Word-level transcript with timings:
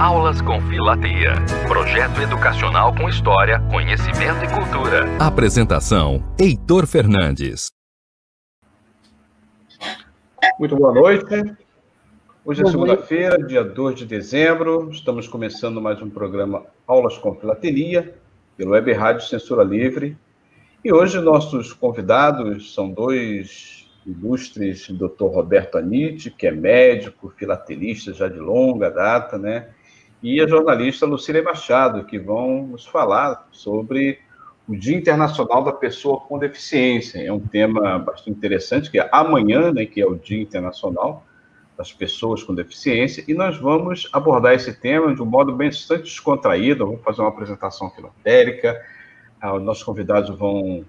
Aulas 0.00 0.40
com 0.40 0.58
Filateia. 0.62 1.34
Projeto 1.68 2.22
educacional 2.22 2.94
com 2.94 3.06
história, 3.06 3.60
conhecimento 3.70 4.42
e 4.42 4.48
cultura. 4.48 5.04
Apresentação: 5.18 6.24
Heitor 6.38 6.86
Fernandes. 6.86 7.68
Muito 10.58 10.74
boa 10.74 10.94
noite. 10.94 11.54
Hoje 12.42 12.62
é 12.62 12.70
segunda-feira, 12.70 13.46
dia 13.46 13.62
2 13.62 13.94
de 13.94 14.06
dezembro. 14.06 14.88
Estamos 14.90 15.28
começando 15.28 15.82
mais 15.82 16.00
um 16.00 16.08
programa 16.08 16.64
Aulas 16.86 17.18
com 17.18 17.34
Filatelia, 17.34 18.14
pelo 18.56 18.70
Web 18.70 18.94
Rádio 18.94 19.28
Censura 19.28 19.62
Livre. 19.62 20.16
E 20.82 20.90
hoje 20.90 21.20
nossos 21.20 21.74
convidados 21.74 22.72
são 22.72 22.90
dois 22.90 23.86
ilustres, 24.06 24.88
Dr. 24.88 25.26
Roberto 25.26 25.76
Anite, 25.76 26.30
que 26.30 26.46
é 26.46 26.50
médico, 26.50 27.28
filatelista 27.36 28.14
já 28.14 28.28
de 28.28 28.38
longa 28.38 28.90
data, 28.90 29.36
né? 29.36 29.68
E 30.22 30.40
a 30.40 30.46
jornalista 30.46 31.06
Lucília 31.06 31.42
Machado, 31.42 32.04
que 32.04 32.18
vão 32.18 32.66
nos 32.66 32.86
falar 32.86 33.48
sobre 33.50 34.18
o 34.68 34.76
Dia 34.76 34.96
Internacional 34.96 35.64
da 35.64 35.72
Pessoa 35.72 36.20
com 36.20 36.38
Deficiência. 36.38 37.18
É 37.20 37.32
um 37.32 37.40
tema 37.40 37.98
bastante 37.98 38.30
interessante, 38.30 38.90
que 38.90 39.00
é 39.00 39.08
amanhã, 39.10 39.72
né, 39.72 39.86
que 39.86 40.00
é 40.00 40.06
o 40.06 40.14
Dia 40.14 40.40
Internacional 40.42 41.24
das 41.76 41.92
Pessoas 41.92 42.42
com 42.42 42.54
Deficiência, 42.54 43.24
e 43.26 43.32
nós 43.32 43.56
vamos 43.56 44.08
abordar 44.12 44.54
esse 44.54 44.78
tema 44.78 45.14
de 45.14 45.22
um 45.22 45.26
modo 45.26 45.56
bastante 45.56 46.02
descontraído, 46.02 46.86
vamos 46.86 47.02
fazer 47.02 47.22
uma 47.22 47.30
apresentação 47.30 47.90
filotérica, 47.90 48.78
ah, 49.40 49.54
os 49.54 49.62
nossos 49.62 49.82
convidados 49.82 50.36
vão 50.38 50.84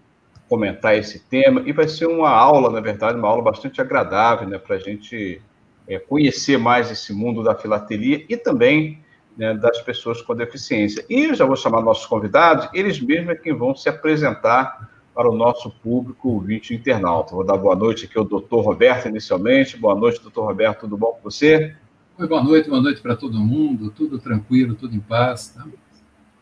comentar 0.49 0.97
esse 0.97 1.19
tema, 1.27 1.63
e 1.65 1.71
vai 1.71 1.87
ser 1.87 2.07
uma 2.07 2.29
aula, 2.29 2.69
na 2.69 2.81
verdade, 2.81 3.17
uma 3.17 3.29
aula 3.29 3.41
bastante 3.41 3.79
agradável, 3.79 4.45
né, 4.49 4.57
para 4.57 4.75
a 4.75 4.79
gente 4.79 5.41
é, 5.87 5.97
conhecer 5.97 6.57
mais 6.57 6.91
esse 6.91 7.13
mundo 7.13 7.41
da 7.41 7.55
filatelia 7.55 8.25
e 8.27 8.35
também 8.35 8.99
né, 9.37 9.53
das 9.53 9.81
pessoas 9.81 10.21
com 10.21 10.35
deficiência. 10.35 11.05
E 11.09 11.25
eu 11.25 11.35
já 11.35 11.45
vou 11.45 11.55
chamar 11.55 11.81
nossos 11.81 12.05
convidados, 12.05 12.69
eles 12.73 12.99
mesmos 12.99 13.29
é 13.29 13.35
quem 13.35 13.53
vão 13.53 13.75
se 13.75 13.89
apresentar 13.89 14.89
para 15.13 15.29
o 15.29 15.35
nosso 15.35 15.69
público 15.69 16.29
ouvinte 16.29 16.73
internauta. 16.73 17.35
Vou 17.35 17.43
dar 17.43 17.57
boa 17.57 17.75
noite 17.75 18.05
aqui 18.05 18.17
ao 18.17 18.23
doutor 18.23 18.61
Roberto, 18.61 19.07
inicialmente. 19.07 19.77
Boa 19.77 19.95
noite, 19.95 20.21
doutor 20.21 20.45
Roberto, 20.45 20.81
tudo 20.81 20.97
bom 20.97 21.11
com 21.11 21.29
você? 21.29 21.75
Oi, 22.17 22.27
boa 22.27 22.43
noite, 22.43 22.69
boa 22.69 22.81
noite 22.81 23.01
para 23.01 23.15
todo 23.15 23.39
mundo, 23.39 23.91
tudo 23.91 24.19
tranquilo, 24.19 24.75
tudo 24.75 24.95
em 24.95 24.99
paz. 24.99 25.49
Tá? 25.49 25.65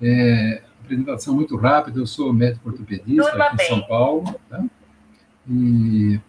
É, 0.01 0.61
apresentação 0.83 1.35
muito 1.35 1.55
rápida, 1.55 1.99
eu 1.99 2.07
sou 2.07 2.31
médico 2.33 2.69
ortopedista 2.69 3.31
aqui 3.31 3.63
em 3.63 3.67
São 3.67 3.81
Paulo, 3.81 4.35
tá? 4.49 4.63
e 5.49 6.19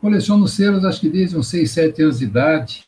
coleciono 0.00 0.46
selos, 0.46 0.84
acho 0.84 1.00
que 1.00 1.08
desde 1.08 1.36
uns 1.36 1.48
6, 1.48 1.70
7 1.70 2.02
anos 2.02 2.18
de 2.18 2.24
idade, 2.24 2.86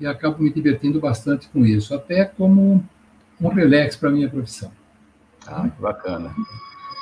e 0.00 0.06
acabo 0.06 0.42
me 0.42 0.52
divertindo 0.52 1.00
bastante 1.00 1.48
com 1.48 1.64
isso, 1.64 1.94
até 1.94 2.24
como 2.24 2.84
um 3.40 3.48
relax 3.48 3.96
para 3.96 4.08
a 4.08 4.12
minha 4.12 4.28
profissão. 4.28 4.70
Ah, 5.46 5.68
que 5.68 5.80
bacana. 5.80 6.34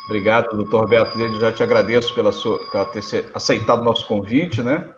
Obrigado, 0.07 0.57
doutor 0.57 0.83
Roberto. 0.83 1.19
Eu 1.19 1.41
já 1.41 1.53
te 1.53 1.63
agradeço 1.63 2.15
pela 2.15 2.31
sua, 2.31 2.59
por 2.71 2.85
ter 2.91 3.03
aceitado 3.35 3.81
o 3.81 3.85
nosso 3.85 4.07
convite, 4.07 4.63
né? 4.63 4.89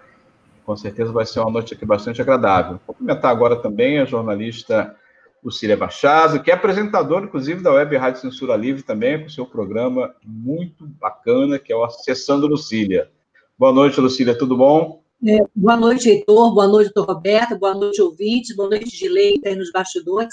Com 0.64 0.76
certeza 0.76 1.10
vai 1.10 1.24
ser 1.24 1.40
uma 1.40 1.50
noite 1.50 1.72
aqui 1.72 1.86
bastante 1.86 2.20
agradável. 2.20 2.72
Vou 2.72 2.94
cumprimentar 2.94 3.30
agora 3.30 3.56
também 3.56 3.98
a 3.98 4.04
jornalista 4.04 4.94
Lucília 5.42 5.76
Machado, 5.76 6.42
que 6.42 6.50
é 6.50 6.54
apresentadora, 6.54 7.24
inclusive, 7.24 7.62
da 7.62 7.72
Web 7.72 7.96
Rádio 7.96 8.20
Censura 8.20 8.54
Livre 8.54 8.82
também, 8.82 9.22
com 9.22 9.28
seu 9.30 9.46
programa 9.46 10.14
muito 10.22 10.86
bacana, 10.86 11.58
que 11.58 11.72
é 11.72 11.76
o 11.76 11.84
Acessando 11.84 12.46
Lucília. 12.46 13.10
Boa 13.58 13.72
noite, 13.72 14.00
Lucília, 14.00 14.36
tudo 14.36 14.56
bom? 14.56 15.02
É, 15.26 15.38
boa 15.52 15.76
noite, 15.76 16.08
Heitor, 16.08 16.54
boa 16.54 16.68
noite, 16.68 16.92
doutor 16.94 17.12
Roberto, 17.12 17.58
boa 17.58 17.74
noite, 17.74 18.00
ouvintes, 18.00 18.54
boa 18.54 18.68
noite, 18.68 18.96
Gilei, 18.96 19.40
aí 19.44 19.56
nos 19.56 19.72
bastidores. 19.72 20.32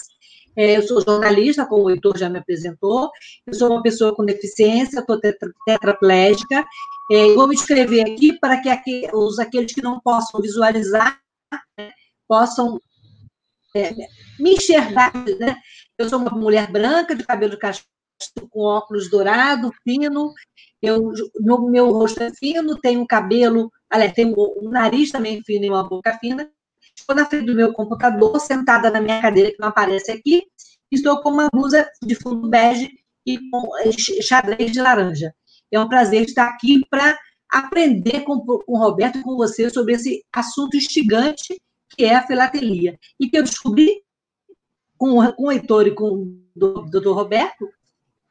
É, 0.56 0.78
eu 0.78 0.84
sou 0.84 1.02
jornalista, 1.02 1.66
como 1.66 1.86
o 1.86 1.90
Heitor 1.90 2.16
já 2.16 2.30
me 2.30 2.38
apresentou, 2.38 3.10
eu 3.48 3.54
sou 3.56 3.72
uma 3.72 3.82
pessoa 3.82 4.16
com 4.16 4.24
deficiência, 4.24 5.00
estou 5.00 5.20
tetra, 5.20 5.52
tetraplégica, 5.66 6.64
é, 7.12 7.34
vou 7.34 7.48
me 7.48 7.56
inscrever 7.56 8.12
aqui 8.12 8.38
para 8.40 8.62
que 8.62 9.10
os, 9.12 9.40
aqueles 9.40 9.74
que 9.74 9.82
não 9.82 10.00
possam 10.00 10.40
visualizar 10.40 11.20
né, 11.80 11.92
possam 12.28 12.80
é, 13.76 13.92
me 14.40 14.52
enxergar. 14.52 15.12
Né? 15.40 15.58
Eu 15.98 16.08
sou 16.08 16.20
uma 16.20 16.30
mulher 16.30 16.72
branca, 16.72 17.16
de 17.16 17.24
cabelo 17.24 17.58
castanho, 17.58 17.88
com 18.52 18.62
óculos 18.62 19.10
dourado, 19.10 19.72
fino, 19.84 20.32
eu, 20.80 21.12
meu, 21.40 21.62
meu 21.64 21.92
rosto 21.92 22.22
é 22.22 22.32
fino, 22.32 22.80
tenho 22.80 23.06
cabelo 23.08 23.72
aliás, 23.96 24.14
tem 24.14 24.34
um 24.36 24.70
nariz 24.70 25.12
também 25.12 25.42
fino 25.44 25.66
e 25.66 25.70
uma 25.70 25.88
boca 25.88 26.18
fina. 26.20 26.50
Estou 26.96 27.16
na 27.16 27.26
frente 27.26 27.46
do 27.46 27.56
meu 27.56 27.74
computador, 27.74 28.40
sentada 28.40 28.90
na 28.90 29.02
minha 29.02 29.22
cadeira, 29.22 29.52
que 29.52 29.60
não 29.60 29.70
aparece 29.70 30.12
aqui, 30.12 30.44
estou 30.92 31.22
com 31.22 31.30
uma 31.30 31.50
blusa 31.52 31.90
de 32.02 32.16
fundo 32.16 32.48
bege 32.48 32.90
e 33.26 33.40
com 33.50 33.70
xadrez 34.22 34.72
de 34.72 34.82
laranja. 34.82 35.34
É 35.72 35.80
um 35.80 35.90
prazer 35.90 36.24
estar 36.24 36.48
aqui 36.48 36.82
para 36.90 37.18
aprender 37.52 38.22
com, 38.22 38.40
com 38.40 38.64
o 38.68 38.78
Roberto 38.78 39.18
e 39.18 39.24
com 39.24 39.36
você 39.36 39.70
sobre 39.70 39.94
esse 39.94 40.24
assunto 40.32 40.78
instigante 40.78 41.60
que 41.90 42.06
é 42.06 42.16
a 42.16 42.26
filatelia. 42.26 42.98
E 43.20 43.30
que 43.30 43.38
eu 43.38 43.44
descobri 43.44 44.02
com, 44.98 45.32
com 45.34 45.44
o 45.44 45.52
Heitor 45.52 45.88
e 45.88 45.96
com 45.96 46.06
o 46.06 46.26
doutor 46.56 47.14
Roberto, 47.14 47.68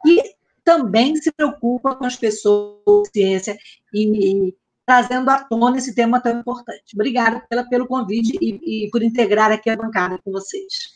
que 0.02 0.22
também 0.64 1.14
se 1.16 1.30
preocupa 1.32 1.94
com 1.94 2.06
as 2.06 2.16
pessoas 2.16 3.08
ciência 3.12 3.56
e, 3.92 4.54
trazendo 4.86 5.30
à 5.30 5.42
tona 5.42 5.78
esse 5.78 5.94
tema 5.94 6.20
tão 6.20 6.38
importante. 6.38 6.94
Obrigada 6.94 7.42
pela, 7.48 7.64
pelo 7.64 7.86
convite 7.86 8.36
e, 8.40 8.84
e 8.86 8.90
por 8.90 9.02
integrar 9.02 9.50
aqui 9.50 9.70
a 9.70 9.76
bancada 9.76 10.18
com 10.24 10.30
vocês. 10.30 10.94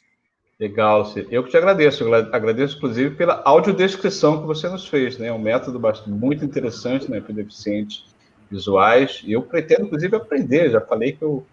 Legal, 0.61 1.09
eu 1.31 1.45
que 1.45 1.51
te 1.51 1.57
agradeço. 1.57 2.03
Eu 2.03 2.12
agradeço, 2.12 2.77
inclusive, 2.79 3.15
pela 3.15 3.43
audiodescrição 3.45 4.41
que 4.41 4.47
você 4.47 4.69
nos 4.69 4.89
fez, 4.89 5.17
né? 5.17 5.33
Um 5.33 5.39
método 5.39 5.79
bastante, 5.79 6.11
muito 6.11 6.45
interessante 6.45 7.09
né, 7.09 7.21
para 7.21 7.33
deficientes 7.33 8.05
visuais. 8.51 9.23
E 9.25 9.33
eu 9.33 9.43
pretendo, 9.43 9.85
inclusive, 9.85 10.17
aprender. 10.17 10.71
Já 10.71 10.81
falei 10.81 11.12
que 11.12 11.23
eu 11.23 11.47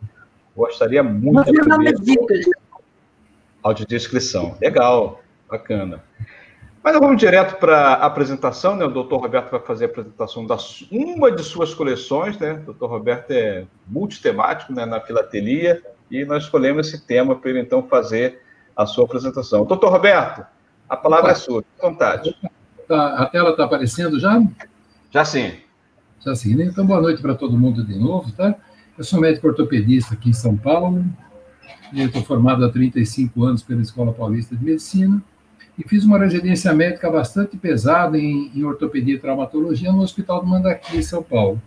gostaria 0.55 1.03
muito 1.03 1.51
de 1.51 1.61
aprender. 1.71 2.45
Audiodescrição. 3.61 4.57
Legal, 4.59 5.21
bacana. 5.47 6.03
Mas 6.85 6.99
vamos 6.99 7.17
direto 7.17 7.57
para 7.57 7.93
a 7.93 8.05
apresentação, 8.05 8.75
né? 8.75 8.85
O 8.85 8.91
doutor 8.91 9.19
Roberto 9.19 9.49
vai 9.49 9.59
fazer 9.59 9.85
a 9.85 9.87
apresentação 9.87 10.45
da 10.45 10.55
uma 10.91 11.31
de 11.31 11.41
suas 11.41 11.73
coleções, 11.73 12.37
né? 12.37 12.59
O 12.61 12.65
doutor 12.65 12.91
Roberto 12.91 13.31
é 13.31 13.65
multitemático 13.87 14.71
né, 14.71 14.85
na 14.85 15.01
filatelia 15.01 15.81
e 16.11 16.23
nós 16.25 16.43
escolhemos 16.43 16.87
esse 16.87 17.03
tema 17.03 17.35
para 17.35 17.49
ele 17.49 17.61
então 17.61 17.81
fazer 17.87 18.39
a 18.77 18.85
sua 18.85 19.05
apresentação. 19.05 19.65
Doutor 19.65 19.89
Roberto, 19.89 20.45
a 20.87 20.95
palavra 20.95 21.31
Opa. 21.31 21.31
é 21.31 21.35
sua, 21.35 21.65
à 21.81 21.89
vontade. 21.89 22.37
Tá, 22.87 23.15
a 23.15 23.25
tela 23.25 23.49
está 23.49 23.63
aparecendo 23.63 24.19
já? 24.19 24.39
Já 25.09 25.25
sim. 25.25 25.53
Já 26.23 26.35
sim, 26.35 26.53
né? 26.53 26.65
Então, 26.65 26.85
boa 26.85 27.01
noite 27.01 27.19
para 27.19 27.33
todo 27.33 27.57
mundo 27.57 27.83
de 27.83 27.97
novo, 27.97 28.31
tá? 28.33 28.53
Eu 28.95 29.03
sou 29.03 29.19
médico 29.19 29.47
ortopedista 29.47 30.13
aqui 30.13 30.29
em 30.29 30.33
São 30.33 30.55
Paulo, 30.55 31.03
estou 31.91 32.21
formado 32.21 32.63
há 32.63 32.69
35 32.69 33.43
anos 33.43 33.63
pela 33.63 33.81
Escola 33.81 34.13
Paulista 34.13 34.55
de 34.55 34.63
Medicina 34.63 35.19
e 35.77 35.87
fiz 35.87 36.05
uma 36.05 36.17
residência 36.17 36.73
médica 36.73 37.09
bastante 37.09 37.57
pesada 37.57 38.17
em, 38.17 38.51
em 38.55 38.63
ortopedia 38.63 39.15
e 39.15 39.19
traumatologia 39.19 39.91
no 39.91 40.01
Hospital 40.01 40.41
do 40.41 40.47
Mandaqui, 40.47 40.97
em 40.97 41.01
São 41.01 41.21
Paulo. 41.21 41.61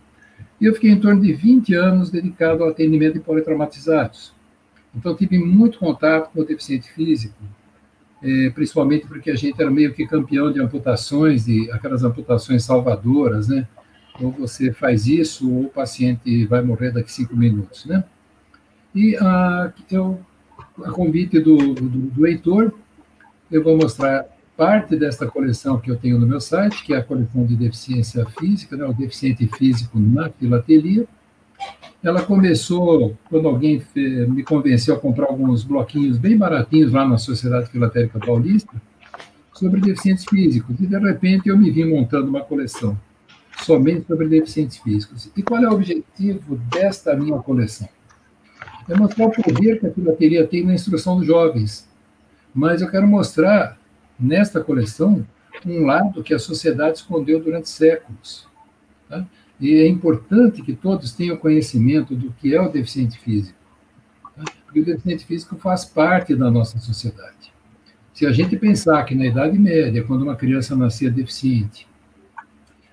E 0.60 0.64
eu 0.64 0.75
fiquei 0.75 0.90
em 0.90 0.99
torno 0.99 1.20
de 1.20 1.32
20 1.32 1.75
anos 1.75 2.10
dedicado 2.10 2.64
ao 2.64 2.70
atendimento 2.70 3.14
de 3.14 3.20
politraumatizados. 3.20 4.32
Então, 4.94 5.14
tive 5.14 5.38
muito 5.38 5.78
contato 5.78 6.32
com 6.32 6.40
o 6.40 6.44
deficiente 6.44 6.90
físico, 6.90 7.37
é, 8.22 8.50
principalmente 8.50 9.06
porque 9.06 9.31
a 9.31 9.37
gente 9.37 9.60
era 9.60 9.70
meio 9.70 9.93
que 9.93 10.06
campeão 10.06 10.50
de 10.50 10.61
amputações, 10.61 11.44
de 11.44 11.70
aquelas 11.70 12.02
amputações 12.02 12.64
salvadoras, 12.64 13.49
né? 13.49 13.69
Ou 14.20 14.32
você 14.32 14.72
faz 14.72 15.06
isso, 15.06 15.49
ou 15.52 15.66
o 15.66 15.69
paciente 15.69 16.44
vai 16.46 16.62
morrer 16.62 16.90
daqui 16.90 17.12
cinco 17.12 17.37
minutos, 17.37 17.84
né? 17.84 18.02
E 18.93 19.16
a, 19.16 19.72
eu, 19.90 20.19
a 20.82 20.90
convite 20.90 21.38
do, 21.38 21.75
do, 21.75 21.88
do 21.88 22.26
Heitor, 22.26 22.72
eu 23.50 23.62
vou 23.62 23.76
mostrar 23.76 24.26
parte 24.56 24.96
desta 24.96 25.26
coleção 25.26 25.78
que 25.78 25.90
eu 25.90 25.96
tenho 25.96 26.18
no 26.18 26.26
meu 26.26 26.40
site, 26.40 26.84
que 26.84 26.92
é 26.92 26.96
a 26.96 27.02
coleção 27.02 27.46
de 27.46 27.54
deficiência 27.54 28.26
física, 28.38 28.76
né, 28.76 28.84
o 28.84 28.92
deficiente 28.92 29.46
físico 29.56 29.98
na 29.98 30.28
filatelia. 30.30 31.06
Ela 32.02 32.22
começou 32.22 33.16
quando 33.28 33.48
alguém 33.48 33.82
me 33.94 34.42
convenceu 34.42 34.94
a 34.94 34.98
comprar 34.98 35.26
alguns 35.26 35.64
bloquinhos 35.64 36.18
bem 36.18 36.36
baratinhos 36.36 36.92
lá 36.92 37.06
na 37.06 37.18
Sociedade 37.18 37.70
Filatérica 37.70 38.18
Paulista 38.18 38.72
sobre 39.54 39.80
deficientes 39.80 40.24
físicos. 40.24 40.76
E, 40.80 40.86
de 40.86 40.98
repente, 40.98 41.48
eu 41.48 41.56
me 41.56 41.70
vi 41.70 41.84
montando 41.84 42.28
uma 42.28 42.42
coleção 42.42 42.98
somente 43.64 44.06
sobre 44.06 44.28
deficientes 44.28 44.78
físicos. 44.78 45.30
E 45.36 45.42
qual 45.42 45.62
é 45.62 45.68
o 45.68 45.72
objetivo 45.72 46.56
desta 46.70 47.16
minha 47.16 47.38
coleção? 47.38 47.88
É 48.88 48.96
mostrar 48.96 49.26
o 49.26 49.30
poder 49.30 49.80
que 49.80 49.86
a 49.86 49.92
filatelia 49.92 50.46
tem 50.46 50.64
na 50.64 50.74
instrução 50.74 51.18
dos 51.18 51.26
jovens, 51.26 51.88
mas 52.54 52.82
eu 52.82 52.90
quero 52.90 53.06
mostrar 53.06 53.78
nesta 54.18 54.62
coleção 54.62 55.26
um 55.66 55.84
lado 55.84 56.22
que 56.22 56.34
a 56.34 56.38
sociedade 56.38 56.98
escondeu 56.98 57.42
durante 57.42 57.68
séculos. 57.68 58.46
Tá? 59.08 59.26
E 59.60 59.74
é 59.74 59.88
importante 59.88 60.62
que 60.62 60.74
todos 60.74 61.12
tenham 61.12 61.36
conhecimento 61.36 62.14
do 62.14 62.32
que 62.32 62.54
é 62.54 62.60
o 62.60 62.68
deficiente 62.70 63.18
físico. 63.18 63.58
Tá? 64.36 64.44
porque 64.68 64.80
o 64.80 64.84
deficiente 64.84 65.24
físico 65.24 65.56
faz 65.56 65.84
parte 65.84 66.36
da 66.36 66.50
nossa 66.50 66.78
sociedade. 66.78 67.52
Se 68.12 68.26
a 68.26 68.32
gente 68.32 68.56
pensar 68.56 69.02
que 69.04 69.14
na 69.14 69.26
Idade 69.26 69.58
Média, 69.58 70.04
quando 70.04 70.22
uma 70.22 70.36
criança 70.36 70.76
nascia 70.76 71.10
deficiente, 71.10 71.88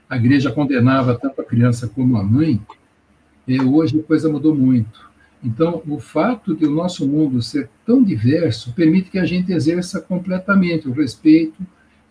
a 0.09 0.15
igreja 0.15 0.51
condenava 0.51 1.17
tanto 1.17 1.41
a 1.41 1.43
criança 1.43 1.87
como 1.87 2.15
a 2.15 2.23
mãe, 2.23 2.61
é, 3.47 3.61
hoje 3.61 3.99
a 3.99 4.03
coisa 4.03 4.29
mudou 4.29 4.55
muito. 4.55 5.04
Então, 5.45 5.83
o 5.87 5.99
fato 5.99 6.55
de 6.55 6.65
o 6.65 6.71
nosso 6.71 7.07
mundo 7.07 7.39
ser 7.39 7.69
tão 7.85 8.03
diverso 8.03 8.73
permite 8.73 9.11
que 9.11 9.19
a 9.19 9.25
gente 9.25 9.53
exerça 9.53 10.01
completamente 10.01 10.89
o 10.89 10.91
respeito 10.91 11.61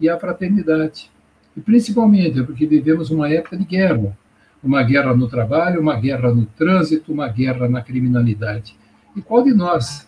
e 0.01 0.09
a 0.09 0.17
fraternidade. 0.17 1.11
E 1.57 1.61
principalmente 1.61 2.41
porque 2.45 2.65
vivemos 2.65 3.11
uma 3.11 3.29
época 3.29 3.57
de 3.57 3.65
guerra, 3.65 4.17
uma 4.63 4.85
guerra 4.85 5.17
no 5.17 5.29
trabalho, 5.29 5.81
uma 5.81 5.97
guerra 5.97 6.33
no 6.33 6.47
trânsito, 6.47 7.13
uma 7.13 7.27
guerra 7.27 7.69
na 7.69 7.83
criminalidade. 7.83 8.77
E 9.17 9.21
qual 9.21 9.43
de 9.43 9.53
nós 9.53 10.07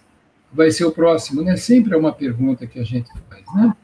vai 0.53 0.71
ser 0.71 0.85
o 0.85 0.93
próximo? 0.93 1.43
Né? 1.43 1.57
Sempre 1.57 1.95
é 1.95 1.97
uma 1.97 2.13
pergunta 2.13 2.65
que 2.65 2.79
a 2.79 2.85
gente 2.85 3.11
faz. 3.29 3.45
Né? 3.57 3.75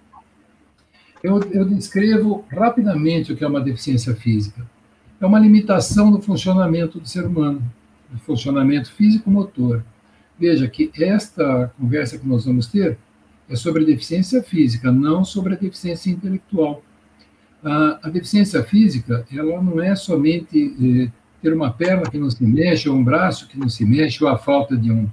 Eu, 1.20 1.40
eu 1.50 1.64
descrevo 1.64 2.44
rapidamente 2.48 3.32
o 3.32 3.36
que 3.36 3.42
é 3.42 3.48
uma 3.48 3.60
deficiência 3.60 4.14
física. 4.14 4.64
É 5.20 5.26
uma 5.26 5.40
limitação 5.40 6.12
do 6.12 6.22
funcionamento 6.22 7.00
do 7.00 7.08
ser 7.08 7.24
humano, 7.24 7.60
funcionamento 8.18 8.92
físico-motor. 8.92 9.84
Veja 10.38 10.66
que 10.68 10.90
esta 10.98 11.72
conversa 11.78 12.18
que 12.18 12.26
nós 12.26 12.44
vamos 12.44 12.66
ter 12.66 12.98
é 13.48 13.56
sobre 13.56 13.84
deficiência 13.84 14.42
física, 14.42 14.90
não 14.90 15.24
sobre 15.24 15.54
a 15.54 15.56
deficiência 15.56 16.10
intelectual. 16.10 16.82
A, 17.62 18.00
a 18.02 18.10
deficiência 18.10 18.62
física, 18.64 19.26
ela 19.32 19.62
não 19.62 19.80
é 19.80 19.94
somente 19.94 20.74
eh, 20.80 21.10
ter 21.40 21.52
uma 21.52 21.72
perna 21.72 22.10
que 22.10 22.18
não 22.18 22.30
se 22.30 22.42
mexe, 22.44 22.88
ou 22.88 22.96
um 22.96 23.04
braço 23.04 23.48
que 23.48 23.58
não 23.58 23.68
se 23.68 23.84
mexe, 23.84 24.22
ou 24.24 24.30
a 24.30 24.38
falta 24.38 24.76
de 24.76 24.90
um. 24.90 25.08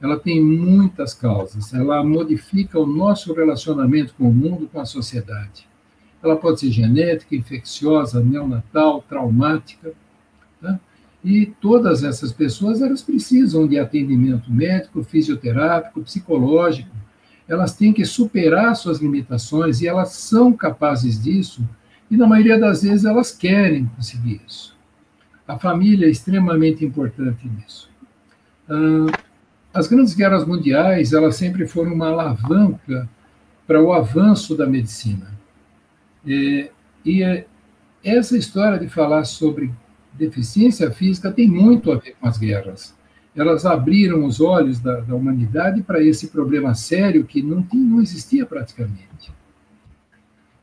Ela 0.00 0.18
tem 0.18 0.42
muitas 0.42 1.14
causas. 1.14 1.72
Ela 1.72 2.04
modifica 2.04 2.78
o 2.78 2.86
nosso 2.86 3.32
relacionamento 3.32 4.14
com 4.14 4.28
o 4.28 4.32
mundo, 4.32 4.68
com 4.70 4.78
a 4.78 4.84
sociedade. 4.84 5.66
Ela 6.22 6.36
pode 6.36 6.60
ser 6.60 6.70
genética, 6.70 7.34
infecciosa, 7.34 8.22
neonatal, 8.22 9.02
traumática. 9.02 9.92
Tá? 10.60 10.78
E 11.26 11.46
todas 11.60 12.04
essas 12.04 12.32
pessoas 12.32 12.80
elas 12.80 13.02
precisam 13.02 13.66
de 13.66 13.76
atendimento 13.76 14.48
médico, 14.48 15.02
fisioterápico, 15.02 16.00
psicológico. 16.02 16.94
Elas 17.48 17.74
têm 17.74 17.92
que 17.92 18.04
superar 18.04 18.76
suas 18.76 19.00
limitações 19.00 19.80
e 19.80 19.88
elas 19.88 20.10
são 20.10 20.52
capazes 20.52 21.20
disso. 21.20 21.68
E 22.08 22.16
na 22.16 22.28
maioria 22.28 22.56
das 22.60 22.82
vezes 22.82 23.04
elas 23.04 23.32
querem 23.32 23.86
conseguir 23.86 24.40
isso. 24.46 24.76
A 25.48 25.58
família 25.58 26.06
é 26.06 26.10
extremamente 26.10 26.84
importante 26.84 27.48
nisso. 27.48 27.90
as 29.74 29.88
grandes 29.88 30.14
guerras 30.14 30.46
mundiais, 30.46 31.12
elas 31.12 31.34
sempre 31.34 31.66
foram 31.66 31.92
uma 31.92 32.06
alavanca 32.06 33.08
para 33.66 33.82
o 33.82 33.92
avanço 33.92 34.56
da 34.56 34.64
medicina. 34.64 35.36
E, 36.24 36.70
e 37.04 37.24
é, 37.24 37.48
essa 38.04 38.38
história 38.38 38.78
de 38.78 38.88
falar 38.88 39.24
sobre 39.24 39.72
deficiência 40.18 40.90
física 40.90 41.30
tem 41.30 41.48
muito 41.48 41.92
a 41.92 41.96
ver 41.96 42.16
com 42.20 42.26
as 42.26 42.38
guerras. 42.38 42.94
Elas 43.34 43.66
abriram 43.66 44.24
os 44.24 44.40
olhos 44.40 44.80
da, 44.80 45.00
da 45.00 45.14
humanidade 45.14 45.82
para 45.82 46.02
esse 46.02 46.28
problema 46.28 46.74
sério 46.74 47.24
que 47.24 47.42
não, 47.42 47.62
tinha, 47.62 47.84
não 47.84 48.00
existia 48.00 48.46
praticamente. 48.46 49.30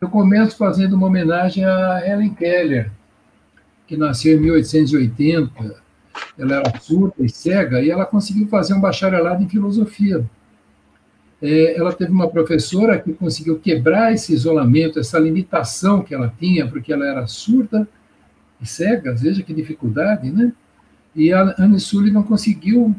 Eu 0.01 0.09
começo 0.09 0.57
fazendo 0.57 0.93
uma 0.95 1.07
homenagem 1.07 1.63
a 1.63 2.01
Helen 2.05 2.33
Keller, 2.33 2.91
que 3.85 3.95
nasceu 3.95 4.37
em 4.37 4.41
1880, 4.41 5.83
ela 6.37 6.55
era 6.55 6.79
surda 6.79 7.15
e 7.19 7.29
cega, 7.29 7.79
e 7.79 7.89
ela 7.89 8.05
conseguiu 8.05 8.47
fazer 8.47 8.73
um 8.73 8.81
bacharelado 8.81 9.43
em 9.43 9.49
filosofia. 9.49 10.25
É, 11.41 11.77
ela 11.77 11.93
teve 11.93 12.11
uma 12.11 12.29
professora 12.29 12.99
que 12.99 13.13
conseguiu 13.13 13.59
quebrar 13.59 14.13
esse 14.13 14.33
isolamento, 14.33 14.99
essa 14.99 15.19
limitação 15.19 16.01
que 16.01 16.13
ela 16.13 16.33
tinha, 16.39 16.67
porque 16.67 16.91
ela 16.91 17.05
era 17.05 17.27
surda 17.27 17.87
e 18.61 18.65
cega, 18.65 19.13
veja 19.13 19.43
que 19.43 19.53
dificuldade, 19.53 20.31
né? 20.31 20.51
E 21.15 21.31
a 21.31 21.55
Anne 21.59 21.79
Sullivan 21.79 22.23
conseguiu 22.23 22.95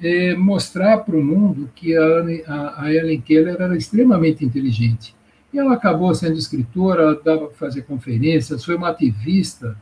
é, 0.00 0.34
mostrar 0.34 0.98
para 0.98 1.16
o 1.16 1.22
mundo 1.22 1.70
que 1.74 1.96
a, 1.96 2.02
Anne, 2.02 2.42
a, 2.46 2.84
a 2.84 2.94
Ellen 2.94 3.20
Keller 3.20 3.56
era 3.60 3.76
extremamente 3.76 4.44
inteligente. 4.44 5.14
E 5.52 5.58
ela 5.58 5.74
acabou 5.74 6.14
sendo 6.14 6.38
escritora, 6.38 7.14
dava 7.14 7.46
para 7.46 7.56
fazer 7.56 7.82
conferências, 7.82 8.64
foi 8.64 8.76
uma 8.76 8.90
ativista, 8.90 9.76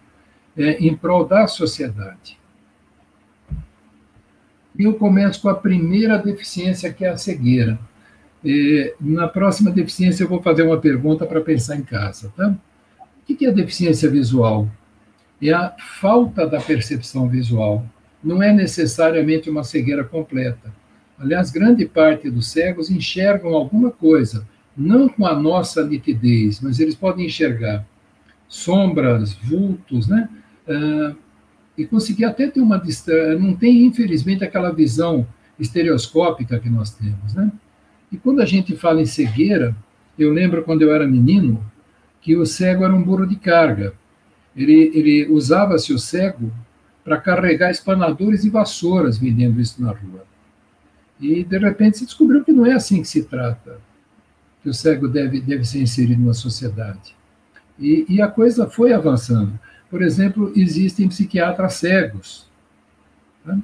é, 0.57 0.79
em 0.79 0.97
prol 0.97 1.27
da 1.27 1.47
sociedade. 1.47 2.39
Eu 4.79 4.95
começo 4.95 5.43
com 5.43 5.49
a 5.49 5.55
primeira 5.55 6.19
deficiência, 6.19 6.93
que 6.93 7.05
é 7.05 7.11
a 7.11 7.17
cegueira. 7.17 7.79
É, 8.45 8.95
na 9.01 9.27
próxima 9.27 9.71
deficiência, 9.71 10.25
eu 10.25 10.29
vou 10.29 10.43
fazer 10.43 10.63
uma 10.63 10.79
pergunta 10.79 11.27
para 11.27 11.41
pensar 11.41 11.77
em 11.77 11.83
casa. 11.83 12.33
Tá? 12.37 12.55
O 13.29 13.35
que 13.35 13.45
é 13.45 13.51
deficiência 13.51 14.09
visual? 14.11 14.69
É 15.41 15.53
a 15.53 15.75
falta 16.01 16.47
da 16.47 16.61
percepção 16.61 17.29
visual. 17.29 17.85
Não 18.23 18.43
é 18.43 18.53
necessariamente 18.53 19.51
uma 19.51 19.63
cegueira 19.63 20.03
completa. 20.03 20.75
Aliás, 21.19 21.51
grande 21.51 21.87
parte 21.87 22.31
dos 22.31 22.49
cegos 22.49 22.91
enxergam 22.91 23.55
alguma 23.55 23.91
coisa, 23.91 24.47
não 24.77 25.09
com 25.09 25.27
a 25.27 25.35
nossa 25.35 25.87
nitidez, 25.87 26.61
mas 26.61 26.79
eles 26.79 26.95
podem 26.95 27.27
enxergar 27.27 27.87
sombras, 28.49 29.33
vultos, 29.33 30.07
né? 30.07 30.29
uh, 30.69 31.17
e 31.77 31.87
conseguir 31.87 32.25
até 32.25 32.49
ter 32.49 32.61
uma 32.61 32.79
distância. 32.79 33.39
Não 33.39 33.55
tem, 33.55 33.85
infelizmente, 33.85 34.45
aquela 34.45 34.73
visão 34.73 35.27
estereoscópica 35.59 36.59
que 36.59 36.69
nós 36.69 36.91
temos, 36.91 37.35
né? 37.35 37.51
E 38.11 38.17
quando 38.17 38.41
a 38.41 38.47
gente 38.47 38.77
fala 38.77 39.01
em 39.01 39.07
cegueira, 39.07 39.75
eu 40.19 40.33
lembro 40.33 40.63
quando 40.63 40.83
eu 40.83 40.95
era 40.95 41.07
menino 41.07 41.63
que 42.21 42.37
o 42.37 42.47
cego 42.47 42.85
era 42.85 42.95
um 42.95 43.03
burro 43.03 43.27
de 43.27 43.37
carga. 43.37 43.95
Ele, 44.57 44.91
ele 44.95 45.27
usava-se 45.29 45.93
o 45.93 45.99
cego 45.99 46.51
para 47.05 47.21
carregar 47.21 47.71
espanadores 47.71 48.45
e 48.45 48.51
vassouras 48.51 49.19
vendendo 49.19 49.61
isso 49.61 49.81
na 49.83 49.91
rua. 49.91 50.25
E, 51.21 51.45
de 51.45 51.59
repente, 51.59 51.99
se 51.99 52.05
descobriu 52.05 52.45
que 52.45 52.53
não 52.53 52.67
é 52.67 52.73
assim 52.73 53.03
que 53.03 53.09
se 53.09 53.25
trata, 53.25 53.79
que 54.63 54.69
o 54.69 54.75
cego 54.75 55.07
deve, 55.07 55.41
deve 55.41 55.65
ser 55.65 55.81
inserido 55.81 56.23
na 56.23 56.35
sociedade. 56.35 57.15
E, 57.79 58.07
e 58.09 58.21
a 58.21 58.29
coisa 58.29 58.69
foi 58.69 58.93
avançando. 58.93 59.59
Por 59.91 60.03
exemplo, 60.03 60.53
existem 60.57 61.09
psiquiatras 61.09 61.75
cegos. 61.75 62.49
Tá? 63.45 63.57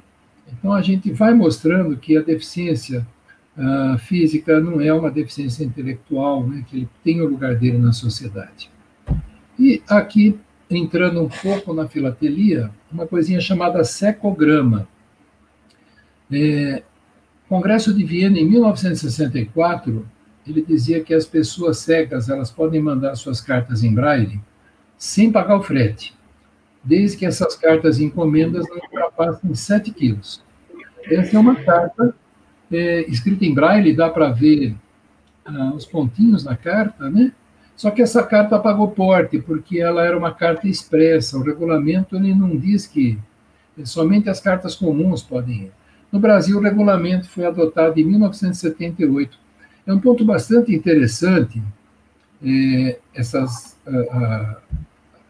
Então, 0.52 0.72
a 0.72 0.82
gente 0.82 1.10
vai 1.10 1.34
mostrando 1.34 1.96
que 1.96 2.16
a 2.16 2.22
deficiência 2.22 3.06
uh, 3.56 3.98
física 3.98 4.60
não 4.60 4.80
é 4.80 4.92
uma 4.92 5.10
deficiência 5.10 5.64
intelectual, 5.64 6.46
né, 6.46 6.64
que 6.68 6.76
ele 6.76 6.88
tem 7.02 7.20
o 7.20 7.28
lugar 7.28 7.56
dele 7.56 7.78
na 7.78 7.92
sociedade. 7.92 8.70
E 9.58 9.82
aqui, 9.88 10.38
entrando 10.76 11.22
um 11.22 11.28
pouco 11.28 11.72
na 11.72 11.88
filatelia, 11.88 12.70
uma 12.90 13.06
coisinha 13.06 13.40
chamada 13.40 13.82
secograma. 13.84 14.88
É, 16.30 16.82
Congresso 17.48 17.92
de 17.92 18.02
Viena, 18.04 18.38
em 18.38 18.48
1964, 18.48 20.06
ele 20.46 20.62
dizia 20.62 21.02
que 21.02 21.14
as 21.14 21.26
pessoas 21.26 21.78
cegas 21.78 22.28
elas 22.28 22.50
podem 22.50 22.80
mandar 22.80 23.14
suas 23.14 23.40
cartas 23.40 23.84
em 23.84 23.94
braille 23.94 24.40
sem 24.96 25.30
pagar 25.30 25.56
o 25.56 25.62
frete, 25.62 26.14
desde 26.82 27.16
que 27.16 27.26
essas 27.26 27.56
cartas 27.56 28.00
encomendas 28.00 28.66
não 28.68 28.76
ultrapassem 28.76 29.54
7 29.54 29.90
quilos. 29.92 30.42
Essa 31.04 31.36
é 31.36 31.40
uma 31.40 31.56
carta 31.56 32.14
é, 32.70 33.02
escrita 33.02 33.44
em 33.44 33.52
braille, 33.52 33.94
dá 33.94 34.08
para 34.08 34.30
ver 34.30 34.74
ah, 35.44 35.72
os 35.74 35.84
pontinhos 35.84 36.44
na 36.44 36.56
carta, 36.56 37.10
né? 37.10 37.32
Só 37.76 37.90
que 37.90 38.02
essa 38.02 38.22
carta 38.22 38.58
pagou 38.58 38.90
porte, 38.90 39.38
porque 39.38 39.80
ela 39.80 40.04
era 40.04 40.16
uma 40.16 40.32
carta 40.32 40.68
expressa. 40.68 41.38
O 41.38 41.42
regulamento 41.42 42.16
ele 42.16 42.34
não 42.34 42.56
diz 42.56 42.86
que 42.86 43.18
somente 43.84 44.28
as 44.28 44.40
cartas 44.40 44.74
comuns 44.74 45.22
podem 45.22 45.64
ir. 45.64 45.72
No 46.10 46.20
Brasil, 46.20 46.58
o 46.58 46.62
regulamento 46.62 47.28
foi 47.28 47.46
adotado 47.46 47.98
em 47.98 48.04
1978. 48.04 49.38
É 49.86 49.92
um 49.92 49.98
ponto 49.98 50.24
bastante 50.24 50.74
interessante, 50.74 51.62
é, 52.44 52.98
essas, 53.14 53.76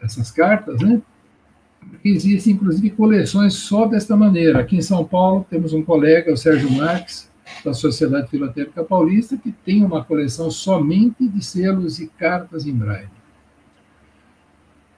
essas 0.01 0.29
cartas, 0.29 0.81
né? 0.81 1.01
Existem, 2.03 2.53
inclusive, 2.53 2.89
coleções 2.91 3.53
só 3.53 3.85
desta 3.85 4.15
maneira. 4.15 4.59
Aqui 4.59 4.77
em 4.77 4.81
São 4.81 5.03
Paulo, 5.05 5.45
temos 5.49 5.73
um 5.73 5.83
colega, 5.83 6.33
o 6.33 6.37
Sérgio 6.37 6.71
Marques, 6.71 7.29
da 7.63 7.73
Sociedade 7.73 8.29
Filatélica 8.29 8.83
Paulista, 8.83 9.37
que 9.37 9.51
tem 9.51 9.83
uma 9.83 10.03
coleção 10.03 10.49
somente 10.49 11.27
de 11.27 11.43
selos 11.43 11.99
e 11.99 12.07
cartas 12.07 12.65
em 12.65 12.73
braille. 12.73 13.09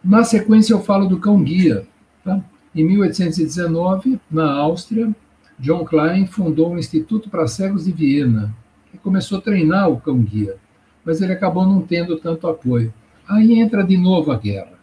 Na 0.03 0.23
sequência, 0.23 0.73
eu 0.73 0.81
falo 0.81 1.07
do 1.07 1.19
cão-guia. 1.19 1.87
Tá? 2.23 2.43
Em 2.75 2.83
1819, 2.83 4.19
na 4.29 4.51
Áustria, 4.51 5.13
John 5.57 5.85
Klein 5.85 6.27
fundou 6.27 6.71
um 6.71 6.77
Instituto 6.77 7.29
para 7.29 7.47
Cegos 7.47 7.85
de 7.85 7.91
Viena, 7.91 8.53
que 8.91 8.97
começou 8.97 9.37
a 9.37 9.41
treinar 9.41 9.89
o 9.89 9.99
cão-guia, 9.99 10.57
mas 11.03 11.21
ele 11.21 11.33
acabou 11.33 11.65
não 11.65 11.81
tendo 11.81 12.17
tanto 12.17 12.47
apoio. 12.47 12.93
Aí 13.27 13.59
entra 13.59 13.83
de 13.83 13.97
novo 13.97 14.31
a 14.31 14.37
guerra. 14.37 14.73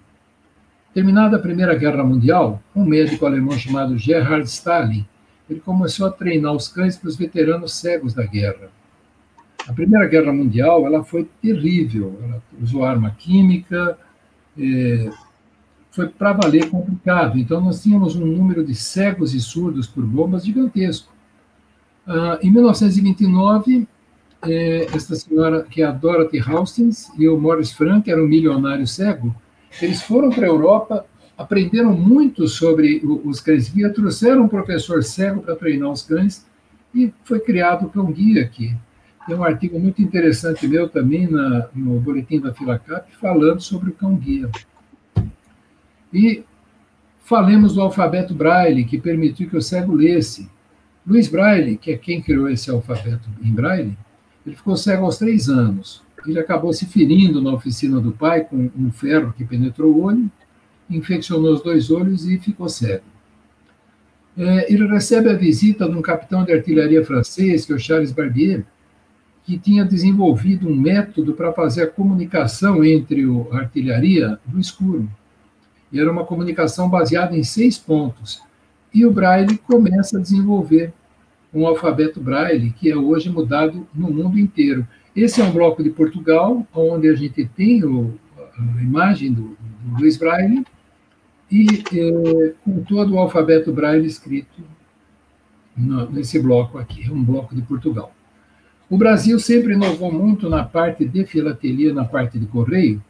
Terminada 0.93 1.37
a 1.37 1.41
Primeira 1.41 1.75
Guerra 1.75 2.03
Mundial, 2.03 2.61
um 2.75 2.85
médico 2.85 3.25
alemão 3.25 3.57
chamado 3.57 3.97
Gerhard 3.97 4.45
Stalin 4.49 5.07
ele 5.49 5.61
começou 5.61 6.07
a 6.07 6.11
treinar 6.11 6.53
os 6.53 6.69
cães 6.69 6.97
para 6.97 7.09
os 7.09 7.17
veteranos 7.17 7.75
cegos 7.75 8.15
da 8.15 8.25
guerra. 8.25 8.71
A 9.67 9.73
Primeira 9.73 10.07
Guerra 10.07 10.33
Mundial 10.33 10.87
ela 10.87 11.05
foi 11.05 11.29
terrível. 11.41 12.19
Ela 12.23 12.43
usou 12.61 12.85
arma 12.85 13.11
química, 13.11 13.99
é, 14.59 15.11
foi 15.91 16.09
para 16.09 16.33
valer 16.33 16.71
complicado. 16.71 17.39
Então, 17.39 17.61
nós 17.61 17.83
tínhamos 17.83 18.17
um 18.17 18.25
número 18.27 18.65
de 18.65 18.75
cegos 18.75 19.35
e 19.35 19.41
surdos 19.41 19.87
por 19.87 20.05
bombas 20.05 20.45
gigantesco. 20.45 21.13
Ah, 22.07 22.39
em 22.43 22.51
1929, 22.51 23.87
é, 24.43 24.87
esta 24.93 25.15
senhora, 25.15 25.63
que 25.63 25.83
é 25.83 25.87
a 25.87 25.93
Dorothy 25.93 26.41
Hastings, 26.41 27.13
e 27.19 27.29
o 27.29 27.39
Morris 27.39 27.73
Frank, 27.73 28.11
era 28.11 28.23
um 28.23 28.27
milionário 28.27 28.87
cego, 28.87 29.35
eles 29.81 30.03
foram 30.03 30.31
para 30.31 30.45
a 30.45 30.49
Europa, 30.49 31.07
aprenderam 31.43 31.93
muito 31.93 32.47
sobre 32.47 33.03
os 33.25 33.41
cães 33.41 33.69
guia, 33.69 33.93
trouxeram 33.93 34.45
um 34.45 34.49
professor 34.49 35.03
cego 35.03 35.43
para 35.43 35.57
treinar 35.57 35.91
os 35.91 36.03
cães, 36.03 36.47
e 36.95 37.13
foi 37.25 37.41
criado 37.41 37.87
o 37.87 37.91
cão 37.91 38.11
guia 38.13 38.43
aqui. 38.43 38.75
Tem 39.27 39.37
um 39.37 39.45
artigo 39.45 39.79
muito 39.79 40.03
interessante 40.03 40.67
meu 40.67 40.89
também 40.89 41.27
na, 41.29 41.69
no 41.75 42.01
boletim 42.01 42.41
da 42.41 42.53
Filacap 42.53 43.11
falando 43.21 43.61
sobre 43.61 43.91
o 43.91 43.93
cão 43.93 44.15
guia. 44.17 44.51
E 46.13 46.45
falemos 47.25 47.75
do 47.75 47.81
alfabeto 47.81 48.35
Braille, 48.35 48.85
que 48.85 48.99
permitiu 48.99 49.49
que 49.49 49.57
o 49.57 49.63
cego 49.63 49.95
lesse. 49.95 50.51
Luiz 51.07 51.29
Braille, 51.29 51.77
que 51.77 51.93
é 51.93 51.97
quem 51.97 52.21
criou 52.21 52.49
esse 52.49 52.71
alfabeto 52.71 53.29
em 53.43 53.53
Braille, 53.53 53.97
ele 54.45 54.57
ficou 54.57 54.77
cego 54.77 55.05
aos 55.05 55.19
três 55.19 55.49
anos. 55.49 56.03
Ele 56.27 56.39
acabou 56.39 56.73
se 56.73 56.87
ferindo 56.87 57.41
na 57.41 57.53
oficina 57.53 58.01
do 58.01 58.13
pai 58.13 58.45
com 58.45 58.71
um 58.77 58.93
ferro 58.93 59.33
que 59.37 59.45
penetrou 59.45 59.93
o 59.93 60.03
olho, 60.03 60.31
infeccionou 60.97 61.53
os 61.55 61.63
dois 61.63 61.91
olhos 61.91 62.27
e 62.27 62.39
ficou 62.39 62.69
cego. 62.69 63.05
É, 64.37 64.73
ele 64.73 64.87
recebe 64.87 65.29
a 65.29 65.35
visita 65.35 65.89
de 65.89 65.97
um 65.97 66.03
capitão 66.03 66.45
de 66.45 66.53
artilharia 66.53 67.05
francês, 67.05 67.67
que 67.67 67.73
é 67.73 67.77
o 67.77 67.79
Charles 67.79 68.13
Barbier, 68.13 68.65
que 69.45 69.59
tinha 69.59 69.85
desenvolvido 69.85 70.69
um 70.69 70.75
método 70.75 71.35
para 71.35 71.53
fazer 71.53 71.83
a 71.83 71.91
comunicação 71.91 72.85
entre 72.85 73.25
a 73.51 73.57
artilharia 73.59 74.39
no 74.51 74.61
escuro. 74.61 75.09
E 75.93 76.01
era 76.01 76.11
uma 76.11 76.25
comunicação 76.25 76.89
baseada 76.89 77.37
em 77.37 77.43
seis 77.43 77.77
pontos. 77.77 78.41
E 78.95 79.05
o 79.05 79.11
Braille 79.11 79.59
começa 79.59 80.19
a 80.19 80.21
desenvolver 80.21 80.93
um 81.53 81.67
alfabeto 81.67 82.21
Braille, 82.21 82.71
que 82.71 82.91
é 82.91 82.97
hoje 82.97 83.29
mudado 83.29 83.87
no 83.95 84.11
mundo 84.11 84.39
inteiro. 84.39 84.87
Esse 85.15 85.43
é 85.43 85.45
um 85.45 85.53
bloco 85.53 85.83
de 85.83 85.91
Portugal, 85.91 86.67
onde 86.75 87.09
a 87.09 87.15
gente 87.15 87.45
tem 87.45 87.85
o, 87.85 88.15
a 88.39 88.83
imagem 88.83 89.33
do, 89.33 89.57
do 89.83 89.99
Luiz 89.99 90.17
Braille, 90.17 90.65
e 91.53 91.85
é, 91.93 92.55
com 92.65 92.83
todo 92.83 93.13
o 93.13 93.19
alfabeto 93.19 93.71
Braille 93.71 94.07
escrito 94.07 94.63
no, 95.77 96.11
nesse 96.11 96.41
bloco 96.41 96.79
aqui. 96.79 97.07
É 97.07 97.13
um 97.13 97.23
bloco 97.23 97.55
de 97.55 97.61
Portugal. 97.61 98.15
O 98.89 98.97
Brasil 98.97 99.39
sempre 99.39 99.75
inovou 99.75 100.11
muito 100.11 100.49
na 100.49 100.65
parte 100.65 101.05
de 101.05 101.27
filatelia, 101.27 101.93
na 101.93 102.07
parte 102.07 102.39
de 102.39 102.47
correio, 102.47 103.05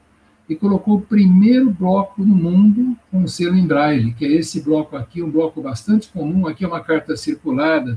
e 0.49 0.57
colocou 0.57 0.97
o 0.97 1.01
primeiro 1.01 1.71
bloco 1.71 2.25
no 2.25 2.35
mundo 2.35 2.97
com 3.13 3.27
selo 3.29 3.57
em 3.57 3.67
braille, 3.67 4.13
que 4.13 4.25
é 4.25 4.33
esse 4.33 4.61
bloco 4.61 4.97
aqui, 4.97 5.23
um 5.23 5.31
bloco 5.31 5.63
bastante 5.63 6.09
comum. 6.09 6.49
Aqui 6.49 6.65
é 6.65 6.69
uma 6.69 6.81
carta 6.81 7.17
circulada 7.17 7.97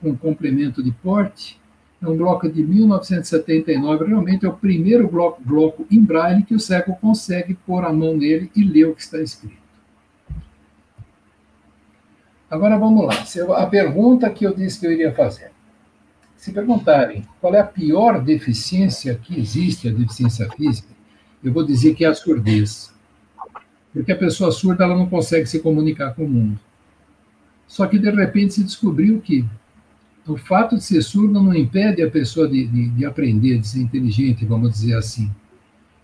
com 0.00 0.16
complemento 0.16 0.82
de 0.82 0.90
porte. 0.90 1.60
É 2.02 2.08
um 2.08 2.16
bloco 2.16 2.48
de 2.48 2.62
1979, 2.64 4.04
realmente 4.06 4.44
é 4.44 4.48
o 4.48 4.52
primeiro 4.52 5.08
bloco, 5.08 5.40
bloco 5.42 5.86
em 5.88 6.00
braille 6.00 6.42
que 6.42 6.54
o 6.54 6.60
cego 6.60 6.96
consegue 7.00 7.54
pôr 7.54 7.84
a 7.84 7.92
mão 7.92 8.16
nele 8.16 8.50
e 8.56 8.64
ler 8.64 8.88
o 8.88 8.94
que 8.94 9.02
está 9.02 9.20
escrito. 9.22 9.63
Agora 12.54 12.78
vamos 12.78 13.04
lá. 13.04 13.56
A 13.56 13.66
pergunta 13.66 14.30
que 14.30 14.46
eu 14.46 14.54
disse 14.54 14.78
que 14.78 14.86
eu 14.86 14.92
iria 14.92 15.12
fazer. 15.12 15.50
Se 16.36 16.52
perguntarem 16.52 17.26
qual 17.40 17.52
é 17.52 17.58
a 17.58 17.66
pior 17.66 18.22
deficiência 18.22 19.16
que 19.16 19.36
existe, 19.36 19.88
a 19.88 19.92
deficiência 19.92 20.48
física, 20.50 20.86
eu 21.42 21.52
vou 21.52 21.66
dizer 21.66 21.96
que 21.96 22.04
é 22.04 22.08
a 22.08 22.14
surdez. 22.14 22.94
Porque 23.92 24.12
a 24.12 24.16
pessoa 24.16 24.52
surda 24.52 24.84
ela 24.84 24.96
não 24.96 25.08
consegue 25.08 25.46
se 25.46 25.58
comunicar 25.58 26.14
com 26.14 26.26
o 26.26 26.28
mundo. 26.28 26.60
Só 27.66 27.88
que, 27.88 27.98
de 27.98 28.08
repente, 28.08 28.54
se 28.54 28.62
descobriu 28.62 29.20
que 29.20 29.44
o 30.24 30.36
fato 30.36 30.76
de 30.76 30.84
ser 30.84 31.02
surda 31.02 31.42
não 31.42 31.52
impede 31.52 32.04
a 32.04 32.10
pessoa 32.10 32.46
de, 32.46 32.68
de, 32.68 32.88
de 32.90 33.04
aprender, 33.04 33.58
de 33.58 33.66
ser 33.66 33.80
inteligente, 33.80 34.44
vamos 34.44 34.70
dizer 34.70 34.96
assim. 34.96 35.28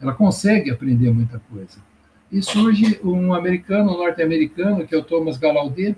Ela 0.00 0.14
consegue 0.14 0.68
aprender 0.68 1.12
muita 1.12 1.38
coisa. 1.48 1.78
E 2.32 2.42
surge 2.42 2.98
um 3.04 3.32
americano, 3.32 3.92
um 3.92 3.98
norte-americano, 3.98 4.84
que 4.84 4.92
é 4.92 4.98
o 4.98 5.04
Thomas 5.04 5.38
Gallaudet, 5.38 5.96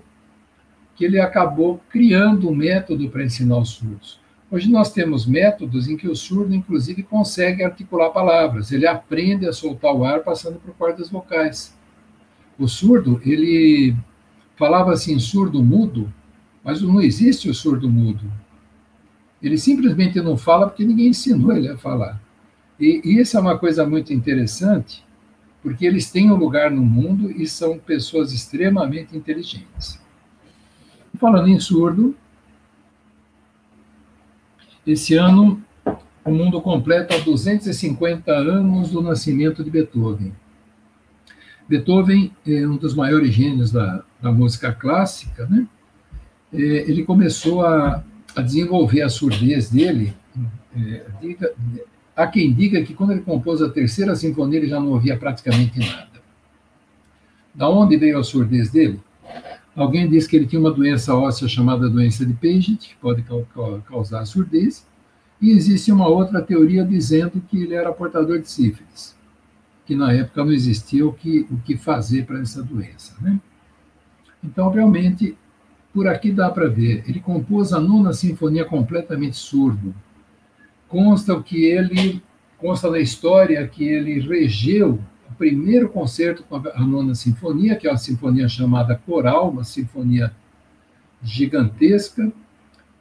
que 0.95 1.05
ele 1.05 1.19
acabou 1.19 1.81
criando 1.89 2.49
um 2.49 2.55
método 2.55 3.09
para 3.09 3.23
ensinar 3.23 3.57
os 3.57 3.69
surdos. 3.69 4.19
Hoje 4.51 4.69
nós 4.69 4.91
temos 4.93 5.25
métodos 5.25 5.87
em 5.87 5.97
que 5.97 6.07
o 6.07 6.15
surdo, 6.15 6.53
inclusive, 6.53 7.01
consegue 7.01 7.63
articular 7.63 8.11
palavras. 8.11 8.71
Ele 8.71 8.85
aprende 8.85 9.47
a 9.47 9.53
soltar 9.53 9.95
o 9.95 10.05
ar 10.05 10.19
passando 10.19 10.59
por 10.59 10.75
cordas 10.75 11.09
vocais. 11.09 11.75
O 12.59 12.67
surdo, 12.67 13.19
ele 13.25 13.95
falava 14.55 14.93
assim, 14.93 15.17
surdo 15.17 15.63
mudo, 15.63 16.13
mas 16.63 16.83
não 16.83 17.01
existe 17.01 17.49
o 17.49 17.53
surdo 17.53 17.89
mudo. 17.89 18.31
Ele 19.41 19.57
simplesmente 19.57 20.21
não 20.21 20.37
fala 20.37 20.67
porque 20.67 20.85
ninguém 20.85 21.07
ensinou 21.07 21.51
ele 21.51 21.69
a 21.69 21.77
falar. 21.77 22.21
E, 22.79 23.01
e 23.03 23.19
isso 23.19 23.35
é 23.35 23.39
uma 23.39 23.57
coisa 23.57 23.87
muito 23.87 24.13
interessante, 24.13 25.03
porque 25.63 25.83
eles 25.83 26.11
têm 26.11 26.31
um 26.31 26.35
lugar 26.35 26.69
no 26.69 26.83
mundo 26.83 27.31
e 27.31 27.47
são 27.47 27.79
pessoas 27.79 28.31
extremamente 28.31 29.17
inteligentes. 29.17 30.02
Falando 31.23 31.47
em 31.47 31.57
surdo, 31.57 32.13
esse 34.85 35.15
ano, 35.15 35.63
o 36.25 36.29
mundo 36.29 36.59
completa 36.59 37.17
250 37.17 38.29
anos 38.29 38.91
do 38.91 39.01
nascimento 39.01 39.63
de 39.63 39.69
Beethoven. 39.69 40.33
Beethoven 41.65 42.29
é 42.45 42.67
um 42.67 42.75
dos 42.75 42.93
maiores 42.93 43.33
gênios 43.33 43.71
da, 43.71 44.03
da 44.21 44.33
música 44.33 44.73
clássica, 44.73 45.47
né? 45.47 45.65
É, 46.51 46.57
ele 46.57 47.05
começou 47.05 47.65
a, 47.65 48.03
a, 48.35 48.41
desenvolver 48.41 49.03
a 49.03 49.07
surdez 49.07 49.69
dele. 49.69 50.13
É, 50.75 51.05
diga, 51.21 51.53
há 52.17 52.27
quem 52.27 52.53
diga 52.53 52.83
que 52.83 52.93
quando 52.93 53.11
ele 53.11 53.21
compôs 53.21 53.61
a 53.61 53.69
terceira 53.69 54.13
sinfonia 54.13 54.59
ele 54.59 54.67
já 54.67 54.77
não 54.77 54.89
ouvia 54.89 55.15
praticamente 55.15 55.79
nada. 55.79 56.21
Da 57.55 57.69
onde 57.69 57.95
veio 57.95 58.19
a 58.19 58.23
surdez 58.25 58.69
dele? 58.69 58.99
Alguém 59.75 60.07
disse 60.07 60.29
que 60.29 60.35
ele 60.35 60.45
tinha 60.45 60.59
uma 60.59 60.71
doença 60.71 61.15
óssea 61.15 61.47
chamada 61.47 61.89
doença 61.89 62.25
de 62.25 62.33
Paget, 62.33 62.77
que 62.77 62.95
pode 62.95 63.25
causar 63.87 64.25
surdez, 64.25 64.85
e 65.41 65.51
existe 65.51 65.91
uma 65.91 66.07
outra 66.07 66.41
teoria 66.41 66.85
dizendo 66.85 67.41
que 67.49 67.63
ele 67.63 67.73
era 67.73 67.91
portador 67.91 68.39
de 68.39 68.49
sífilis, 68.49 69.15
que 69.85 69.95
na 69.95 70.13
época 70.13 70.45
não 70.45 70.51
existia 70.51 71.05
o 71.05 71.11
que, 71.11 71.47
o 71.49 71.57
que 71.57 71.75
fazer 71.75 72.25
para 72.25 72.39
essa 72.39 72.61
doença. 72.61 73.15
Né? 73.19 73.39
Então, 74.43 74.69
realmente, 74.69 75.35
por 75.93 76.07
aqui 76.07 76.31
dá 76.31 76.49
para 76.49 76.67
ver. 76.67 77.03
Ele 77.07 77.19
compôs 77.19 77.73
a 77.73 77.79
nona 77.79 78.13
sinfonia 78.13 78.65
completamente 78.65 79.37
surdo. 79.37 79.93
Consta 80.87 81.41
que 81.41 81.65
ele 81.65 82.21
consta 82.57 82.89
na 82.89 82.99
história 82.99 83.67
que 83.67 83.83
ele 83.83 84.19
regeu 84.19 84.99
primeiro 85.33 85.89
concerto 85.89 86.43
com 86.43 86.55
a 86.55 86.81
nona 86.81 87.15
sinfonia, 87.15 87.75
que 87.75 87.87
é 87.87 87.91
uma 87.91 87.97
sinfonia 87.97 88.47
chamada 88.47 88.95
coral, 89.05 89.49
uma 89.49 89.63
sinfonia 89.63 90.33
gigantesca, 91.21 92.31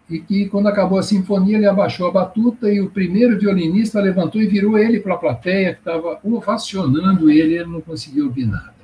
e 0.08 0.20
que 0.20 0.48
quando 0.48 0.66
acabou 0.66 0.98
a 0.98 1.02
sinfonia 1.02 1.56
ele 1.56 1.66
abaixou 1.66 2.06
a 2.06 2.10
batuta 2.10 2.70
e 2.70 2.80
o 2.80 2.90
primeiro 2.90 3.38
violinista 3.38 4.00
levantou 4.00 4.42
e 4.42 4.46
virou 4.46 4.76
ele 4.76 5.00
para 5.00 5.14
a 5.14 5.18
plateia 5.18 5.72
que 5.72 5.80
estava 5.80 6.18
ovacionando 6.22 7.30
ele, 7.30 7.54
ele 7.54 7.64
não 7.64 7.80
conseguiu 7.80 8.26
ouvir 8.26 8.46
nada. 8.46 8.74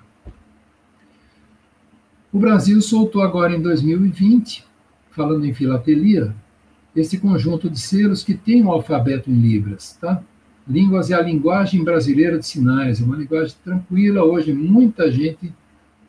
O 2.33 2.39
Brasil 2.39 2.81
soltou 2.81 3.23
agora 3.23 3.55
em 3.55 3.61
2020, 3.61 4.65
falando 5.11 5.45
em 5.45 5.55
filatelia, 5.55 6.35
esse 6.95 7.19
conjunto 7.19 7.69
de 7.69 7.79
selos 7.79 8.23
que 8.23 8.35
tem 8.35 8.63
um 8.63 8.71
alfabeto 8.71 9.31
em 9.31 9.35
libras, 9.35 9.97
tá? 10.01 10.23
Línguas 10.69 11.11
é 11.11 11.15
a 11.15 11.23
linguagem 11.23 11.83
brasileira 11.83 12.39
de 12.39 12.47
sinais, 12.47 13.01
é 13.01 13.05
uma 13.05 13.17
linguagem 13.17 13.57
tranquila. 13.65 14.23
Hoje, 14.23 14.53
muita 14.53 15.11
gente 15.11 15.51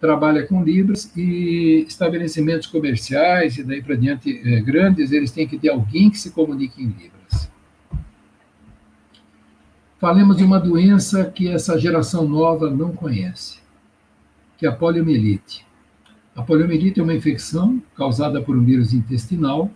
trabalha 0.01 0.45
com 0.45 0.63
Libras 0.63 1.11
e 1.15 1.85
estabelecimentos 1.87 2.67
comerciais 2.67 3.57
e 3.57 3.63
daí 3.63 3.81
para 3.81 3.95
diante 3.95 4.41
é, 4.45 4.59
grandes, 4.61 5.11
eles 5.11 5.31
têm 5.31 5.47
que 5.47 5.57
ter 5.57 5.69
alguém 5.69 6.09
que 6.09 6.17
se 6.17 6.31
comunique 6.31 6.81
em 6.81 6.87
Libras. 6.87 7.49
Falemos 9.97 10.37
de 10.37 10.43
uma 10.43 10.59
doença 10.59 11.25
que 11.25 11.49
essa 11.49 11.77
geração 11.77 12.27
nova 12.27 12.69
não 12.69 12.93
conhece, 12.93 13.59
que 14.57 14.65
é 14.65 14.69
a 14.69 14.71
poliomielite. 14.73 15.65
A 16.35 16.41
poliomielite 16.41 16.99
é 16.99 17.03
uma 17.03 17.13
infecção 17.13 17.81
causada 17.95 18.41
por 18.41 18.57
um 18.57 18.63
vírus 18.63 18.93
intestinal 18.93 19.69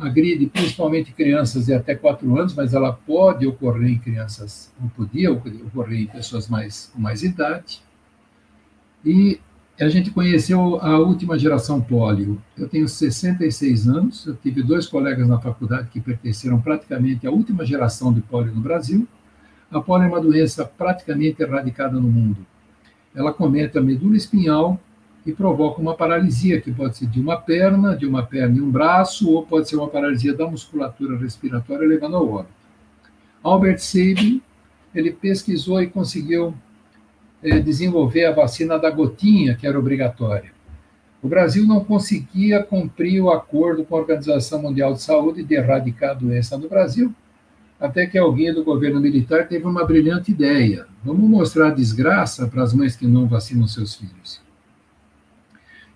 agride 0.00 0.46
principalmente 0.46 1.12
crianças 1.12 1.66
de 1.66 1.74
até 1.74 1.94
4 1.94 2.38
anos, 2.38 2.54
mas 2.54 2.74
ela 2.74 2.92
pode 2.92 3.46
ocorrer 3.46 3.90
em 3.90 3.98
crianças, 3.98 4.72
ou 4.82 4.88
podia 4.90 5.30
ocorrer 5.32 6.00
em 6.00 6.06
pessoas 6.06 6.48
mais, 6.48 6.90
com 6.92 7.00
mais 7.00 7.22
idade. 7.22 7.82
E 9.04 9.40
a 9.78 9.88
gente 9.88 10.10
conheceu 10.10 10.78
a 10.80 10.98
última 10.98 11.38
geração 11.38 11.80
pólio. 11.80 12.40
Eu 12.56 12.68
tenho 12.68 12.86
66 12.86 13.88
anos, 13.88 14.26
eu 14.26 14.36
tive 14.36 14.62
dois 14.62 14.86
colegas 14.86 15.26
na 15.26 15.40
faculdade 15.40 15.88
que 15.88 16.00
pertenceram 16.00 16.60
praticamente 16.60 17.26
à 17.26 17.30
última 17.30 17.64
geração 17.64 18.12
de 18.12 18.20
pólio 18.20 18.54
no 18.54 18.60
Brasil. 18.60 19.08
A 19.70 19.80
pólio 19.80 20.04
é 20.04 20.08
uma 20.08 20.20
doença 20.20 20.64
praticamente 20.64 21.42
erradicada 21.42 21.98
no 21.98 22.08
mundo. 22.08 22.44
Ela 23.14 23.32
comete 23.32 23.78
a 23.78 23.80
medula 23.80 24.16
espinhal 24.16 24.78
e 25.24 25.32
provoca 25.32 25.80
uma 25.80 25.94
paralisia, 25.94 26.60
que 26.60 26.72
pode 26.72 26.96
ser 26.96 27.06
de 27.06 27.20
uma 27.20 27.36
perna, 27.36 27.96
de 27.96 28.06
uma 28.06 28.22
perna 28.22 28.56
e 28.56 28.60
um 28.60 28.70
braço, 28.70 29.30
ou 29.30 29.44
pode 29.44 29.68
ser 29.68 29.76
uma 29.76 29.88
paralisia 29.88 30.34
da 30.34 30.46
musculatura 30.46 31.16
respiratória, 31.18 31.86
levando 31.86 32.16
ao 32.16 32.28
óbito. 32.28 32.54
Albert 33.42 33.78
Sabin, 33.78 34.40
ele 34.94 35.12
pesquisou 35.12 35.80
e 35.82 35.86
conseguiu 35.86 36.54
é, 37.42 37.58
desenvolver 37.58 38.26
a 38.26 38.32
vacina 38.32 38.78
da 38.78 38.90
gotinha, 38.90 39.54
que 39.54 39.66
era 39.66 39.78
obrigatória. 39.78 40.52
O 41.22 41.28
Brasil 41.28 41.66
não 41.66 41.84
conseguia 41.84 42.62
cumprir 42.62 43.20
o 43.20 43.30
acordo 43.30 43.84
com 43.84 43.94
a 43.94 44.00
Organização 44.00 44.62
Mundial 44.62 44.94
de 44.94 45.02
Saúde 45.02 45.42
de 45.42 45.54
erradicar 45.54 46.10
a 46.10 46.14
doença 46.14 46.56
no 46.56 46.68
Brasil, 46.68 47.14
até 47.78 48.06
que 48.06 48.18
alguém 48.18 48.52
do 48.52 48.64
governo 48.64 49.00
militar 49.00 49.46
teve 49.46 49.66
uma 49.66 49.84
brilhante 49.84 50.30
ideia. 50.30 50.86
Vamos 51.04 51.28
mostrar 51.28 51.68
a 51.68 51.74
desgraça 51.74 52.46
para 52.46 52.62
as 52.62 52.72
mães 52.72 52.96
que 52.96 53.06
não 53.06 53.26
vacinam 53.26 53.66
seus 53.66 53.94
filhos. 53.94 54.40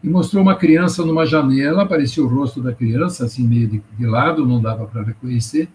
E 0.05 0.09
mostrou 0.11 0.43
uma 0.43 0.55
criança 0.55 1.03
numa 1.03 1.25
janela, 1.25 1.83
aparecia 1.83 2.23
o 2.23 2.27
rosto 2.27 2.61
da 2.61 2.75
criança, 2.75 3.25
assim 3.25 3.49
meio 3.49 3.67
de, 3.67 3.83
de 3.97 4.05
lado, 4.05 4.47
não 4.47 4.61
dava 4.61 4.85
para 4.85 5.03
reconhecer, 5.03 5.67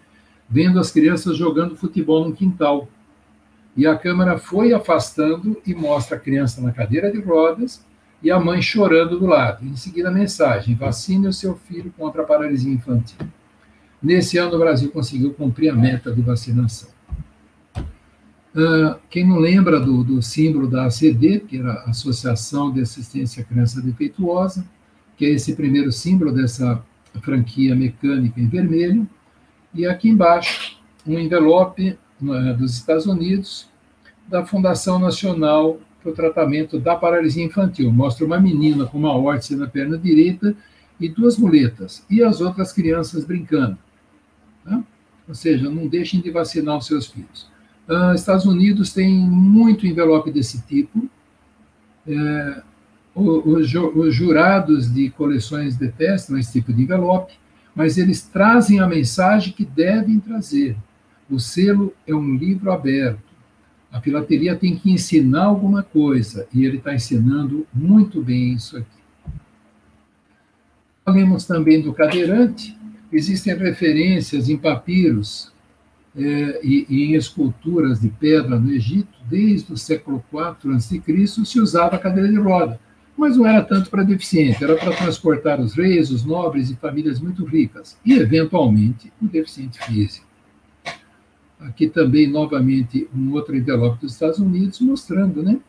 vendo 0.48 0.78
as 0.78 0.92
crianças 0.92 1.36
jogando 1.36 1.74
futebol 1.74 2.28
no 2.28 2.32
quintal. 2.32 2.86
E 3.76 3.88
a 3.88 3.98
câmera 3.98 4.38
foi 4.38 4.72
afastando 4.72 5.60
e 5.66 5.74
mostra 5.74 6.16
a 6.16 6.20
criança 6.20 6.60
na 6.60 6.70
cadeira 6.70 7.10
de 7.10 7.20
rodas 7.20 7.84
e 8.22 8.30
a 8.30 8.38
mãe 8.38 8.62
chorando 8.62 9.18
do 9.18 9.26
lado. 9.26 9.66
Em 9.66 9.74
seguida, 9.74 10.10
a 10.10 10.12
mensagem: 10.12 10.76
vacine 10.76 11.26
o 11.26 11.32
seu 11.32 11.56
filho 11.56 11.92
contra 11.98 12.22
a 12.22 12.24
paralisia 12.24 12.72
infantil. 12.72 13.18
Nesse 14.00 14.38
ano, 14.38 14.54
o 14.54 14.60
Brasil 14.60 14.92
conseguiu 14.92 15.34
cumprir 15.34 15.70
a 15.70 15.74
meta 15.74 16.12
de 16.12 16.22
vacinação. 16.22 16.88
Uh, 18.54 18.98
quem 19.08 19.26
não 19.26 19.38
lembra 19.38 19.78
do, 19.78 20.02
do, 20.02 20.20
símbolo 20.20 20.66
da 20.66 20.86
ACD, 20.86 21.40
que 21.40 21.58
era 21.58 21.84
Associação 21.84 22.72
de 22.72 22.80
Assistência 22.80 23.42
à 23.42 23.44
Criança 23.44 23.80
Defeituosa, 23.80 24.66
que 25.16 25.24
é 25.24 25.30
esse 25.30 25.54
primeiro 25.54 25.92
símbolo 25.92 26.32
dessa 26.32 26.82
franquia 27.22 27.76
mecânica 27.76 28.40
em 28.40 28.48
vermelho, 28.48 29.08
e 29.72 29.86
aqui 29.86 30.08
embaixo 30.08 30.80
um 31.06 31.16
envelope 31.16 31.96
uh, 32.20 32.56
dos 32.56 32.74
Estados 32.74 33.06
Unidos 33.06 33.68
da 34.26 34.44
Fundação 34.44 34.98
Nacional 34.98 35.78
para 36.02 36.10
o 36.10 36.14
Tratamento 36.14 36.78
da 36.78 36.96
Paralisia 36.96 37.44
Infantil. 37.44 37.92
Mostra 37.92 38.26
uma 38.26 38.40
menina 38.40 38.86
com 38.86 38.98
uma 38.98 39.16
órtese 39.16 39.54
na 39.54 39.68
perna 39.68 39.96
direita 39.96 40.56
e 40.98 41.08
duas 41.08 41.36
muletas, 41.36 42.04
e 42.10 42.22
as 42.22 42.40
outras 42.40 42.72
crianças 42.72 43.24
brincando. 43.24 43.78
Tá? 44.64 44.82
Ou 45.28 45.34
seja, 45.34 45.70
não 45.70 45.86
deixem 45.86 46.20
de 46.20 46.30
vacinar 46.30 46.76
os 46.76 46.86
seus 46.86 47.06
filhos. 47.06 47.49
Uh, 47.90 48.14
Estados 48.14 48.46
Unidos 48.46 48.92
tem 48.92 49.18
muito 49.18 49.86
envelope 49.86 50.30
desse 50.30 50.62
tipo. 50.62 51.10
É, 52.06 52.62
os, 53.14 53.74
os 53.74 54.14
jurados 54.14 54.92
de 54.92 55.10
coleções 55.10 55.76
detestam 55.76 56.38
esse 56.38 56.52
tipo 56.52 56.72
de 56.72 56.82
envelope, 56.82 57.34
mas 57.74 57.98
eles 57.98 58.22
trazem 58.22 58.78
a 58.78 58.86
mensagem 58.86 59.52
que 59.52 59.64
devem 59.64 60.20
trazer. 60.20 60.76
O 61.28 61.40
selo 61.40 61.92
é 62.06 62.14
um 62.14 62.36
livro 62.36 62.70
aberto 62.70 63.30
a 63.92 64.00
filateria 64.00 64.54
tem 64.54 64.76
que 64.76 64.90
ensinar 64.90 65.44
alguma 65.44 65.82
coisa, 65.82 66.46
e 66.54 66.64
ele 66.64 66.76
está 66.76 66.94
ensinando 66.94 67.66
muito 67.74 68.22
bem 68.22 68.54
isso 68.54 68.76
aqui. 68.76 68.86
Falamos 71.04 71.44
também 71.44 71.82
do 71.82 71.92
cadeirante, 71.92 72.78
existem 73.12 73.56
referências 73.56 74.48
em 74.48 74.56
papiros 74.56 75.49
é, 76.16 76.60
e, 76.64 76.86
e, 76.88 77.04
em 77.04 77.14
esculturas 77.14 78.00
de 78.00 78.08
pedra 78.08 78.58
no 78.58 78.72
Egito, 78.72 79.16
desde 79.28 79.72
o 79.72 79.76
século 79.76 80.22
IV 80.32 80.74
a.C., 80.74 81.00
se 81.44 81.60
usava 81.60 81.96
a 81.96 81.98
cadeira 81.98 82.28
de 82.28 82.36
roda, 82.36 82.80
mas 83.16 83.36
não 83.36 83.46
era 83.46 83.62
tanto 83.62 83.90
para 83.90 84.02
deficiente, 84.02 84.62
era 84.64 84.76
para 84.76 84.96
transportar 84.96 85.60
os 85.60 85.74
reis, 85.74 86.10
os 86.10 86.24
nobres 86.24 86.70
e 86.70 86.76
famílias 86.76 87.20
muito 87.20 87.44
ricas, 87.44 87.96
e, 88.04 88.14
eventualmente, 88.14 89.12
o 89.22 89.26
deficiente 89.26 89.78
físico. 89.84 90.26
Aqui 91.60 91.88
também, 91.88 92.26
novamente, 92.26 93.08
um 93.14 93.32
outro 93.32 93.54
envelope 93.54 94.00
dos 94.00 94.14
Estados 94.14 94.38
Unidos 94.38 94.80
mostrando, 94.80 95.42
né? 95.42 95.60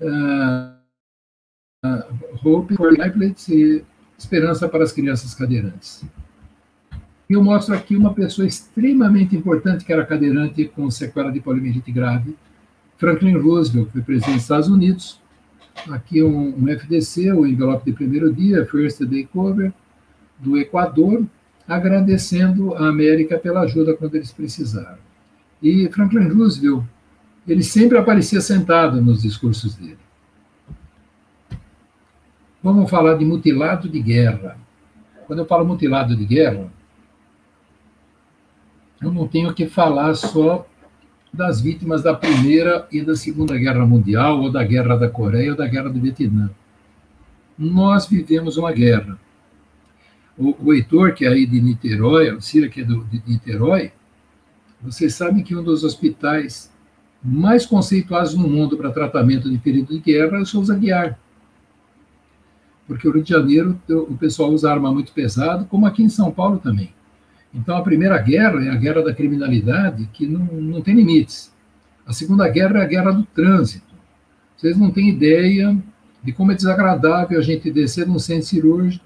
Uh, 0.00 0.76
uh, 1.86 2.04
Hope 2.44 2.74
for 2.74 2.92
e 2.92 3.84
Esperança 4.18 4.68
para 4.68 4.82
as 4.82 4.92
Crianças 4.92 5.32
Cadeirantes. 5.34 6.04
Eu 7.28 7.44
mostro 7.44 7.74
aqui 7.74 7.94
uma 7.94 8.14
pessoa 8.14 8.48
extremamente 8.48 9.36
importante 9.36 9.84
que 9.84 9.92
era 9.92 10.06
cadeirante 10.06 10.64
com 10.64 10.90
sequela 10.90 11.30
de 11.30 11.40
poliomielite 11.40 11.92
grave, 11.92 12.34
Franklin 12.96 13.36
Roosevelt, 13.36 13.86
que 13.86 13.92
foi 13.92 14.02
presidente 14.02 14.34
dos 14.34 14.42
Estados 14.42 14.68
Unidos. 14.68 15.20
Aqui 15.90 16.22
um, 16.22 16.54
um 16.56 16.68
FDC, 16.68 17.30
o 17.32 17.46
envelope 17.46 17.84
de 17.84 17.92
primeiro 17.92 18.32
dia, 18.32 18.64
First 18.64 19.02
Day 19.04 19.28
Cover, 19.30 19.72
do 20.38 20.56
Equador, 20.56 21.26
agradecendo 21.66 22.74
a 22.74 22.88
América 22.88 23.38
pela 23.38 23.60
ajuda 23.60 23.94
quando 23.94 24.14
eles 24.14 24.32
precisaram. 24.32 24.98
E 25.62 25.86
Franklin 25.90 26.28
Roosevelt, 26.28 26.82
ele 27.46 27.62
sempre 27.62 27.98
aparecia 27.98 28.40
sentado 28.40 29.02
nos 29.02 29.20
discursos 29.20 29.74
dele. 29.76 29.98
Vamos 32.62 32.88
falar 32.88 33.14
de 33.14 33.24
mutilado 33.24 33.86
de 33.86 34.00
guerra. 34.00 34.56
Quando 35.26 35.40
eu 35.40 35.46
falo 35.46 35.64
mutilado 35.64 36.16
de 36.16 36.24
guerra, 36.24 36.70
eu 39.00 39.12
não 39.12 39.28
tenho 39.28 39.52
que 39.54 39.66
falar 39.66 40.14
só 40.14 40.66
das 41.32 41.60
vítimas 41.60 42.02
da 42.02 42.14
Primeira 42.14 42.86
e 42.90 43.02
da 43.02 43.14
Segunda 43.14 43.56
Guerra 43.56 43.86
Mundial, 43.86 44.40
ou 44.40 44.50
da 44.50 44.64
Guerra 44.64 44.96
da 44.96 45.08
Coreia, 45.08 45.52
ou 45.52 45.56
da 45.56 45.66
Guerra 45.66 45.88
do 45.88 46.00
Vietnã. 46.00 46.50
Nós 47.56 48.06
vivemos 48.06 48.56
uma 48.56 48.72
guerra. 48.72 49.18
O, 50.36 50.54
o 50.60 50.72
Heitor, 50.72 51.12
que 51.12 51.24
é 51.24 51.28
aí 51.28 51.46
de 51.46 51.60
Niterói, 51.60 52.30
o 52.32 52.40
Cira, 52.40 52.68
que 52.68 52.80
é 52.80 52.84
do, 52.84 53.04
de 53.04 53.22
Niterói, 53.26 53.92
vocês 54.80 55.14
sabem 55.14 55.42
que 55.42 55.56
um 55.56 55.62
dos 55.62 55.82
hospitais 55.82 56.72
mais 57.22 57.66
conceituados 57.66 58.34
no 58.34 58.48
mundo 58.48 58.76
para 58.76 58.92
tratamento 58.92 59.50
de 59.50 59.58
ferido 59.58 59.92
de 59.92 59.98
guerra 59.98 60.38
é 60.38 60.40
o 60.40 60.46
Souza 60.46 60.76
Guiar. 60.76 61.18
Porque 62.86 63.06
o 63.06 63.12
Rio 63.12 63.22
de 63.22 63.30
Janeiro, 63.30 63.78
o 63.88 64.16
pessoal 64.16 64.50
usa 64.50 64.70
arma 64.70 64.92
muito 64.92 65.12
pesada, 65.12 65.64
como 65.64 65.84
aqui 65.84 66.02
em 66.02 66.08
São 66.08 66.30
Paulo 66.30 66.58
também. 66.58 66.92
Então, 67.54 67.76
a 67.76 67.82
primeira 67.82 68.18
guerra 68.18 68.64
é 68.64 68.70
a 68.70 68.76
guerra 68.76 69.02
da 69.02 69.14
criminalidade, 69.14 70.08
que 70.12 70.26
não, 70.26 70.44
não 70.44 70.82
tem 70.82 70.94
limites. 70.94 71.52
A 72.06 72.12
segunda 72.12 72.48
guerra 72.48 72.78
é 72.78 72.82
a 72.82 72.86
guerra 72.86 73.10
do 73.12 73.24
trânsito. 73.24 73.86
Vocês 74.56 74.76
não 74.76 74.90
têm 74.90 75.08
ideia 75.08 75.76
de 76.22 76.32
como 76.32 76.52
é 76.52 76.54
desagradável 76.54 77.38
a 77.38 77.42
gente 77.42 77.70
descer 77.70 78.06
num 78.06 78.18
centro 78.18 78.46
cirúrgico, 78.46 79.04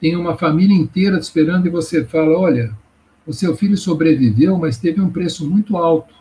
tem 0.00 0.16
uma 0.16 0.36
família 0.36 0.74
inteira 0.74 1.18
te 1.18 1.22
esperando 1.22 1.66
e 1.66 1.70
você 1.70 2.04
fala: 2.04 2.36
olha, 2.36 2.72
o 3.26 3.32
seu 3.32 3.56
filho 3.56 3.76
sobreviveu, 3.76 4.56
mas 4.58 4.78
teve 4.78 5.00
um 5.00 5.10
preço 5.10 5.48
muito 5.48 5.76
alto. 5.76 6.14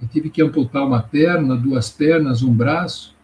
Eu 0.00 0.08
tive 0.08 0.30
que 0.30 0.42
amputar 0.42 0.86
uma 0.86 1.02
perna, 1.02 1.56
duas 1.56 1.90
pernas, 1.90 2.42
um 2.42 2.52
braço. 2.52 3.14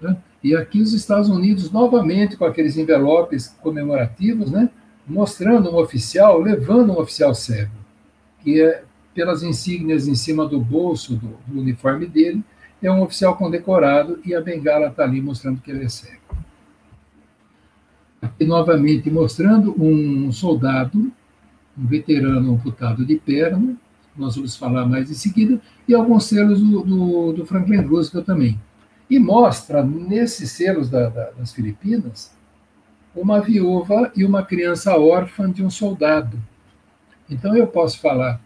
Né? 0.00 0.16
E 0.42 0.56
aqui 0.56 0.80
os 0.80 0.92
Estados 0.92 1.28
Unidos, 1.28 1.70
novamente, 1.70 2.36
com 2.36 2.44
aqueles 2.44 2.76
envelopes 2.76 3.48
comemorativos, 3.62 4.50
né? 4.50 4.68
Mostrando 5.06 5.70
um 5.70 5.76
oficial, 5.76 6.40
levando 6.40 6.92
um 6.92 6.98
oficial 6.98 7.34
cego, 7.34 7.72
que 8.40 8.60
é, 8.60 8.84
pelas 9.14 9.42
insígnias 9.42 10.06
em 10.06 10.14
cima 10.14 10.46
do 10.46 10.60
bolso 10.60 11.16
do, 11.16 11.36
do 11.46 11.60
uniforme 11.60 12.06
dele, 12.06 12.42
é 12.82 12.90
um 12.90 13.02
oficial 13.02 13.36
condecorado 13.36 14.20
e 14.24 14.34
a 14.34 14.40
bengala 14.40 14.88
está 14.88 15.04
ali 15.04 15.20
mostrando 15.20 15.60
que 15.60 15.70
ele 15.70 15.84
é 15.84 15.88
cego. 15.88 16.20
Aqui, 18.20 18.44
novamente, 18.44 19.10
mostrando 19.10 19.74
um 19.80 20.30
soldado 20.32 21.12
um 21.76 21.86
veterano 21.86 22.54
amputado 22.54 23.04
de 23.04 23.16
perna, 23.16 23.76
nós 24.16 24.36
vamos 24.36 24.56
falar 24.56 24.86
mais 24.86 25.10
em 25.10 25.14
seguida, 25.14 25.60
e 25.88 25.94
alguns 25.94 26.24
selos 26.24 26.60
do, 26.60 26.82
do, 26.82 27.32
do 27.32 27.46
Franklin 27.46 27.80
Roosevelt 27.80 28.26
também. 28.26 28.60
E 29.08 29.18
mostra, 29.18 29.82
nesses 29.82 30.52
selos 30.52 30.90
da, 30.90 31.08
da, 31.08 31.30
das 31.30 31.52
Filipinas, 31.52 32.32
uma 33.14 33.40
viúva 33.40 34.10
e 34.16 34.24
uma 34.24 34.42
criança 34.42 34.96
órfã 34.96 35.50
de 35.50 35.62
um 35.62 35.70
soldado. 35.70 36.38
Então 37.28 37.56
eu 37.56 37.66
posso 37.66 38.00
falar, 38.00 38.40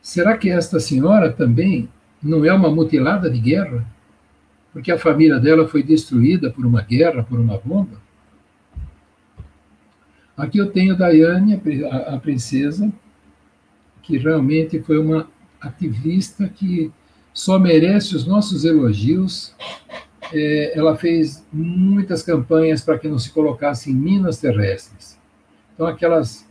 será 0.00 0.36
que 0.36 0.50
esta 0.50 0.80
senhora 0.80 1.32
também 1.32 1.88
não 2.22 2.44
é 2.44 2.52
uma 2.52 2.70
mutilada 2.70 3.30
de 3.30 3.38
guerra? 3.38 3.86
Porque 4.72 4.90
a 4.92 4.98
família 4.98 5.38
dela 5.38 5.66
foi 5.68 5.82
destruída 5.82 6.50
por 6.50 6.66
uma 6.66 6.82
guerra, 6.82 7.22
por 7.22 7.38
uma 7.38 7.58
bomba? 7.58 8.00
Aqui 10.36 10.58
eu 10.58 10.70
tenho 10.70 10.96
Daiane, 10.96 11.60
a, 11.90 12.14
a 12.14 12.18
princesa, 12.18 12.92
que 14.02 14.18
realmente 14.18 14.80
foi 14.82 14.98
uma 14.98 15.28
ativista 15.60 16.46
que 16.46 16.92
só 17.32 17.58
merece 17.58 18.14
os 18.14 18.26
nossos 18.26 18.64
elogios 18.64 19.54
é, 20.32 20.78
ela 20.78 20.96
fez 20.96 21.44
muitas 21.52 22.22
campanhas 22.22 22.82
para 22.82 22.98
que 22.98 23.08
não 23.08 23.18
se 23.18 23.30
colocassem 23.30 23.94
minas 23.94 24.38
terrestres. 24.38 25.18
Então, 25.74 25.86
aquelas 25.86 26.46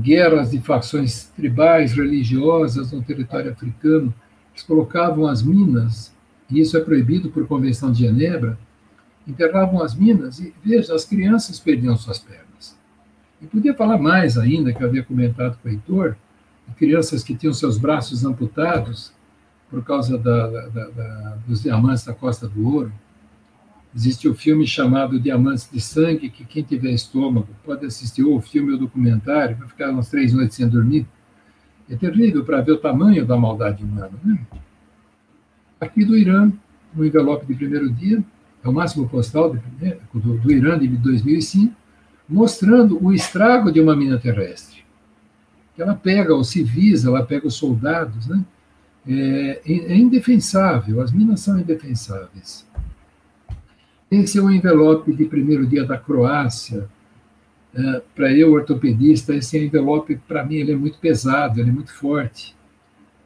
guerras 0.00 0.50
de 0.50 0.60
facções 0.60 1.24
tribais, 1.36 1.92
religiosas 1.92 2.92
no 2.92 3.02
território 3.02 3.52
africano, 3.52 4.14
eles 4.52 4.62
colocavam 4.62 5.26
as 5.26 5.42
minas, 5.42 6.14
e 6.50 6.60
isso 6.60 6.76
é 6.76 6.80
proibido 6.80 7.30
por 7.30 7.46
Convenção 7.46 7.90
de 7.90 8.00
Genebra, 8.00 8.58
enterravam 9.26 9.82
as 9.82 9.94
minas 9.94 10.40
e, 10.40 10.54
veja, 10.64 10.94
as 10.94 11.04
crianças 11.04 11.58
perdiam 11.58 11.96
suas 11.96 12.18
pernas. 12.18 12.76
E 13.40 13.46
podia 13.46 13.74
falar 13.74 13.98
mais 13.98 14.36
ainda, 14.36 14.72
que 14.72 14.82
eu 14.82 14.88
havia 14.88 15.02
comentado 15.02 15.58
com 15.62 15.68
o 15.68 15.72
Heitor, 15.72 16.16
crianças 16.76 17.22
que 17.22 17.34
tinham 17.34 17.52
seus 17.52 17.76
braços 17.78 18.24
amputados 18.24 19.12
por 19.70 19.84
causa 19.84 20.18
da, 20.18 20.48
da, 20.48 20.88
da, 20.88 21.38
dos 21.46 21.62
diamantes 21.62 22.04
da 22.04 22.12
Costa 22.12 22.48
do 22.48 22.66
Ouro. 22.66 22.92
Existe 23.94 24.28
o 24.28 24.34
filme 24.34 24.66
chamado 24.66 25.18
Diamantes 25.18 25.68
de 25.70 25.80
Sangue, 25.80 26.28
que 26.28 26.44
quem 26.44 26.62
tiver 26.62 26.90
estômago 26.90 27.48
pode 27.64 27.86
assistir 27.86 28.24
o 28.24 28.40
filme 28.40 28.70
ou 28.70 28.76
o 28.76 28.80
documentário, 28.80 29.56
vai 29.56 29.68
ficar 29.68 29.90
umas 29.90 30.08
três 30.08 30.32
noites 30.32 30.56
sem 30.56 30.68
dormir. 30.68 31.06
É 31.88 31.96
terrível 31.96 32.44
para 32.44 32.60
ver 32.60 32.72
o 32.72 32.78
tamanho 32.78 33.24
da 33.26 33.36
maldade 33.36 33.82
humana. 33.82 34.12
Né? 34.22 34.38
Aqui 35.80 36.04
do 36.04 36.16
Irã, 36.16 36.52
no 36.94 37.04
envelope 37.04 37.46
de 37.46 37.54
primeiro 37.54 37.90
dia, 37.90 38.22
é 38.62 38.68
o 38.68 38.72
máximo 38.72 39.08
postal 39.08 39.56
de, 39.56 39.96
do, 40.14 40.38
do 40.38 40.52
Irã 40.52 40.78
de 40.78 40.86
2005, 40.86 41.74
mostrando 42.28 43.02
o 43.04 43.12
estrago 43.12 43.72
de 43.72 43.80
uma 43.80 43.96
mina 43.96 44.18
terrestre. 44.18 44.84
Ela 45.76 45.94
pega 45.94 46.34
os 46.34 46.48
civis, 46.48 47.04
ela 47.04 47.24
pega 47.24 47.46
os 47.46 47.54
soldados, 47.54 48.26
né? 48.28 48.44
É, 49.08 49.60
é 49.64 49.96
indefensável, 49.96 51.00
as 51.00 51.12
minas 51.12 51.40
são 51.40 51.58
indefensáveis. 51.58 52.66
Esse 54.10 54.38
é 54.38 54.42
o 54.42 54.50
envelope 54.50 55.12
de 55.12 55.24
primeiro 55.24 55.66
dia 55.66 55.84
da 55.84 55.96
Croácia. 55.96 56.88
É, 57.72 58.02
para 58.14 58.32
eu, 58.32 58.52
ortopedista, 58.52 59.34
esse 59.34 59.56
envelope, 59.56 60.16
para 60.26 60.44
mim, 60.44 60.56
ele 60.56 60.72
é 60.72 60.76
muito 60.76 60.98
pesado, 60.98 61.60
ele 61.60 61.70
é 61.70 61.72
muito 61.72 61.94
forte, 61.94 62.56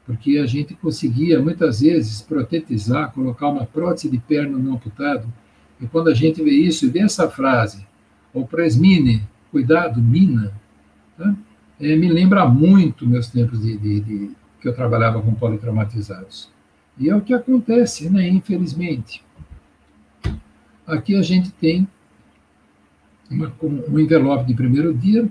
porque 0.04 0.37
a 0.37 0.44
gente 0.44 0.74
conseguia, 0.74 1.40
muitas 1.40 1.80
vezes, 1.80 2.20
protetizar, 2.20 3.10
colocar 3.12 3.48
uma 3.48 3.64
prótese 3.64 4.10
de 4.10 4.18
perna 4.18 4.58
no 4.58 4.74
amputado, 4.74 5.26
e 5.80 5.87
quando 5.87 6.08
a 6.08 6.14
gente 6.14 6.42
vê 6.42 6.50
isso 6.50 6.84
e 6.84 6.90
vê 6.90 7.00
essa 7.00 7.28
frase, 7.30 7.87
o 8.34 8.46
presmine, 8.46 9.22
cuidado, 9.50 10.02
mina, 10.02 10.52
tá? 11.16 11.34
é, 11.80 11.96
me 11.96 12.08
lembra 12.08 12.46
muito 12.46 13.06
meus 13.06 13.28
tempos 13.28 13.62
de, 13.62 13.76
de, 13.78 14.00
de, 14.00 14.30
que 14.64 14.68
eu 14.68 14.74
trabalhava 14.74 15.20
com 15.20 15.35
politraumatizados. 15.35 16.50
E 16.96 17.11
é 17.11 17.14
o 17.14 17.20
que 17.20 17.35
acontece, 17.35 18.09
né, 18.09 18.27
infelizmente. 18.27 19.22
Aqui 20.87 21.14
a 21.14 21.20
gente 21.20 21.53
tem 21.53 21.87
uma, 23.31 23.53
um 23.62 23.98
envelope 23.98 24.46
de 24.46 24.55
primeiro 24.55 24.94
dia, 24.94 25.31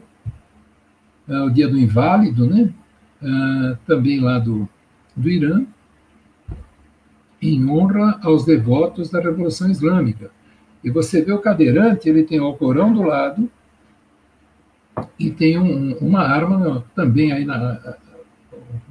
é, 1.28 1.40
o 1.40 1.50
dia 1.50 1.68
do 1.68 1.80
inválido, 1.80 2.46
né? 2.46 2.72
É, 3.24 3.78
também 3.88 4.20
lá 4.20 4.38
do, 4.38 4.70
do 5.16 5.28
Irã, 5.28 5.66
em 7.42 7.68
honra 7.68 8.20
aos 8.22 8.46
devotos 8.46 9.10
da 9.10 9.20
Revolução 9.20 9.72
Islâmica. 9.72 10.30
E 10.84 10.92
você 10.92 11.24
vê 11.24 11.32
o 11.32 11.42
cadeirante, 11.42 12.08
ele 12.08 12.22
tem 12.22 12.40
o 12.40 12.46
Alcorão 12.46 12.94
do 12.94 13.02
lado 13.02 13.50
e 15.18 15.32
tem 15.32 15.58
um, 15.58 15.98
uma 15.98 16.20
arma 16.20 16.86
também 16.94 17.32
aí 17.32 17.46
na. 17.46 17.98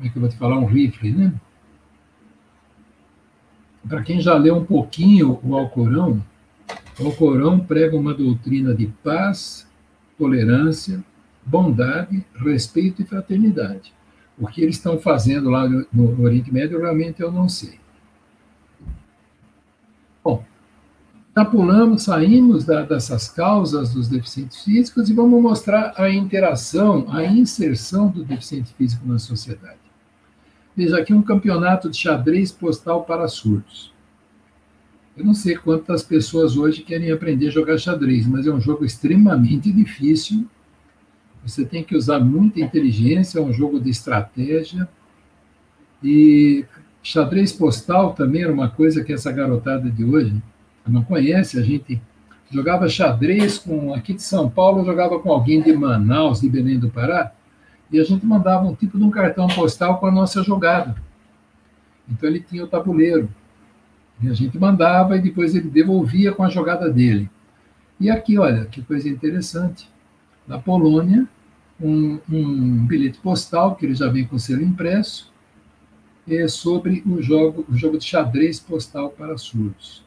Como 0.02 0.08
é 0.08 0.10
que 0.10 0.16
eu 0.16 0.20
vou 0.20 0.28
te 0.28 0.36
falar? 0.36 0.58
Um 0.58 0.64
rifle, 0.64 1.12
né? 1.12 1.32
Para 3.88 4.02
quem 4.02 4.20
já 4.20 4.34
leu 4.34 4.56
um 4.56 4.64
pouquinho 4.64 5.38
o 5.44 5.56
Alcorão, 5.56 6.20
o 6.98 7.06
Alcorão 7.06 7.60
prega 7.60 7.96
uma 7.96 8.12
doutrina 8.12 8.74
de 8.74 8.88
paz, 9.04 9.68
tolerância, 10.18 11.04
bondade, 11.46 12.24
respeito 12.34 13.02
e 13.02 13.04
fraternidade. 13.04 13.92
O 14.36 14.48
que 14.48 14.60
eles 14.60 14.76
estão 14.76 14.98
fazendo 14.98 15.48
lá 15.48 15.68
no, 15.68 16.20
Oriente 16.20 16.52
Médio, 16.52 16.80
realmente 16.80 17.22
eu 17.22 17.30
não 17.30 17.48
sei. 17.48 17.78
Bom, 20.24 20.44
já 21.36 21.44
pulamos, 21.44 22.02
saímos 22.02 22.64
da, 22.64 22.82
dessas 22.82 23.28
causas 23.28 23.94
dos 23.94 24.08
deficientes 24.08 24.64
físicos 24.64 25.08
e 25.08 25.14
vamos 25.14 25.40
mostrar 25.40 25.94
a 25.96 26.10
interação, 26.10 27.06
a 27.08 27.24
inserção 27.24 28.08
do 28.08 28.24
deficiente 28.24 28.72
físico 28.74 29.06
na 29.06 29.18
sociedade. 29.20 29.81
Veja 30.76 30.98
aqui 30.98 31.12
um 31.12 31.22
campeonato 31.22 31.90
de 31.90 31.96
xadrez 31.96 32.50
postal 32.50 33.04
para 33.04 33.28
surdos. 33.28 33.92
Eu 35.14 35.24
não 35.24 35.34
sei 35.34 35.56
quantas 35.56 36.02
pessoas 36.02 36.56
hoje 36.56 36.82
querem 36.82 37.10
aprender 37.10 37.48
a 37.48 37.50
jogar 37.50 37.76
xadrez, 37.76 38.26
mas 38.26 38.46
é 38.46 38.50
um 38.50 38.60
jogo 38.60 38.84
extremamente 38.84 39.70
difícil. 39.70 40.46
Você 41.44 41.64
tem 41.66 41.84
que 41.84 41.94
usar 41.94 42.20
muita 42.20 42.60
inteligência, 42.60 43.38
é 43.38 43.42
um 43.42 43.52
jogo 43.52 43.78
de 43.78 43.90
estratégia. 43.90 44.88
E 46.02 46.64
xadrez 47.02 47.52
postal 47.52 48.14
também 48.14 48.42
era 48.42 48.52
uma 48.52 48.70
coisa 48.70 49.04
que 49.04 49.12
essa 49.12 49.30
garotada 49.30 49.90
de 49.90 50.02
hoje 50.02 50.34
não 50.86 51.04
conhece. 51.04 51.58
A 51.58 51.62
gente 51.62 52.00
jogava 52.50 52.88
xadrez 52.88 53.58
com 53.58 53.92
aqui 53.92 54.14
de 54.14 54.22
São 54.22 54.48
Paulo, 54.48 54.84
jogava 54.84 55.18
com 55.18 55.30
alguém 55.30 55.60
de 55.60 55.72
Manaus, 55.74 56.40
de 56.40 56.48
Belém 56.48 56.78
do 56.78 56.88
Pará, 56.88 57.32
e 57.92 58.00
a 58.00 58.04
gente 58.04 58.24
mandava 58.24 58.64
um 58.64 58.74
tipo 58.74 58.96
de 58.96 59.04
um 59.04 59.10
cartão 59.10 59.46
postal 59.48 59.98
com 59.98 60.06
a 60.06 60.10
nossa 60.10 60.42
jogada. 60.42 60.96
Então 62.08 62.28
ele 62.28 62.40
tinha 62.40 62.64
o 62.64 62.66
tabuleiro. 62.66 63.28
E 64.20 64.28
a 64.28 64.32
gente 64.32 64.58
mandava 64.58 65.16
e 65.16 65.20
depois 65.20 65.54
ele 65.54 65.68
devolvia 65.68 66.32
com 66.32 66.42
a 66.42 66.48
jogada 66.48 66.88
dele. 66.90 67.28
E 68.00 68.10
aqui, 68.10 68.38
olha, 68.38 68.64
que 68.64 68.80
coisa 68.82 69.08
interessante. 69.08 69.90
Na 70.48 70.58
Polônia, 70.58 71.28
um, 71.80 72.18
um 72.30 72.86
bilhete 72.86 73.18
postal, 73.18 73.76
que 73.76 73.84
ele 73.84 73.94
já 73.94 74.08
vem 74.08 74.24
com 74.24 74.38
selo 74.38 74.62
impresso, 74.62 75.30
é 76.26 76.48
sobre 76.48 77.02
o 77.04 77.20
jogo, 77.20 77.64
o 77.68 77.76
jogo 77.76 77.98
de 77.98 78.04
xadrez 78.04 78.58
postal 78.58 79.10
para 79.10 79.36
surdos. 79.36 80.04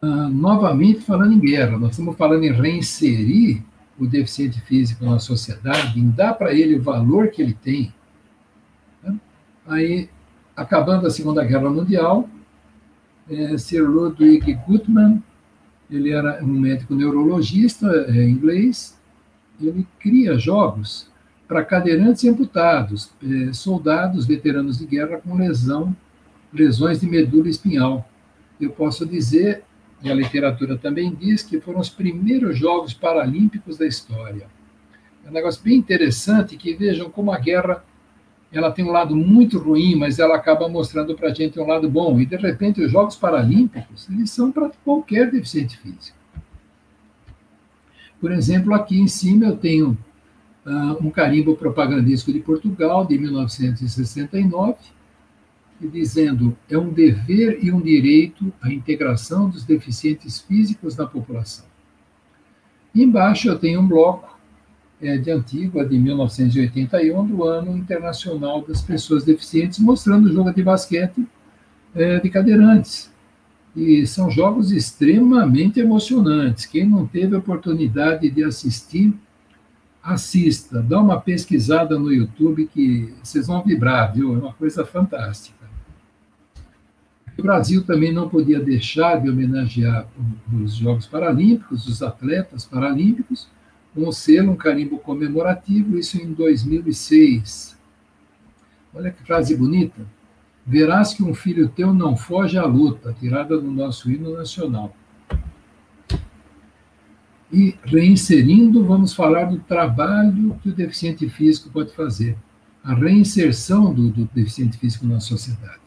Ah, 0.00 0.28
novamente 0.28 1.00
falando 1.00 1.32
em 1.32 1.38
guerra, 1.38 1.78
nós 1.78 1.92
estamos 1.92 2.16
falando 2.16 2.44
em 2.44 2.52
reinserir 2.52 3.62
o 4.02 4.06
deficiente 4.08 4.60
físico 4.60 5.04
na 5.04 5.20
sociedade, 5.20 6.00
em 6.00 6.10
dar 6.10 6.34
para 6.34 6.52
ele 6.52 6.76
o 6.76 6.82
valor 6.82 7.28
que 7.28 7.40
ele 7.40 7.54
tem. 7.54 7.94
Né? 9.02 9.16
Aí 9.66 10.10
acabando 10.56 11.06
a 11.06 11.10
Segunda 11.10 11.44
Guerra 11.44 11.70
Mundial, 11.70 12.28
é, 13.30 13.56
Sir 13.56 13.88
Ludwig 13.88 14.54
Gutmann, 14.66 15.22
ele 15.88 16.10
era 16.10 16.42
um 16.42 16.48
médico 16.48 16.96
neurologista 16.96 17.86
é, 18.08 18.28
inglês, 18.28 18.98
ele 19.60 19.86
cria 20.00 20.36
jogos 20.36 21.08
para 21.46 21.64
cadeirantes 21.64 22.24
amputados, 22.24 23.10
é, 23.22 23.52
soldados 23.52 24.26
veteranos 24.26 24.78
de 24.78 24.86
guerra 24.86 25.18
com 25.18 25.36
lesão, 25.36 25.94
lesões 26.52 27.00
de 27.00 27.06
medula 27.06 27.48
espinhal. 27.48 28.08
Eu 28.60 28.70
posso 28.70 29.06
dizer, 29.06 29.62
e 30.02 30.10
a 30.10 30.14
literatura 30.14 30.76
também 30.76 31.14
diz, 31.14 31.42
que 31.42 31.60
foram 31.60 31.80
os 31.80 31.88
primeiros 31.88 32.58
Jogos 32.58 32.92
Paralímpicos 32.92 33.78
da 33.78 33.86
história. 33.86 34.46
É 35.24 35.30
um 35.30 35.32
negócio 35.32 35.62
bem 35.62 35.76
interessante 35.76 36.56
que 36.56 36.74
vejam 36.74 37.08
como 37.08 37.30
a 37.30 37.38
guerra 37.38 37.84
ela 38.52 38.70
tem 38.70 38.84
um 38.84 38.90
lado 38.90 39.16
muito 39.16 39.58
ruim, 39.58 39.96
mas 39.96 40.18
ela 40.18 40.36
acaba 40.36 40.68
mostrando 40.68 41.14
para 41.14 41.30
a 41.30 41.34
gente 41.34 41.58
um 41.58 41.66
lado 41.66 41.88
bom. 41.88 42.20
E, 42.20 42.26
de 42.26 42.36
repente, 42.36 42.82
os 42.82 42.92
Jogos 42.92 43.16
Paralímpicos, 43.16 44.06
eles 44.10 44.30
são 44.30 44.52
para 44.52 44.70
qualquer 44.84 45.30
deficiente 45.30 45.78
físico. 45.78 46.18
Por 48.20 48.30
exemplo, 48.30 48.74
aqui 48.74 49.00
em 49.00 49.08
cima 49.08 49.46
eu 49.46 49.56
tenho 49.56 49.96
uh, 50.66 51.04
um 51.04 51.10
carimbo 51.10 51.56
propagandístico 51.56 52.32
de 52.32 52.40
Portugal, 52.40 53.06
de 53.06 53.18
1969, 53.18 54.76
dizendo 55.88 56.56
é 56.68 56.76
um 56.76 56.90
dever 56.90 57.58
e 57.62 57.72
um 57.72 57.80
direito 57.80 58.52
a 58.60 58.72
integração 58.72 59.48
dos 59.48 59.64
deficientes 59.64 60.40
físicos 60.40 60.96
na 60.96 61.06
população. 61.06 61.64
E 62.94 63.02
embaixo 63.02 63.48
eu 63.48 63.58
tenho 63.58 63.80
um 63.80 63.88
bloco 63.88 64.38
é, 65.00 65.16
de 65.18 65.30
Antigua, 65.30 65.84
de 65.84 65.98
1981, 65.98 67.26
do 67.26 67.44
Ano 67.44 67.76
Internacional 67.76 68.62
das 68.62 68.80
Pessoas 68.80 69.24
Deficientes, 69.24 69.78
mostrando 69.80 70.26
o 70.26 70.32
jogo 70.32 70.54
de 70.54 70.62
basquete 70.62 71.26
é, 71.94 72.20
de 72.20 72.30
cadeirantes. 72.30 73.10
E 73.74 74.06
são 74.06 74.30
jogos 74.30 74.70
extremamente 74.70 75.80
emocionantes. 75.80 76.66
Quem 76.66 76.86
não 76.86 77.06
teve 77.06 77.34
oportunidade 77.34 78.30
de 78.30 78.44
assistir, 78.44 79.12
assista, 80.02 80.82
dá 80.82 81.00
uma 81.00 81.20
pesquisada 81.20 81.98
no 81.98 82.12
YouTube 82.12 82.68
que 82.72 83.14
vocês 83.22 83.46
vão 83.46 83.62
vibrar, 83.62 84.12
viu? 84.12 84.34
É 84.34 84.38
uma 84.38 84.52
coisa 84.52 84.84
fantástica. 84.84 85.61
O 87.42 87.44
Brasil 87.44 87.82
também 87.82 88.12
não 88.12 88.28
podia 88.28 88.60
deixar 88.60 89.20
de 89.20 89.28
homenagear 89.28 90.06
os 90.54 90.76
Jogos 90.76 91.08
Paralímpicos, 91.08 91.88
os 91.88 92.00
atletas 92.00 92.64
paralímpicos, 92.64 93.48
um 93.96 94.12
selo, 94.12 94.52
um 94.52 94.56
carimbo 94.56 94.96
comemorativo, 94.96 95.98
isso 95.98 96.22
em 96.22 96.32
2006. 96.32 97.76
Olha 98.94 99.10
que 99.10 99.24
frase 99.24 99.56
bonita. 99.56 100.06
verás 100.64 101.14
que 101.14 101.24
um 101.24 101.34
filho 101.34 101.68
teu 101.68 101.92
não 101.92 102.16
foge 102.16 102.56
à 102.56 102.64
luta, 102.64 103.12
tirada 103.18 103.58
do 103.58 103.72
nosso 103.72 104.08
hino 104.08 104.32
nacional. 104.36 104.94
E 107.52 107.74
reinserindo, 107.82 108.84
vamos 108.84 109.14
falar 109.14 109.46
do 109.46 109.58
trabalho 109.58 110.56
que 110.62 110.68
o 110.68 110.72
deficiente 110.72 111.28
físico 111.28 111.70
pode 111.70 111.92
fazer, 111.92 112.36
a 112.84 112.94
reinserção 112.94 113.92
do, 113.92 114.10
do 114.10 114.30
deficiente 114.32 114.78
físico 114.78 115.04
na 115.04 115.18
sociedade. 115.18 115.81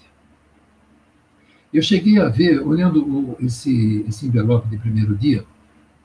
Eu 1.75 1.81
cheguei 1.81 2.17
a 2.17 2.29
ver, 2.29 2.65
olhando 2.65 3.03
o, 3.03 3.35
esse, 3.41 4.05
esse 4.07 4.25
envelope 4.25 4.69
de 4.69 4.77
primeiro 4.77 5.13
dia, 5.13 5.43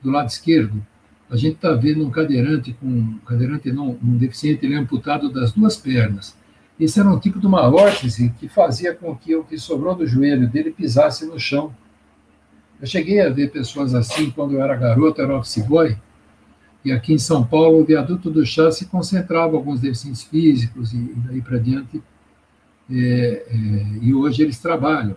do 0.03 0.11
lado 0.11 0.27
esquerdo, 0.27 0.85
a 1.29 1.37
gente 1.37 1.55
está 1.55 1.71
vendo 1.71 2.05
um 2.05 2.09
cadeirante 2.09 2.73
com 2.73 2.87
um 2.87 3.17
cadeirante 3.25 3.71
não, 3.71 3.97
um 4.03 4.17
deficiente, 4.17 4.65
ele 4.65 4.75
é 4.75 4.77
amputado 4.77 5.31
das 5.31 5.53
duas 5.53 5.77
pernas. 5.77 6.35
Esse 6.77 6.99
era 6.99 7.07
um 7.07 7.17
tipo 7.17 7.39
de 7.39 7.47
uma 7.47 7.73
órtese 7.73 8.33
que 8.37 8.49
fazia 8.49 8.93
com 8.93 9.15
que 9.15 9.33
o 9.33 9.45
que 9.45 9.57
sobrou 9.57 9.95
do 9.95 10.05
joelho 10.05 10.45
dele 10.49 10.71
pisasse 10.71 11.25
no 11.25 11.39
chão. 11.39 11.73
Eu 12.81 12.85
cheguei 12.85 13.21
a 13.21 13.29
ver 13.29 13.49
pessoas 13.49 13.95
assim 13.95 14.29
quando 14.29 14.55
eu 14.55 14.61
era 14.61 14.75
garoto, 14.75 15.21
era 15.21 15.37
office 15.37 15.65
boy, 15.65 15.95
e 16.83 16.91
aqui 16.91 17.13
em 17.13 17.17
São 17.17 17.45
Paulo, 17.45 17.79
o 17.79 17.85
viaduto 17.85 18.29
do 18.29 18.45
chá 18.45 18.69
se 18.73 18.87
concentrava 18.87 19.55
alguns 19.55 19.79
deficientes 19.79 20.23
físicos 20.23 20.91
e, 20.91 20.97
e 20.97 21.15
daí 21.27 21.41
para 21.41 21.59
diante, 21.59 22.03
é, 22.91 22.93
é, 22.93 23.99
e 24.01 24.13
hoje 24.13 24.43
eles 24.43 24.59
trabalham. 24.59 25.15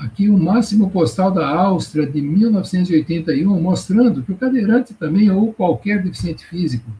Aqui 0.00 0.30
o 0.30 0.38
máximo 0.38 0.90
postal 0.90 1.30
da 1.30 1.46
Áustria 1.46 2.06
de 2.06 2.22
1981, 2.22 3.60
mostrando 3.60 4.22
que 4.22 4.32
o 4.32 4.36
cadeirante 4.36 4.94
também, 4.94 5.30
ou 5.30 5.52
qualquer 5.52 6.02
deficiente 6.02 6.42
físico, 6.46 6.90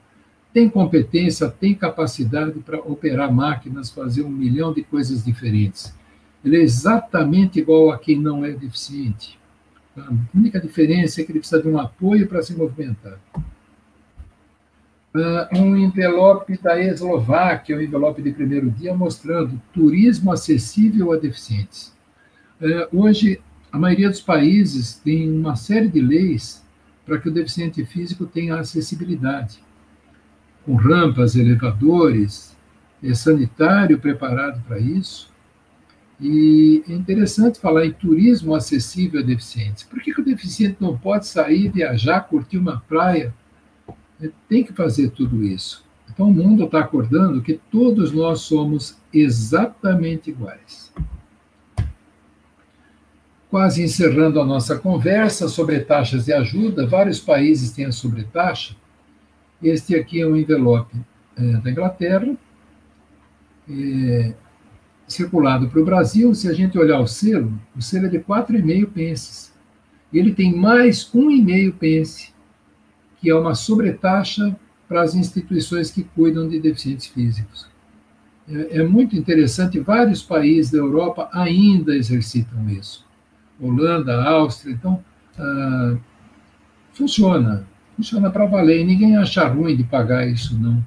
tem 0.53 0.69
competência, 0.69 1.49
tem 1.49 1.75
capacidade 1.75 2.59
para 2.61 2.79
operar 2.79 3.33
máquinas, 3.33 3.91
fazer 3.91 4.21
um 4.21 4.29
milhão 4.29 4.75
de 4.75 4.83
coisas 4.83 5.25
diferentes. 5.25 5.95
Ele 6.45 6.59
é 6.59 6.61
exatamente 6.61 7.59
igual 7.59 7.91
a 7.91 7.99
quem 7.99 8.21
não 8.21 8.45
é 8.45 8.51
deficiente. 8.51 9.39
A 9.97 10.13
única 10.35 10.61
diferença 10.61 11.23
é 11.23 11.25
que 11.25 11.33
ele 11.33 11.39
precisa 11.39 11.63
de 11.63 11.69
um 11.69 11.79
apoio 11.79 12.29
para 12.29 12.43
se 12.43 12.55
movimentar. 12.55 13.19
Uh, 15.15 15.59
um 15.59 15.75
envelope 15.75 16.59
da 16.59 16.79
Eslováquia, 16.79 17.79
um 17.79 17.81
envelope 17.81 18.21
de 18.21 18.31
primeiro 18.31 18.71
dia, 18.71 18.95
mostrando 18.95 19.61
turismo 19.73 20.31
acessível 20.31 21.13
a 21.13 21.17
deficientes. 21.17 21.99
Uh, 22.61 23.01
hoje, 23.01 23.41
a 23.73 23.79
maioria 23.79 24.11
dos 24.11 24.21
países 24.21 24.95
tem 24.95 25.31
uma 25.31 25.57
série 25.57 25.89
de 25.89 26.01
leis 26.01 26.63
para 27.07 27.19
que 27.19 27.29
o 27.29 27.33
deficiente 27.33 27.85
físico 27.85 28.27
tenha 28.27 28.57
acessibilidade, 28.57 29.59
com 30.65 30.75
rampas, 30.75 31.35
elevadores, 31.37 32.57
é 33.03 33.15
sanitário 33.15 33.99
preparado 33.99 34.63
para 34.67 34.79
isso. 34.79 35.31
E 36.21 36.85
é 36.87 36.93
interessante 36.93 37.59
falar 37.59 37.87
em 37.87 37.93
turismo 37.93 38.55
acessível 38.55 39.21
a 39.21 39.25
deficientes. 39.25 39.85
Por 39.85 40.01
que, 40.03 40.13
que 40.13 40.21
o 40.21 40.25
deficiente 40.25 40.77
não 40.79 40.99
pode 40.99 41.27
sair, 41.27 41.71
viajar, 41.71 42.21
curtir 42.21 42.59
uma 42.59 42.81
praia? 42.81 43.35
Ele 44.21 44.35
tem 44.47 44.63
que 44.63 44.73
fazer 44.75 45.11
tudo 45.11 45.43
isso. 45.43 45.83
Então 46.13 46.29
o 46.29 46.35
mundo 46.35 46.65
está 46.65 46.81
acordando 46.81 47.41
que 47.41 47.59
todos 47.71 48.13
nós 48.13 48.41
somos 48.41 48.99
exatamente 49.13 50.29
iguais. 50.29 50.90
Quase 53.51 53.83
encerrando 53.83 54.41
a 54.41 54.47
nossa 54.47 54.79
conversa 54.79 55.49
sobre 55.49 55.81
taxas 55.81 56.25
de 56.25 56.33
ajuda, 56.33 56.87
vários 56.87 57.19
países 57.19 57.73
têm 57.73 57.85
a 57.85 57.93
sobretaxa. 57.93 58.77
Este 59.61 59.97
aqui 59.97 60.21
é 60.21 60.27
um 60.27 60.37
envelope 60.37 60.97
é, 61.37 61.43
da 61.57 61.71
Inglaterra. 61.71 62.37
É, 63.69 64.35
circulado 65.09 65.69
para 65.69 65.81
o 65.81 65.85
Brasil, 65.85 66.33
se 66.35 66.49
a 66.49 66.53
gente 66.53 66.79
olhar 66.79 67.01
o 67.01 67.07
selo, 67.07 67.53
o 67.77 67.83
selo 67.83 68.07
é 68.07 68.09
de 68.09 68.21
4,5 68.21 68.87
pences. 68.87 69.53
Ele 70.13 70.33
tem 70.33 70.55
mais 70.55 71.11
1,5 71.13 71.75
pence, 71.75 72.33
que 73.21 73.29
é 73.29 73.35
uma 73.35 73.57
sobretaxa 73.57 74.57
para 74.89 75.03
as 75.03 75.15
instituições 75.15 75.91
que 75.91 76.05
cuidam 76.05 76.49
de 76.49 76.61
deficientes 76.61 77.07
físicos. 77.07 77.69
É, 78.49 78.79
é 78.79 78.83
muito 78.85 79.17
interessante, 79.17 79.81
vários 79.81 80.23
países 80.23 80.71
da 80.71 80.79
Europa 80.79 81.29
ainda 81.33 81.95
exercitam 81.95 82.69
isso. 82.71 83.10
Holanda, 83.61 84.23
Áustria, 84.25 84.73
então 84.73 85.05
ah, 85.39 85.97
funciona, 86.95 87.67
funciona 87.97 88.31
para 88.31 88.47
valer, 88.47 88.81
e 88.81 88.85
ninguém 88.85 89.17
acha 89.17 89.47
ruim 89.47 89.77
de 89.77 89.85
pagar 89.85 90.27
isso, 90.27 90.59
não. 90.59 90.85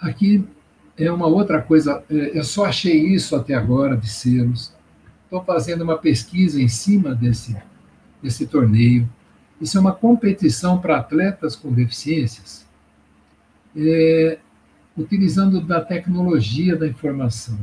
Aqui 0.00 0.44
é 0.96 1.10
uma 1.10 1.26
outra 1.26 1.60
coisa, 1.60 2.02
é, 2.10 2.38
eu 2.38 2.44
só 2.44 2.66
achei 2.66 3.06
isso 3.06 3.36
até 3.36 3.54
agora 3.54 3.96
de 3.96 4.08
selos. 4.08 4.72
Estou 5.24 5.42
fazendo 5.44 5.82
uma 5.82 5.96
pesquisa 5.96 6.60
em 6.60 6.68
cima 6.68 7.14
desse, 7.14 7.56
desse 8.22 8.46
torneio. 8.46 9.08
Isso 9.60 9.76
é 9.76 9.80
uma 9.80 9.92
competição 9.92 10.78
para 10.78 10.96
atletas 10.96 11.54
com 11.54 11.72
deficiências, 11.72 12.66
é, 13.76 14.38
utilizando 14.96 15.60
da 15.60 15.80
tecnologia 15.80 16.76
da 16.76 16.86
informação. 16.88 17.58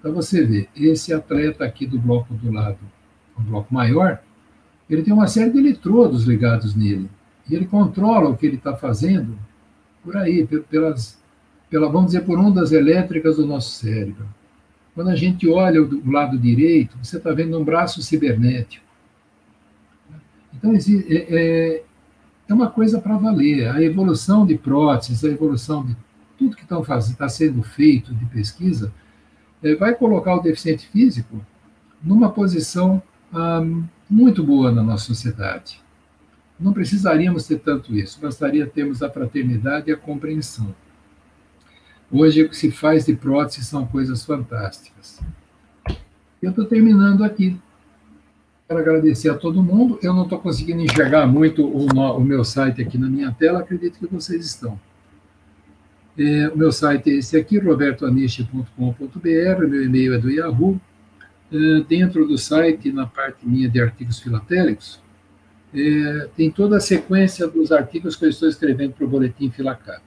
Então 0.00 0.12
você 0.12 0.44
vê, 0.44 0.68
esse 0.74 1.12
atleta 1.12 1.64
aqui 1.64 1.86
do 1.86 1.98
bloco 1.98 2.34
do 2.34 2.50
lado, 2.50 2.78
o 3.38 3.42
bloco 3.42 3.72
maior, 3.72 4.20
ele 4.88 5.02
tem 5.02 5.12
uma 5.12 5.28
série 5.28 5.50
de 5.50 5.58
eletrodos 5.58 6.24
ligados 6.24 6.74
nele. 6.74 7.08
E 7.48 7.54
ele 7.54 7.66
controla 7.66 8.30
o 8.30 8.36
que 8.36 8.46
ele 8.46 8.56
está 8.56 8.74
fazendo 8.74 9.38
por 10.02 10.16
aí, 10.16 10.46
pelas 10.68 11.20
pela, 11.70 11.88
vamos 11.88 12.06
dizer, 12.06 12.22
por 12.22 12.36
ondas 12.36 12.72
elétricas 12.72 13.36
do 13.36 13.46
nosso 13.46 13.70
cérebro. 13.70 14.26
Quando 14.92 15.10
a 15.10 15.16
gente 15.16 15.48
olha 15.48 15.82
do 15.84 16.10
lado 16.10 16.36
direito, 16.36 16.98
você 17.00 17.16
está 17.16 17.32
vendo 17.32 17.56
um 17.56 17.64
braço 17.64 18.02
cibernético. 18.02 18.84
Então, 20.52 20.74
é, 20.74 20.78
é, 21.14 21.82
é 22.48 22.54
uma 22.54 22.68
coisa 22.68 23.00
para 23.00 23.16
valer. 23.16 23.68
A 23.68 23.80
evolução 23.80 24.44
de 24.44 24.58
próteses, 24.58 25.24
a 25.24 25.28
evolução 25.28 25.86
de 25.86 25.96
tudo 26.36 26.56
que 26.56 26.64
está 26.64 27.28
sendo 27.28 27.62
feito 27.62 28.12
de 28.12 28.24
pesquisa, 28.26 28.92
é, 29.62 29.74
vai 29.74 29.94
colocar 29.94 30.36
o 30.36 30.40
deficiente 30.40 30.86
físico 30.88 31.44
numa 32.02 32.30
posição 32.30 33.02
ah, 33.32 33.62
muito 34.08 34.42
boa 34.42 34.72
na 34.72 34.82
nossa 34.82 35.04
sociedade. 35.04 35.80
Não 36.58 36.72
precisaríamos 36.72 37.46
ter 37.46 37.58
tanto 37.60 37.94
isso, 37.94 38.20
bastaria 38.20 38.66
termos 38.66 39.02
a 39.02 39.10
fraternidade 39.10 39.90
e 39.90 39.92
a 39.92 39.96
compreensão. 39.96 40.74
Hoje, 42.12 42.42
o 42.42 42.48
que 42.48 42.56
se 42.56 42.70
faz 42.70 43.06
de 43.06 43.14
prótese 43.14 43.64
são 43.64 43.86
coisas 43.86 44.24
fantásticas. 44.24 45.20
Eu 46.42 46.50
estou 46.50 46.64
terminando 46.64 47.22
aqui. 47.22 47.56
Quero 48.66 48.80
agradecer 48.80 49.28
a 49.28 49.34
todo 49.34 49.62
mundo. 49.62 49.98
Eu 50.02 50.12
não 50.12 50.24
estou 50.24 50.38
conseguindo 50.38 50.80
enxergar 50.80 51.26
muito 51.26 51.64
o, 51.64 51.86
o, 51.86 52.20
meu 52.20 52.44
site 52.44 52.82
aqui 52.82 52.98
na 52.98 53.08
minha 53.08 53.30
tela, 53.32 53.60
acredito 53.60 53.98
que 53.98 54.06
vocês 54.06 54.44
estão. 54.44 54.78
É, 56.22 56.50
o 56.50 56.58
meu 56.58 56.70
site 56.70 57.08
é 57.08 57.14
esse 57.14 57.34
aqui, 57.34 57.58
robertoaniche.com.br, 57.58 59.66
meu 59.66 59.82
e-mail 59.82 60.12
é 60.12 60.18
do 60.18 60.30
Yahoo. 60.30 60.78
É, 61.50 61.80
dentro 61.88 62.28
do 62.28 62.36
site, 62.36 62.92
na 62.92 63.06
parte 63.06 63.48
minha 63.48 63.70
de 63.70 63.80
artigos 63.80 64.20
filatélicos, 64.20 65.00
é, 65.74 66.28
tem 66.36 66.50
toda 66.50 66.76
a 66.76 66.80
sequência 66.80 67.48
dos 67.48 67.72
artigos 67.72 68.16
que 68.16 68.26
eu 68.26 68.28
estou 68.28 68.50
escrevendo 68.50 68.92
para 68.92 69.06
o 69.06 69.08
Boletim 69.08 69.50
Filacap. 69.50 70.02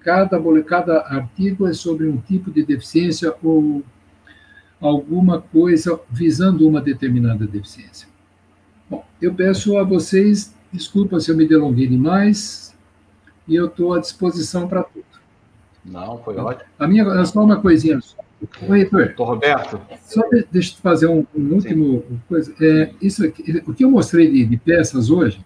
Cada, 0.00 0.40
cada 0.62 1.02
artigo 1.02 1.68
é 1.68 1.74
sobre 1.74 2.08
um 2.08 2.16
tipo 2.16 2.50
de 2.50 2.64
deficiência 2.64 3.34
ou 3.42 3.84
alguma 4.80 5.42
coisa 5.42 6.00
visando 6.10 6.66
uma 6.66 6.80
determinada 6.80 7.46
deficiência. 7.46 8.08
Bom, 8.88 9.04
eu 9.20 9.34
peço 9.34 9.76
a 9.76 9.84
vocês, 9.84 10.54
desculpa 10.72 11.20
se 11.20 11.30
eu 11.30 11.36
me 11.36 11.46
delonguei 11.46 11.86
demais, 11.86 12.74
e 13.46 13.54
eu 13.54 13.66
estou 13.66 13.92
à 13.92 14.00
disposição 14.00 14.66
para 14.66 14.82
tudo. 14.82 15.11
Não, 15.84 16.18
foi 16.18 16.36
ótimo. 16.36 16.68
A 16.78 16.86
minha, 16.86 17.24
só 17.24 17.42
uma 17.42 17.60
coisinha. 17.60 17.98
Oi, 18.68 18.80
Heitor. 18.80 19.06
Doutor 19.06 19.24
Roberto. 19.24 19.80
Só 20.04 20.28
de, 20.28 20.46
deixa 20.50 20.74
eu 20.74 20.78
fazer 20.78 21.06
um, 21.06 21.26
um 21.34 21.54
último 21.54 22.04
Sim. 22.08 22.20
coisa. 22.28 22.54
É, 22.60 22.90
isso 23.00 23.24
aqui, 23.24 23.62
o 23.66 23.72
que 23.72 23.84
eu 23.84 23.90
mostrei 23.90 24.30
de, 24.30 24.44
de 24.44 24.56
peças 24.56 25.10
hoje 25.10 25.44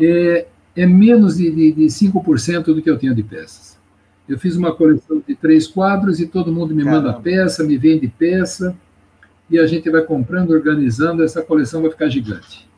é, 0.00 0.46
é 0.76 0.86
menos 0.86 1.36
de, 1.36 1.50
de, 1.50 1.72
de 1.72 1.86
5% 1.86 2.64
do 2.64 2.82
que 2.82 2.90
eu 2.90 2.98
tenho 2.98 3.14
de 3.14 3.22
peças. 3.22 3.78
Eu 4.28 4.38
fiz 4.38 4.56
uma 4.56 4.74
coleção 4.74 5.22
de 5.26 5.34
três 5.34 5.66
quadros 5.66 6.20
e 6.20 6.26
todo 6.26 6.52
mundo 6.52 6.74
me 6.74 6.84
Caramba. 6.84 7.08
manda 7.08 7.20
peça, 7.20 7.64
me 7.64 7.78
vende 7.78 8.06
peça, 8.08 8.76
e 9.50 9.58
a 9.58 9.66
gente 9.66 9.88
vai 9.88 10.02
comprando, 10.02 10.50
organizando, 10.50 11.24
essa 11.24 11.42
coleção 11.42 11.80
vai 11.80 11.90
ficar 11.90 12.08
gigante. 12.08 12.68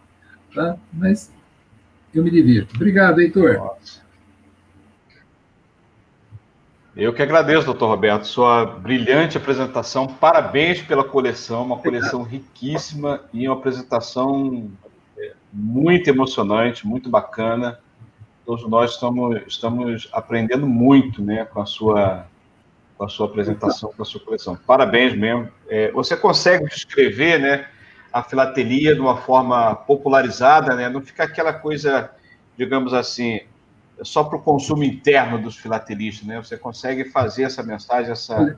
Tá? 0.55 0.77
Mas 0.93 1.33
eu 2.15 2.23
me 2.23 2.31
divirto. 2.31 2.77
Obrigado, 2.77 3.21
Heitor. 3.21 3.55
Nossa. 3.55 4.00
Eu 7.01 7.13
que 7.15 7.23
agradeço, 7.23 7.65
doutor 7.65 7.89
Roberto, 7.89 8.25
sua 8.25 8.65
brilhante 8.65 9.37
apresentação. 9.37 10.07
Parabéns 10.07 10.83
pela 10.83 11.03
coleção, 11.03 11.65
uma 11.65 11.79
coleção 11.79 12.23
riquíssima 12.23 13.23
e 13.33 13.49
uma 13.49 13.57
apresentação 13.57 14.71
muito 15.53 16.09
emocionante, 16.09 16.87
muito 16.87 17.09
bacana 17.09 17.81
todos 18.51 18.69
nós 18.69 18.95
estamos, 18.95 19.43
estamos 19.47 20.09
aprendendo 20.13 20.67
muito 20.67 21.23
né, 21.23 21.45
com, 21.45 21.61
a 21.61 21.67
sua, 21.67 22.27
com 22.99 23.05
a 23.05 23.09
sua 23.09 23.27
apresentação, 23.27 23.93
com 23.97 24.03
a 24.03 24.05
sua 24.05 24.21
coleção. 24.21 24.57
Parabéns 24.67 25.17
mesmo. 25.17 25.49
É, 25.69 25.93
você 25.93 26.17
consegue 26.17 26.65
descrever, 26.65 27.39
né, 27.39 27.69
a 28.13 28.25
filatelia 28.25 28.93
de 28.93 29.01
uma 29.01 29.19
forma 29.19 29.77
popularizada, 29.77 30.75
né? 30.75 30.89
Não 30.89 31.01
fica 31.01 31.23
aquela 31.23 31.53
coisa, 31.53 32.11
digamos 32.57 32.93
assim, 32.93 33.43
só 34.03 34.25
para 34.25 34.39
o 34.39 34.43
consumo 34.43 34.85
interno 34.85 35.39
dos 35.39 35.57
filatelistas, 35.57 36.27
né? 36.27 36.39
Você 36.39 36.57
consegue 36.57 37.05
fazer 37.05 37.45
essa 37.45 37.63
mensagem, 37.63 38.11
essa, 38.11 38.57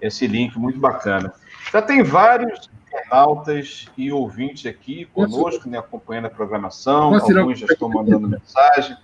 esse 0.00 0.26
link 0.26 0.58
muito 0.58 0.78
bacana. 0.78 1.32
Já 1.72 1.82
tem 1.82 2.02
vários 2.02 2.70
internautas 2.86 3.86
e 3.96 4.10
ouvintes 4.12 4.66
aqui 4.66 5.06
conosco, 5.06 5.68
né, 5.68 5.78
acompanhando 5.78 6.26
a 6.26 6.30
programação, 6.30 7.14
alguns 7.14 7.58
já 7.58 7.66
estão 7.66 7.88
mandando 7.88 8.28
mensagem. 8.28 8.96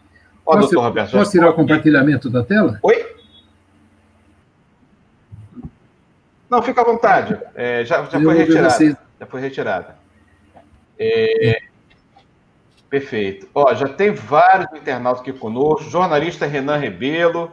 Ó, 0.45 0.55
posso, 0.55 0.61
doutor 0.69 0.83
Roberto. 0.89 1.13
Posso 1.13 1.31
tirar 1.31 1.51
o 1.51 1.55
compartilhamento 1.55 2.31
da 2.31 2.43
tela? 2.43 2.79
Oi? 2.83 3.17
Não, 6.49 6.63
fica 6.63 6.81
à 6.83 6.85
vontade. 6.85 7.39
É, 7.55 7.85
já, 7.85 8.05
já 8.05 8.21
foi 8.21 8.37
retirada. 8.37 8.99
Já 9.21 9.27
foi 9.27 9.41
retirada. 9.41 9.97
É, 10.99 11.63
perfeito. 12.93 13.49
Ó, 13.55 13.75
já 13.75 13.89
tem 13.89 14.13
vários 14.13 14.71
internautas 14.79 15.23
aqui 15.23 15.33
conosco. 15.33 15.89
Jornalista 15.89 16.45
Renan 16.45 16.77
Rebelo, 16.77 17.51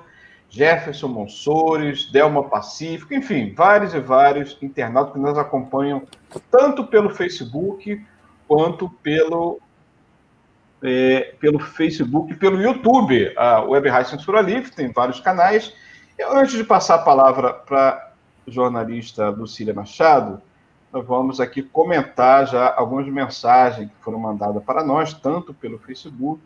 Jefferson 0.50 1.08
Monsores, 1.08 2.12
Delma 2.12 2.44
Pacífico, 2.50 3.14
enfim, 3.14 3.54
vários 3.56 3.94
e 3.94 4.02
vários 4.02 4.58
internautas 4.62 5.14
que 5.14 5.20
nos 5.20 5.38
acompanham 5.38 6.04
tanto 6.52 6.86
pelo 6.88 7.10
Facebook 7.10 8.06
quanto 8.50 8.90
pelo 9.02 9.62
é, 10.84 11.34
pelo 11.40 11.58
Facebook 11.58 12.34
e 12.34 12.36
pelo 12.36 12.62
YouTube. 12.62 13.32
A 13.38 13.62
Web 13.62 13.88
Rádio 13.88 14.12
Censura 14.12 14.42
Livre 14.42 14.70
tem 14.72 14.92
vários 14.92 15.22
canais. 15.22 15.74
Eu, 16.18 16.36
antes 16.36 16.52
de 16.58 16.66
passar 16.66 16.96
a 16.96 17.04
palavra 17.04 17.54
para 17.54 18.12
jornalista 18.46 19.30
Lucília 19.30 19.74
Machado, 19.74 20.42
nós 20.92 21.06
vamos 21.06 21.40
aqui 21.40 21.62
comentar 21.62 22.48
já 22.48 22.74
algumas 22.76 23.08
mensagens 23.08 23.90
que 23.90 24.04
foram 24.04 24.20
mandadas 24.20 24.64
para 24.64 24.84
nós, 24.84 25.14
tanto 25.14 25.54
pelo 25.54 25.78
Facebook 25.80 26.42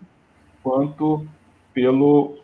quanto 0.61 1.25
pelo 1.73 2.37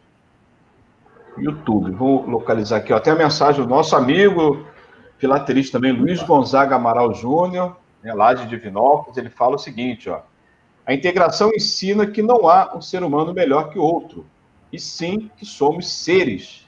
YouTube. 1.38 1.92
Vou 1.92 2.26
localizar 2.26 2.78
aqui, 2.78 2.94
ó. 2.94 3.02
a 3.04 3.16
mensagem 3.16 3.62
do 3.62 3.70
nosso 3.70 3.96
amigo 3.96 4.66
filaterista 5.18 5.78
também, 5.78 5.92
Luiz 5.92 6.24
Gonzaga 6.24 6.76
Amaral 6.76 7.14
Júnior, 7.14 7.76
né, 8.02 8.14
lá 8.14 8.34
de 8.34 8.48
Divinópolis, 8.48 9.18
ele 9.18 9.30
fala 9.30 9.56
o 9.56 9.60
seguinte, 9.60 10.10
ó. 10.10 10.22
A 10.86 10.94
integração 10.94 11.52
ensina 11.54 12.08
que 12.08 12.22
não 12.22 12.48
há 12.48 12.76
um 12.76 12.82
ser 12.82 13.04
humano 13.04 13.34
melhor 13.34 13.70
que 13.70 13.78
outro, 13.78 14.26
e 14.72 14.80
sim 14.80 15.30
que 15.38 15.46
somos 15.46 15.92
seres 15.92 16.68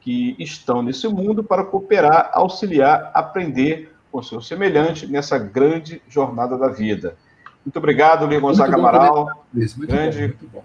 que 0.00 0.36
estão 0.38 0.82
nesse 0.82 1.08
mundo 1.08 1.42
para 1.42 1.64
cooperar, 1.64 2.30
auxiliar, 2.34 3.10
aprender 3.14 3.97
com 4.10 4.22
seu 4.22 4.40
semelhante 4.40 5.06
nessa 5.06 5.38
grande 5.38 6.02
jornada 6.08 6.56
da 6.56 6.68
vida. 6.68 7.16
Muito 7.64 7.76
obrigado, 7.76 8.26
Luiz 8.26 8.40
Gonzaga 8.40 8.76
Amaral. 8.76 9.44
Muito 9.52 9.86
grande, 9.86 10.18
muito 10.18 10.48
bom. 10.48 10.64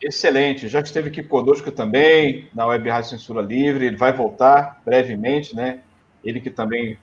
Excelente. 0.00 0.68
Já 0.68 0.80
esteve 0.80 1.08
aqui 1.08 1.22
conosco 1.22 1.72
também 1.72 2.48
na 2.54 2.66
Web 2.66 2.88
Rádio 2.88 3.10
Censura 3.10 3.42
Livre. 3.42 3.86
Ele 3.86 3.96
vai 3.96 4.12
voltar 4.12 4.80
brevemente, 4.84 5.56
né? 5.56 5.80
Ele 6.24 6.40
que 6.40 6.50
também 6.50 6.96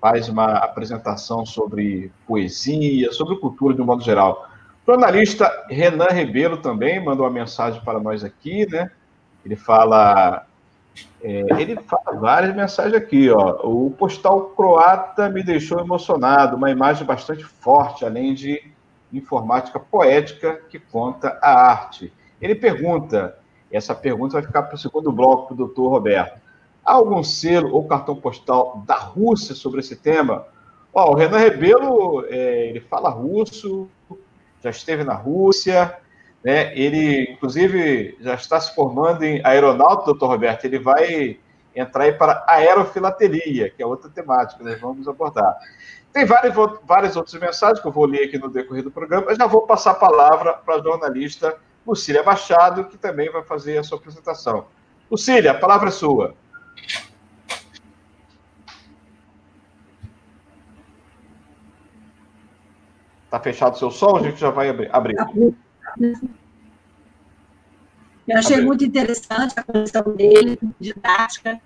faz 0.00 0.28
uma 0.28 0.58
apresentação 0.58 1.44
sobre 1.44 2.12
poesia, 2.26 3.10
sobre 3.12 3.36
cultura 3.36 3.74
de 3.74 3.82
um 3.82 3.84
modo 3.84 4.04
geral. 4.04 4.48
O 4.86 4.92
jornalista 4.92 5.50
Renan 5.68 6.06
Ribeiro 6.12 6.58
também 6.58 7.04
mandou 7.04 7.26
uma 7.26 7.32
mensagem 7.32 7.80
para 7.82 7.98
nós 7.98 8.22
aqui, 8.22 8.70
né? 8.70 8.92
Ele 9.44 9.56
fala, 9.56 10.45
é, 11.22 11.44
ele 11.58 11.76
fala 11.82 12.18
várias 12.18 12.54
mensagens 12.54 12.94
aqui, 12.94 13.30
ó. 13.30 13.60
O 13.64 13.90
postal 13.90 14.50
croata 14.50 15.28
me 15.28 15.42
deixou 15.42 15.80
emocionado, 15.80 16.56
uma 16.56 16.70
imagem 16.70 17.06
bastante 17.06 17.44
forte, 17.44 18.04
além 18.04 18.34
de 18.34 18.62
informática 19.12 19.78
poética 19.78 20.60
que 20.68 20.78
conta 20.78 21.38
a 21.42 21.70
arte. 21.70 22.12
Ele 22.40 22.54
pergunta, 22.54 23.36
essa 23.70 23.94
pergunta 23.94 24.34
vai 24.34 24.42
ficar 24.42 24.62
para 24.62 24.74
o 24.74 24.78
segundo 24.78 25.10
bloco 25.10 25.46
para 25.46 25.54
o 25.54 25.56
doutor 25.56 25.88
Roberto. 25.88 26.40
Há 26.84 26.92
algum 26.92 27.22
selo 27.22 27.74
ou 27.74 27.86
cartão 27.86 28.16
postal 28.16 28.82
da 28.86 28.96
Rússia 28.96 29.54
sobre 29.54 29.80
esse 29.80 29.96
tema? 29.96 30.46
Ó, 30.94 31.12
o 31.12 31.14
Renan 31.14 31.38
Rebelo, 31.38 32.24
é, 32.28 32.68
ele 32.68 32.80
fala 32.80 33.10
russo, 33.10 33.88
já 34.62 34.70
esteve 34.70 35.02
na 35.02 35.14
Rússia, 35.14 35.96
né? 36.46 36.72
ele, 36.78 37.32
inclusive, 37.32 38.16
já 38.20 38.34
está 38.34 38.60
se 38.60 38.72
formando 38.72 39.24
em 39.24 39.44
aeronáutica, 39.44 40.04
doutor 40.04 40.28
Roberto. 40.28 40.64
Ele 40.64 40.78
vai 40.78 41.40
entrar 41.74 42.04
aí 42.04 42.12
para 42.12 42.44
aerofilatelia, 42.46 43.68
que 43.68 43.82
é 43.82 43.86
outra 43.86 44.08
temática, 44.08 44.62
nós 44.62 44.80
vamos 44.80 45.08
abordar. 45.08 45.58
Tem 46.12 46.24
várias, 46.24 46.54
várias 46.84 47.16
outras 47.16 47.34
mensagens 47.34 47.80
que 47.80 47.88
eu 47.88 47.90
vou 47.90 48.06
ler 48.06 48.28
aqui 48.28 48.38
no 48.38 48.48
decorrer 48.48 48.84
do 48.84 48.92
programa, 48.92 49.24
mas 49.26 49.36
já 49.36 49.48
vou 49.48 49.66
passar 49.66 49.90
a 49.90 49.94
palavra 49.94 50.52
para 50.52 50.76
a 50.76 50.80
jornalista 50.80 51.58
Lucília 51.84 52.22
Machado, 52.22 52.84
que 52.84 52.96
também 52.96 53.28
vai 53.28 53.42
fazer 53.42 53.78
a 53.78 53.82
sua 53.82 53.98
apresentação. 53.98 54.66
Lucília, 55.10 55.50
a 55.50 55.58
palavra 55.58 55.88
é 55.88 55.90
sua. 55.90 56.32
Está 63.24 63.40
fechado 63.40 63.74
o 63.74 63.78
seu 63.78 63.90
som? 63.90 64.16
A 64.16 64.22
gente 64.22 64.38
já 64.38 64.50
vai 64.50 64.68
abrir. 64.92 65.18
Eu 68.28 68.38
achei 68.38 68.60
muito 68.60 68.84
interessante 68.84 69.54
a 69.56 69.62
condição 69.62 70.02
dele, 70.14 70.58
didática, 70.80 71.60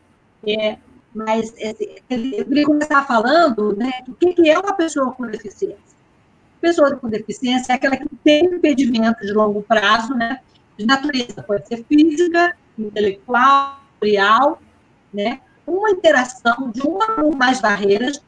é, 0.46 0.78
mas 1.14 1.52
é, 1.56 1.74
eu 2.10 2.44
queria 2.44 2.66
começar 2.66 3.06
falando 3.06 3.74
né, 3.74 3.90
o 4.06 4.14
que 4.14 4.48
é 4.48 4.58
uma 4.58 4.74
pessoa 4.74 5.12
com 5.12 5.26
deficiência. 5.26 5.98
Pessoa 6.60 6.94
com 6.96 7.08
deficiência 7.08 7.72
é 7.72 7.76
aquela 7.76 7.96
que 7.96 8.08
tem 8.22 8.44
impedimento 8.44 9.24
de 9.24 9.32
longo 9.32 9.62
prazo, 9.62 10.14
né, 10.14 10.40
de 10.76 10.84
natureza, 10.84 11.42
pode 11.42 11.66
ser 11.66 11.84
física, 11.84 12.54
intelectual, 12.78 13.80
real, 14.02 14.60
né, 15.12 15.40
uma 15.66 15.90
interação 15.90 16.70
de 16.70 16.82
uma 16.82 17.22
ou 17.22 17.34
mais 17.34 17.60
barreiras 17.60 18.22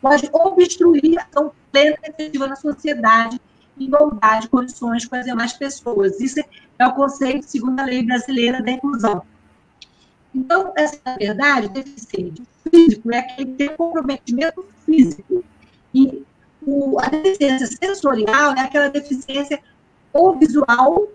pode 0.00 0.28
obstruir 0.32 1.18
a 1.18 1.22
ação 1.22 1.52
plena 1.72 1.96
e 2.04 2.10
efetiva 2.10 2.46
na 2.46 2.56
sociedade, 2.56 3.40
igualdade 3.78 4.42
de 4.42 4.48
condições 4.48 5.04
com 5.06 5.16
as 5.16 5.24
demais 5.24 5.52
pessoas. 5.52 6.20
Isso 6.20 6.40
é 6.78 6.86
o 6.86 6.94
conceito 6.94 7.44
segundo 7.44 7.80
a 7.80 7.84
lei 7.84 8.02
brasileira 8.02 8.62
da 8.62 8.70
inclusão. 8.70 9.22
Então, 10.34 10.72
essa, 10.76 11.00
na 11.04 11.16
verdade, 11.16 11.68
deficiente 11.68 12.42
físico 12.70 13.12
é 13.12 13.18
aquele 13.18 13.46
que 13.46 13.56
tem 13.56 13.76
comprometimento 13.76 14.64
físico. 14.84 15.44
E 15.94 16.22
o, 16.66 16.98
a 17.00 17.08
deficiência 17.08 17.66
sensorial 17.66 18.54
é 18.54 18.60
aquela 18.60 18.88
deficiência 18.88 19.60
ou 20.12 20.38
visual 20.38 21.08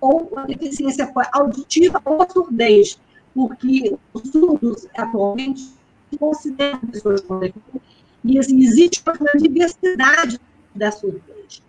ou 0.00 0.30
deficiência 0.46 1.10
auditiva 1.32 2.02
ou 2.04 2.26
surdez, 2.30 2.98
porque 3.34 3.96
os 4.12 4.30
surdos 4.30 4.86
atualmente 4.96 5.72
consideram 6.18 6.78
pessoas 6.80 7.20
com 7.22 7.38
deficiência 7.38 7.94
e 8.24 8.38
assim, 8.38 8.58
existe 8.58 9.02
uma 9.06 9.38
diversidade 9.38 10.40
da 10.74 10.90
surdez. 10.90 11.62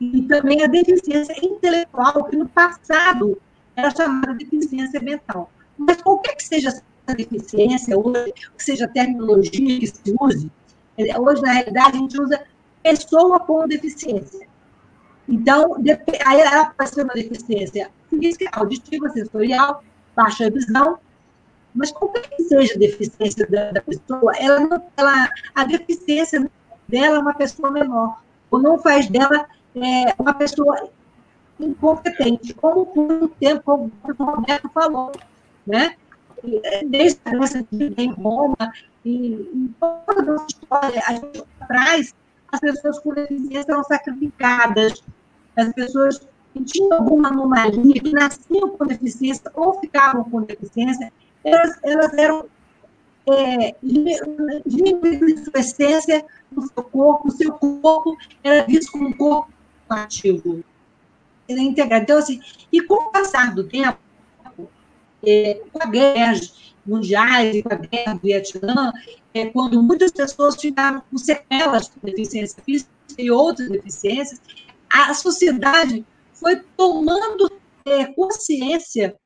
E 0.00 0.22
também 0.22 0.62
a 0.62 0.66
deficiência 0.66 1.34
intelectual, 1.44 2.24
que 2.24 2.36
no 2.36 2.48
passado 2.48 3.40
era 3.74 3.90
chamada 3.90 4.34
de 4.34 4.44
deficiência 4.44 5.00
mental. 5.00 5.50
Mas 5.76 6.00
qualquer 6.02 6.36
que 6.36 6.44
seja 6.44 6.68
essa 6.68 7.16
deficiência, 7.16 7.98
hoje, 7.98 8.32
que 8.56 8.64
seja 8.64 8.84
a 8.84 8.88
terminologia 8.88 9.80
que 9.80 9.86
se 9.86 10.14
use, 10.20 10.50
é, 10.96 11.18
hoje, 11.18 11.42
na 11.42 11.52
realidade, 11.52 11.96
a 11.96 12.00
gente 12.00 12.20
usa 12.20 12.42
pessoa 12.82 13.40
com 13.40 13.66
deficiência. 13.66 14.46
Então, 15.28 15.76
aí 16.24 16.40
ela 16.40 16.66
pode 16.66 16.90
ser 16.90 17.02
uma 17.02 17.14
deficiência 17.14 17.90
física, 18.08 18.48
auditiva, 18.52 19.08
sensorial, 19.10 19.82
baixa 20.16 20.50
visão, 20.50 20.98
mas 21.74 21.92
qualquer 21.92 22.28
que 22.30 22.42
seja 22.44 22.74
a 22.74 22.78
deficiência 22.78 23.46
da, 23.46 23.80
pessoa, 23.82 24.32
ela 24.38 24.82
ela, 24.96 25.30
a 25.54 25.64
deficiência 25.64 26.50
dela 26.88 27.16
é 27.16 27.20
uma 27.20 27.34
pessoa 27.34 27.70
menor, 27.70 28.22
ou 28.50 28.60
não 28.60 28.78
faz 28.78 29.06
dela 29.08 29.46
é, 29.84 30.14
uma 30.18 30.34
pessoa 30.34 30.88
incompetente, 31.58 32.54
como 32.54 32.86
por 32.86 33.10
um 33.10 33.28
tempo, 33.28 33.90
o 34.08 34.24
Roberto 34.24 34.68
falou, 34.70 35.12
né? 35.66 35.96
É, 36.62 36.84
desde 36.84 37.20
a 37.24 37.32
nossa 37.32 37.64
vida 37.70 38.00
em 38.00 38.12
Roma, 38.12 38.72
e 39.04 39.50
em 39.54 39.74
toda 39.80 40.20
a 40.20 40.22
nossa 40.22 40.46
história, 40.48 41.02
a 41.06 41.14
gente 41.14 41.44
traz 41.66 42.14
as 42.52 42.60
pessoas 42.60 42.98
com 43.00 43.12
deficiência 43.12 43.72
eram 43.72 43.84
sacrificadas, 43.84 45.02
as 45.56 45.72
pessoas 45.72 46.20
que 46.52 46.64
tinham 46.64 46.92
alguma 46.94 47.28
anomalia, 47.28 48.00
que 48.00 48.12
nasciam 48.12 48.70
com 48.70 48.86
deficiência 48.86 49.50
ou 49.54 49.80
ficavam 49.80 50.24
com 50.24 50.42
deficiência, 50.42 51.12
elas, 51.44 51.78
elas 51.82 52.14
eram 52.14 52.46
é, 53.26 53.74
de 53.82 55.44
sua 55.44 55.60
essência 55.60 56.24
no 56.50 56.62
seu 56.62 56.82
corpo, 56.84 57.28
o 57.28 57.30
seu 57.30 57.52
corpo 57.52 58.16
era 58.42 58.64
visto 58.64 58.92
como 58.92 59.08
um 59.08 59.12
corpo 59.12 59.52
ativo, 59.94 60.64
era 61.48 61.60
integrado. 61.60 62.02
Então, 62.04 62.18
assim, 62.18 62.40
e 62.72 62.82
com 62.82 62.94
o 62.94 63.10
passar 63.10 63.54
do 63.54 63.64
tempo, 63.64 63.98
é, 65.26 65.60
com 65.72 65.82
a 65.82 65.86
guerra 65.86 66.40
mundiais 66.86 67.56
e 67.56 67.62
com 67.62 67.72
a 67.72 67.76
guerra 67.76 68.14
do 68.14 68.20
Vietnã, 68.20 68.92
é, 69.34 69.46
quando 69.46 69.82
muitas 69.82 70.10
pessoas 70.10 70.56
ficaram 70.56 71.02
com 71.10 71.18
sequelas 71.18 71.88
de 71.88 72.00
deficiência 72.02 72.62
física 72.62 72.90
e 73.18 73.30
outras 73.30 73.68
deficiências, 73.68 74.40
a 74.90 75.12
sociedade 75.12 76.04
foi 76.32 76.56
tomando 76.76 77.50
é, 77.84 78.06
consciência 78.06 79.16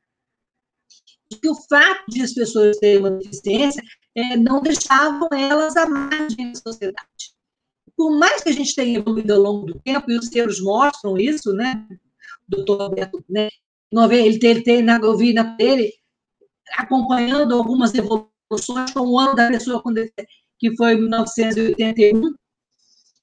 de 1.29 1.39
que 1.39 1.49
o 1.49 1.55
fato 1.55 2.03
de 2.09 2.21
as 2.21 2.33
pessoas 2.33 2.77
terem 2.77 2.99
uma 2.99 3.11
deficiência 3.11 3.81
é, 4.15 4.35
não 4.37 4.61
deixavam 4.61 5.27
elas 5.31 5.75
à 5.75 5.87
margem 5.87 6.51
da 6.51 6.59
sociedade. 6.59 7.32
Por 7.95 8.17
mais 8.17 8.41
que 8.43 8.49
a 8.49 8.53
gente 8.53 8.75
tenha 8.75 8.99
evoluído 8.99 9.33
ao 9.33 9.41
longo 9.41 9.65
do 9.67 9.79
tempo, 9.79 10.11
e 10.11 10.17
os 10.17 10.27
seres 10.27 10.59
mostram 10.59 11.17
isso, 11.17 11.53
né? 11.53 11.85
O 12.47 12.55
doutor 12.55 12.81
Alberto, 12.81 13.23
né? 13.29 13.49
Ele 14.11 14.39
tem, 14.39 14.49
ele 14.49 14.63
tem, 14.63 14.85
eu 14.87 15.17
vi 15.17 15.33
na 15.33 15.43
dele 15.43 15.93
acompanhando 16.75 17.53
algumas 17.53 17.93
evoluções, 17.93 18.91
como 18.93 19.11
o 19.11 19.19
ano 19.19 19.35
da 19.35 19.47
pessoa 19.49 19.83
que 20.57 20.75
foi 20.75 20.95
1981. 20.95 22.33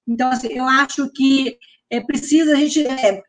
Então, 0.06 0.30
assim, 0.30 0.48
eu 0.48 0.64
acho 0.64 1.10
que 1.10 1.58
é 1.90 2.00
preciso 2.00 2.52
a 2.52 2.54
gente 2.54 2.86
é, 2.86 3.22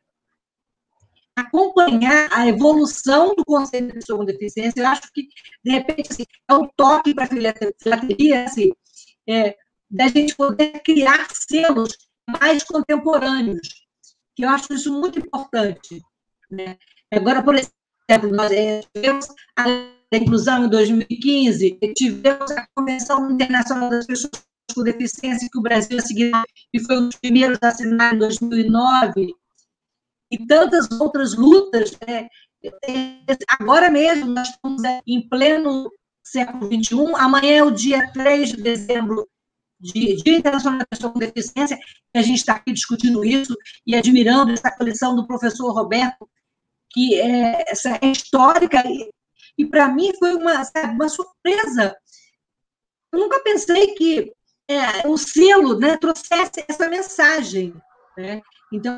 acompanhar 1.35 2.29
a 2.31 2.47
evolução 2.47 3.33
do 3.35 3.43
conceito 3.45 3.87
de 3.87 3.93
pessoa 3.93 4.19
com 4.19 4.25
deficiência. 4.25 4.81
Eu 4.81 4.87
acho 4.87 5.11
que, 5.13 5.27
de 5.63 5.71
repente, 5.71 6.11
assim, 6.11 6.25
é 6.49 6.53
um 6.53 6.67
toque 6.75 7.13
para 7.13 7.25
a 7.25 7.73
filatelia, 7.79 8.43
assim, 8.43 8.71
é, 9.27 9.55
da 9.91 10.07
gente 10.07 10.35
poder 10.35 10.79
criar 10.83 11.27
selos 11.33 11.97
mais 12.39 12.63
contemporâneos, 12.63 13.85
que 14.35 14.45
eu 14.45 14.49
acho 14.49 14.73
isso 14.73 14.93
muito 14.93 15.19
importante. 15.19 16.01
Né? 16.49 16.77
Agora, 17.13 17.43
por 17.43 17.55
exemplo, 17.55 18.31
nós 18.31 18.51
é, 18.51 18.81
tivemos 18.93 19.27
a 19.57 20.17
inclusão 20.17 20.65
em 20.65 20.69
2015, 20.69 21.79
tivemos 21.95 22.51
a 22.51 22.65
Convenção 22.73 23.31
Internacional 23.31 23.89
das 23.89 24.05
Pessoas 24.05 24.31
com 24.73 24.83
Deficiência, 24.83 25.49
que 25.51 25.59
o 25.59 25.61
Brasil 25.61 25.99
seguiu 26.01 26.31
e 26.73 26.79
foi 26.79 26.97
um 26.97 27.09
dos 27.09 27.17
primeiros 27.17 27.59
a 27.61 27.67
assinar 27.67 28.15
em 28.15 28.19
2009, 28.19 29.35
e 30.31 30.45
tantas 30.45 30.89
outras 30.99 31.35
lutas. 31.35 31.91
Né? 32.07 32.29
Agora 33.59 33.91
mesmo, 33.91 34.27
nós 34.27 34.49
estamos 34.49 34.81
em 35.05 35.27
pleno 35.27 35.91
século 36.23 36.67
XXI, 36.67 37.15
amanhã 37.15 37.57
é 37.57 37.63
o 37.63 37.71
dia 37.71 38.09
3 38.13 38.51
de 38.51 38.61
dezembro, 38.61 39.27
de 39.81 40.17
Dia 40.17 40.37
Internacional 40.37 40.79
da 40.79 40.85
Pessoa 40.85 41.11
com 41.11 41.19
Deficiência, 41.19 41.77
e 42.13 42.19
a 42.19 42.21
gente 42.21 42.37
está 42.37 42.53
aqui 42.53 42.71
discutindo 42.71 43.25
isso 43.25 43.55
e 43.85 43.95
admirando 43.95 44.51
essa 44.51 44.71
coleção 44.71 45.15
do 45.15 45.25
professor 45.25 45.73
Roberto, 45.73 46.29
que 46.91 47.19
é, 47.19 47.63
essa 47.67 47.97
é 48.01 48.07
histórica, 48.07 48.83
e, 48.85 49.09
e 49.57 49.65
para 49.65 49.87
mim 49.87 50.11
foi 50.19 50.35
uma, 50.35 50.63
sabe, 50.63 50.93
uma 50.93 51.09
surpresa. 51.09 51.95
Eu 53.11 53.19
nunca 53.19 53.41
pensei 53.41 53.95
que 53.95 54.31
é, 54.69 55.07
o 55.07 55.17
selo 55.17 55.79
né, 55.79 55.97
trouxesse 55.97 56.63
essa 56.67 56.87
mensagem. 56.87 57.73
Né? 58.17 58.41
Então, 58.71 58.97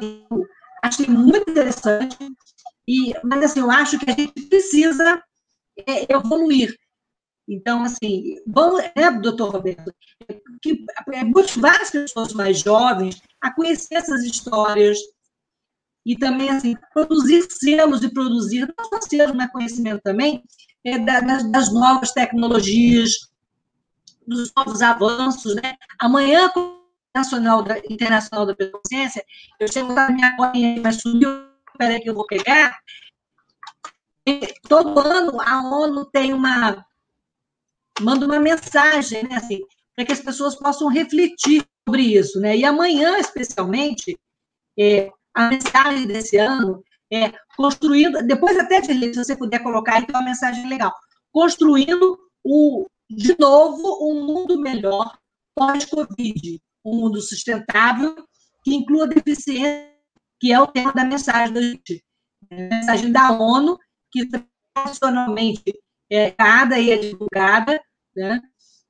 achei 0.83 1.07
muito 1.07 1.49
interessante, 1.49 2.17
e, 2.87 3.13
mas 3.23 3.43
assim, 3.43 3.61
eu 3.61 3.71
acho 3.71 3.97
que 3.97 4.09
a 4.09 4.13
gente 4.13 4.33
precisa 4.49 5.23
é, 5.87 6.13
evoluir. 6.13 6.75
Então, 7.47 7.83
assim, 7.83 8.37
vamos, 8.47 8.81
né, 8.95 9.11
doutor 9.21 9.51
Roberto, 9.51 9.93
que, 10.61 10.85
é, 11.11 11.23
motivar 11.23 11.81
as 11.81 11.91
pessoas 11.91 12.33
mais 12.33 12.59
jovens 12.59 13.21
a 13.41 13.53
conhecer 13.53 13.95
essas 13.95 14.23
histórias 14.23 14.97
e 16.05 16.17
também, 16.17 16.49
assim, 16.49 16.75
produzir 16.93 17.45
selos 17.49 18.03
e 18.03 18.13
produzir, 18.13 18.73
não 18.77 18.85
só 18.85 19.01
selos, 19.01 19.35
mas 19.35 19.51
conhecimento 19.51 20.01
também, 20.01 20.43
é, 20.85 20.97
das, 20.97 21.49
das 21.51 21.73
novas 21.73 22.11
tecnologias, 22.11 23.29
dos 24.25 24.51
novos 24.55 24.81
avanços, 24.81 25.55
né? 25.55 25.75
Amanhã, 25.99 26.49
Nacional 27.15 27.61
da, 27.61 27.77
Internacional 27.79 28.45
da 28.45 28.55
Consciência, 28.55 29.23
eu 29.59 29.71
chego 29.71 29.93
na 29.93 30.09
minha 30.09 30.35
bolinha, 30.35 30.81
mas 30.81 31.01
sumiu, 31.01 31.47
peraí 31.77 32.01
que 32.01 32.09
eu 32.09 32.15
vou 32.15 32.25
pegar. 32.25 32.79
Todo 34.67 34.99
ano 34.99 35.39
a 35.41 35.61
ONU 35.61 36.05
tem 36.05 36.33
uma 36.33 36.83
manda 38.01 38.25
uma 38.25 38.39
mensagem, 38.39 39.23
né, 39.27 39.35
assim, 39.35 39.61
para 39.95 40.05
que 40.05 40.11
as 40.11 40.19
pessoas 40.19 40.55
possam 40.55 40.87
refletir 40.87 41.63
sobre 41.87 42.03
isso, 42.03 42.39
né? 42.39 42.57
E 42.57 42.65
amanhã, 42.65 43.17
especialmente, 43.19 44.17
é, 44.77 45.11
a 45.35 45.49
mensagem 45.49 46.07
desse 46.07 46.37
ano 46.37 46.83
é 47.11 47.31
construindo, 47.55 48.25
depois 48.25 48.57
até 48.57 48.81
de 48.81 48.93
se 49.13 49.23
você 49.23 49.35
puder 49.35 49.59
colocar 49.61 50.03
tem 50.03 50.15
uma 50.15 50.23
mensagem 50.23 50.67
legal, 50.67 50.93
construindo 51.31 52.17
o, 52.43 52.87
de 53.09 53.35
novo 53.37 54.09
um 54.09 54.25
mundo 54.25 54.59
melhor 54.59 55.15
pós-Covid 55.55 56.59
um 56.85 56.97
mundo 56.97 57.21
sustentável 57.21 58.15
que 58.63 58.73
inclua 58.73 59.07
deficiência, 59.07 59.89
que 60.39 60.51
é 60.51 60.59
o 60.59 60.67
tema 60.67 60.91
da 60.91 61.05
mensagem 61.05 61.53
da 61.53 61.61
gente. 61.61 62.03
Mensagem 62.51 63.11
da 63.11 63.31
ONU, 63.31 63.79
que 64.11 64.27
tradicionalmente 64.73 65.63
é 66.15 66.35
e 66.79 66.91
é 66.91 66.97
divulgada, 66.97 67.81
né? 68.15 68.41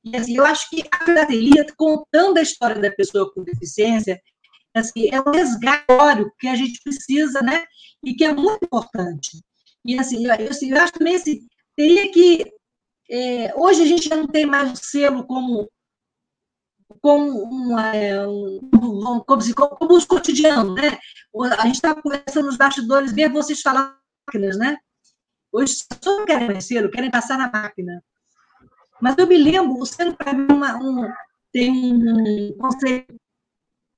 E 0.04 0.16
assim, 0.18 0.36
eu 0.38 0.46
acho 0.46 0.70
que 0.70 0.84
a 0.92 1.06
filatelia, 1.06 1.66
contando 1.78 2.38
a 2.38 2.42
história 2.42 2.82
da 2.82 2.92
pessoa 2.92 3.32
com 3.34 3.44
deficiência, 3.44 4.22
assim, 4.74 5.10
é 5.10 5.22
um 5.22 5.32
resgatório 5.32 6.32
que 6.40 6.48
a 6.48 6.56
gente 6.56 6.82
precisa, 6.84 7.42
né? 7.42 7.66
E 8.04 8.14
que 8.14 8.26
é 8.26 8.34
muito 8.34 8.66
importante. 8.66 9.42
E 9.86 9.98
assim, 9.98 10.26
eu, 10.26 10.50
assim, 10.50 10.72
eu 10.72 10.78
acho 10.82 10.94
também 10.94 11.16
assim, 11.16 11.48
teria 11.76 12.12
que. 12.12 12.52
É, 13.10 13.54
hoje 13.56 13.84
a 13.84 13.86
gente 13.86 14.10
já 14.10 14.16
não 14.16 14.28
tem 14.28 14.46
mais 14.46 14.72
o 14.72 14.84
selo 14.84 15.26
como 15.26 15.70
como, 17.02 17.44
uma, 17.44 17.96
é, 17.96 18.26
um, 18.26 18.60
como, 19.26 19.42
como 19.78 19.98
os 19.98 20.06
cotidianos, 20.06 20.76
né? 20.76 20.98
A 21.58 21.66
gente 21.66 21.76
está 21.76 21.94
conversando 21.94 22.46
nos 22.46 22.58
bastidores, 22.58 23.12
ver 23.12 23.30
vocês 23.30 23.62
falar 23.62 23.98
máquinas, 24.26 24.58
né? 24.58 24.78
Hoje 25.54 25.86
não 26.04 26.26
querem 26.26 26.48
mais 26.48 26.68
querem 26.68 27.12
passar 27.12 27.38
na 27.38 27.50
máquina. 27.50 28.04
Mas 29.00 29.16
eu 29.18 29.28
me 29.28 29.38
lembro, 29.38 29.78
o 29.78 29.86
selo 29.86 30.18
para 30.18 30.34
mim 30.34 30.48
uma, 30.50 30.76
um, 30.78 31.08
tem 31.52 31.72
um 31.72 32.58
conceito 32.58 33.16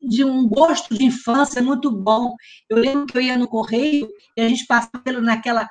de 0.01 0.26
um 0.26 0.47
gosto 0.47 0.93
de 0.93 1.06
infância 1.06 1.62
muito 1.62 1.89
bom. 1.89 2.36
Eu 2.70 2.78
lembro 2.78 3.06
que 3.06 3.18
eu 3.18 3.22
ia 3.22 3.38
no 3.38 3.47
correio 3.47 4.10
e 4.36 4.41
a 4.41 4.49
gente 4.49 4.68
passava 4.68 4.99
pelo 5.01 5.22
naquela 5.22 5.70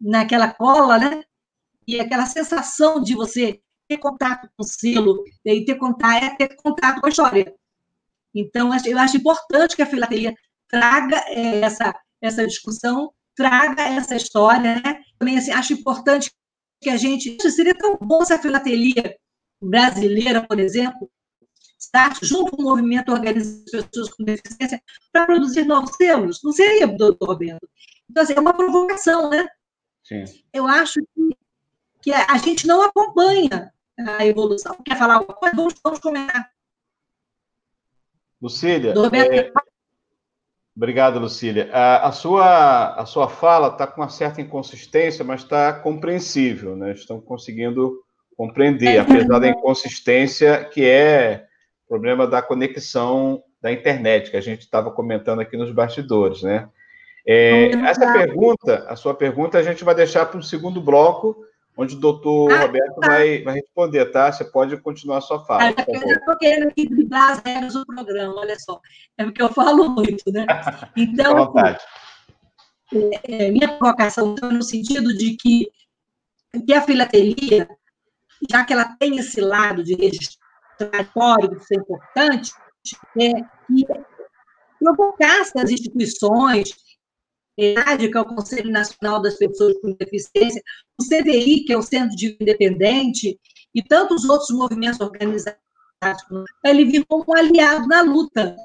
naquela 0.00 0.54
cola, 0.54 0.98
né? 0.98 1.24
E 1.86 2.00
aquela 2.00 2.24
sensação 2.24 3.02
de 3.02 3.14
você 3.14 3.60
ter 3.88 3.98
contato 3.98 4.48
com 4.56 4.62
o 4.62 4.64
selo, 4.64 5.24
e 5.44 5.64
ter 5.64 5.74
contato, 5.74 6.24
é 6.24 6.36
ter 6.36 6.54
contato 6.54 7.00
com 7.00 7.06
a 7.06 7.10
história. 7.10 7.54
Então, 8.32 8.70
eu 8.86 8.98
acho 8.98 9.16
importante 9.16 9.74
que 9.74 9.82
a 9.82 9.86
filatelia 9.86 10.32
traga 10.68 11.16
é, 11.26 11.60
essa, 11.60 11.92
essa 12.22 12.46
discussão, 12.46 13.12
traga 13.36 13.82
essa 13.82 14.16
história, 14.16 14.80
né? 14.82 15.02
Também, 15.18 15.38
assim, 15.38 15.50
acho 15.50 15.72
importante 15.72 16.30
que 16.80 16.90
a 16.90 16.96
gente... 16.96 17.36
Seria 17.50 17.74
tão 17.74 17.96
bom 17.96 18.24
se 18.24 18.32
a 18.32 18.38
filatelia 18.38 19.16
brasileira, 19.62 20.46
por 20.46 20.58
exemplo, 20.58 21.10
estar 21.78 22.16
junto 22.22 22.56
com 22.56 22.62
o 22.62 22.64
movimento 22.66 23.10
organizado 23.12 23.64
de 23.64 23.88
pessoas 23.88 24.10
com 24.10 24.24
deficiência 24.24 24.82
para 25.12 25.26
produzir 25.26 25.64
novos 25.64 25.94
selos. 25.96 26.40
Não 26.42 26.52
seria, 26.52 26.86
doutor 26.86 27.28
Roberto? 27.28 27.68
Então, 28.08 28.22
assim, 28.22 28.34
é 28.34 28.40
uma 28.40 28.54
provocação, 28.54 29.30
né? 29.30 29.46
Sim. 30.02 30.24
Eu 30.52 30.66
acho 30.66 31.00
que, 31.14 31.36
que 32.02 32.12
a 32.12 32.36
gente 32.38 32.66
não 32.66 32.82
acompanha 32.82 33.72
a 33.98 34.26
evolução. 34.26 34.76
Quer 34.84 34.98
falar 34.98 35.16
alguma 35.16 35.34
coisa? 35.34 35.56
Vamos, 35.56 35.74
vamos 35.82 35.98
comentar. 36.00 36.50
Lucília. 38.40 38.92
É... 38.92 39.52
Obrigado, 40.76 41.18
Lucília. 41.18 41.68
A, 41.72 42.08
a, 42.08 42.12
sua, 42.12 42.94
a 42.94 43.04
sua 43.04 43.28
fala 43.28 43.68
está 43.68 43.86
com 43.86 44.00
uma 44.00 44.08
certa 44.08 44.40
inconsistência, 44.40 45.24
mas 45.24 45.42
está 45.42 45.72
compreensível, 45.72 46.76
né? 46.76 46.92
Estão 46.92 47.20
conseguindo 47.20 47.98
compreender, 48.36 48.98
apesar 48.98 49.38
da 49.38 49.48
inconsistência 49.48 50.64
que 50.64 50.84
é 50.84 51.44
problema 51.88 52.26
da 52.26 52.40
conexão 52.40 53.42
da 53.60 53.70
internet, 53.70 54.30
que 54.30 54.36
a 54.36 54.40
gente 54.40 54.60
estava 54.60 54.90
comentando 54.90 55.40
aqui 55.40 55.56
nos 55.56 55.72
bastidores, 55.72 56.42
né? 56.42 56.68
É, 57.26 57.70
essa 57.72 58.12
pergunta, 58.12 58.86
a 58.88 58.96
sua 58.96 59.12
pergunta, 59.12 59.58
a 59.58 59.62
gente 59.62 59.84
vai 59.84 59.94
deixar 59.94 60.24
para 60.26 60.38
o 60.38 60.42
segundo 60.42 60.80
bloco, 60.80 61.36
onde 61.80 61.96
o 61.96 61.98
doutor 61.98 62.52
ah, 62.52 62.60
Roberto 62.66 63.00
tá. 63.00 63.08
vai, 63.08 63.42
vai 63.42 63.54
responder, 63.54 64.04
tá? 64.12 64.30
Você 64.30 64.44
pode 64.44 64.76
continuar 64.82 65.18
a 65.18 65.22
sua 65.22 65.42
fala. 65.46 65.70
Ah, 65.70 65.84
eu 65.88 66.16
estou 66.16 66.36
querendo 66.36 66.68
aqui 66.68 66.86
driblar 66.86 67.30
as 67.30 67.38
regras 67.38 67.72
do 67.72 67.86
programa, 67.86 68.34
olha 68.36 68.58
só. 68.58 68.78
É 69.16 69.24
porque 69.24 69.42
eu 69.42 69.48
falo 69.48 69.88
muito, 69.88 70.30
né? 70.30 70.44
Então, 70.94 71.38
à 71.38 71.44
vontade. 71.46 71.82
É, 72.92 73.46
é, 73.46 73.50
minha 73.50 73.78
provocação 73.78 74.34
está 74.34 74.50
no 74.50 74.62
sentido 74.62 75.16
de 75.16 75.36
que, 75.36 75.70
que 76.66 76.74
a 76.74 76.82
filatelia, 76.82 77.66
já 78.50 78.62
que 78.62 78.74
ela 78.74 78.94
tem 78.98 79.16
esse 79.16 79.40
lado 79.40 79.82
de 79.82 79.94
registrar 79.94 81.10
códigos, 81.14 81.62
isso 81.62 81.72
é 81.72 81.76
importante, 81.76 82.52
é 83.18 83.32
que 83.66 83.86
provocasse 84.78 85.58
as 85.58 85.70
instituições 85.70 86.74
que 87.60 88.16
é 88.16 88.20
o 88.20 88.24
Conselho 88.24 88.70
Nacional 88.70 89.20
das 89.20 89.36
Pessoas 89.36 89.78
com 89.80 89.92
Deficiência, 89.92 90.62
o 90.98 91.04
CDI, 91.04 91.64
que 91.64 91.72
é 91.72 91.76
o 91.76 91.82
Centro 91.82 92.16
de 92.16 92.36
Independente, 92.40 93.38
e 93.74 93.82
tantos 93.82 94.24
outros 94.24 94.50
movimentos 94.50 95.00
organizados, 95.00 95.60
ele 96.64 96.84
vir 96.86 97.04
como 97.06 97.24
um 97.28 97.36
aliado 97.36 97.86
na 97.86 98.00
luta, 98.00 98.56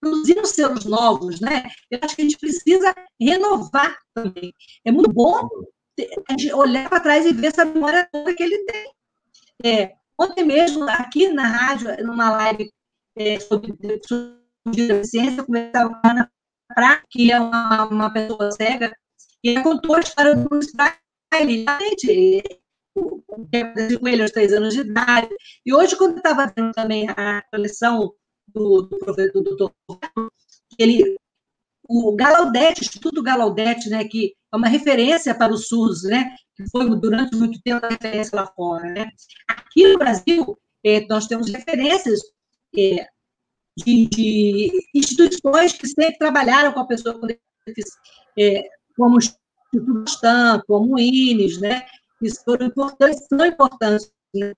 produzindo 0.00 0.46
selos 0.46 0.84
novos, 0.84 1.40
né? 1.40 1.64
Eu 1.90 1.98
acho 2.02 2.14
que 2.14 2.22
a 2.22 2.24
gente 2.24 2.38
precisa 2.38 2.94
renovar 3.20 3.98
também. 4.14 4.52
É 4.84 4.92
muito 4.92 5.12
bom 5.12 5.48
olhar 6.54 6.88
para 6.88 7.00
trás 7.00 7.26
e 7.26 7.32
ver 7.32 7.48
essa 7.48 7.64
memória 7.64 8.08
toda 8.12 8.34
que 8.34 8.42
ele 8.42 8.58
tem. 8.64 8.92
É, 9.64 9.94
ontem 10.18 10.44
mesmo, 10.44 10.84
aqui 10.88 11.28
na 11.28 11.46
rádio, 11.48 11.88
numa 12.04 12.30
live 12.30 12.70
é, 13.16 13.40
sobre, 13.40 13.72
deficiência, 14.66 15.40
eu 15.40 15.46
conversava 15.46 15.88
com 15.88 16.06
a 16.06 16.10
Ana 16.10 16.30
Pra, 16.74 17.02
que 17.08 17.30
é 17.30 17.40
uma, 17.40 17.84
uma 17.86 18.12
pessoa 18.12 18.50
cega, 18.52 18.92
e 19.42 19.50
ela 19.50 19.62
contou 19.62 19.96
a 19.96 20.00
história 20.00 20.34
do 20.34 20.48
Bruce. 20.48 20.72
Gente, 21.32 22.42
com 22.94 24.08
ele 24.08 24.22
aos 24.22 24.30
três 24.30 24.52
anos 24.52 24.74
de 24.74 24.80
idade. 24.80 25.28
E 25.64 25.74
hoje, 25.74 25.96
quando 25.96 26.12
eu 26.12 26.16
estava 26.18 26.52
vendo 26.56 26.72
também 26.72 27.08
a 27.10 27.42
coleção 27.50 28.12
do, 28.48 28.82
do 28.82 28.98
professor 28.98 29.42
do 29.42 29.72
ele, 30.78 31.16
o 31.88 32.14
Galaudete, 32.16 32.80
o 32.80 32.84
Instituto 32.84 33.22
Galaudete, 33.22 33.88
né, 33.88 34.04
que 34.04 34.34
é 34.52 34.56
uma 34.56 34.68
referência 34.68 35.34
para 35.34 35.52
os 35.52 35.68
SUS, 35.68 36.02
né, 36.04 36.34
que 36.56 36.68
foi 36.70 36.88
durante 36.98 37.36
muito 37.36 37.60
tempo 37.62 37.84
a 37.84 37.88
referência 37.88 38.34
lá 38.34 38.46
fora. 38.46 38.90
Né. 38.90 39.08
Aqui 39.48 39.86
no 39.86 39.98
Brasil, 39.98 40.58
é, 40.84 41.06
nós 41.06 41.26
temos 41.26 41.50
referências 41.50 42.20
é, 42.76 43.06
de, 43.76 44.06
de, 44.06 44.88
instituições 44.94 45.72
que 45.72 45.86
sempre 45.86 46.18
trabalharam 46.18 46.72
com 46.72 46.80
a 46.80 46.86
pessoa 46.86 47.18
com 47.18 47.26
deficiência, 47.26 48.00
é, 48.38 48.62
como 48.96 49.16
o 49.16 49.18
Instituto 49.18 50.04
Stan, 50.08 50.62
como 50.66 50.94
o 50.94 50.98
INES, 50.98 51.58
né, 51.58 51.86
que 52.18 52.30
foram 52.44 52.66
importantes, 52.66 53.26
são 53.28 53.44
importantes, 53.44 54.10
né? 54.34 54.54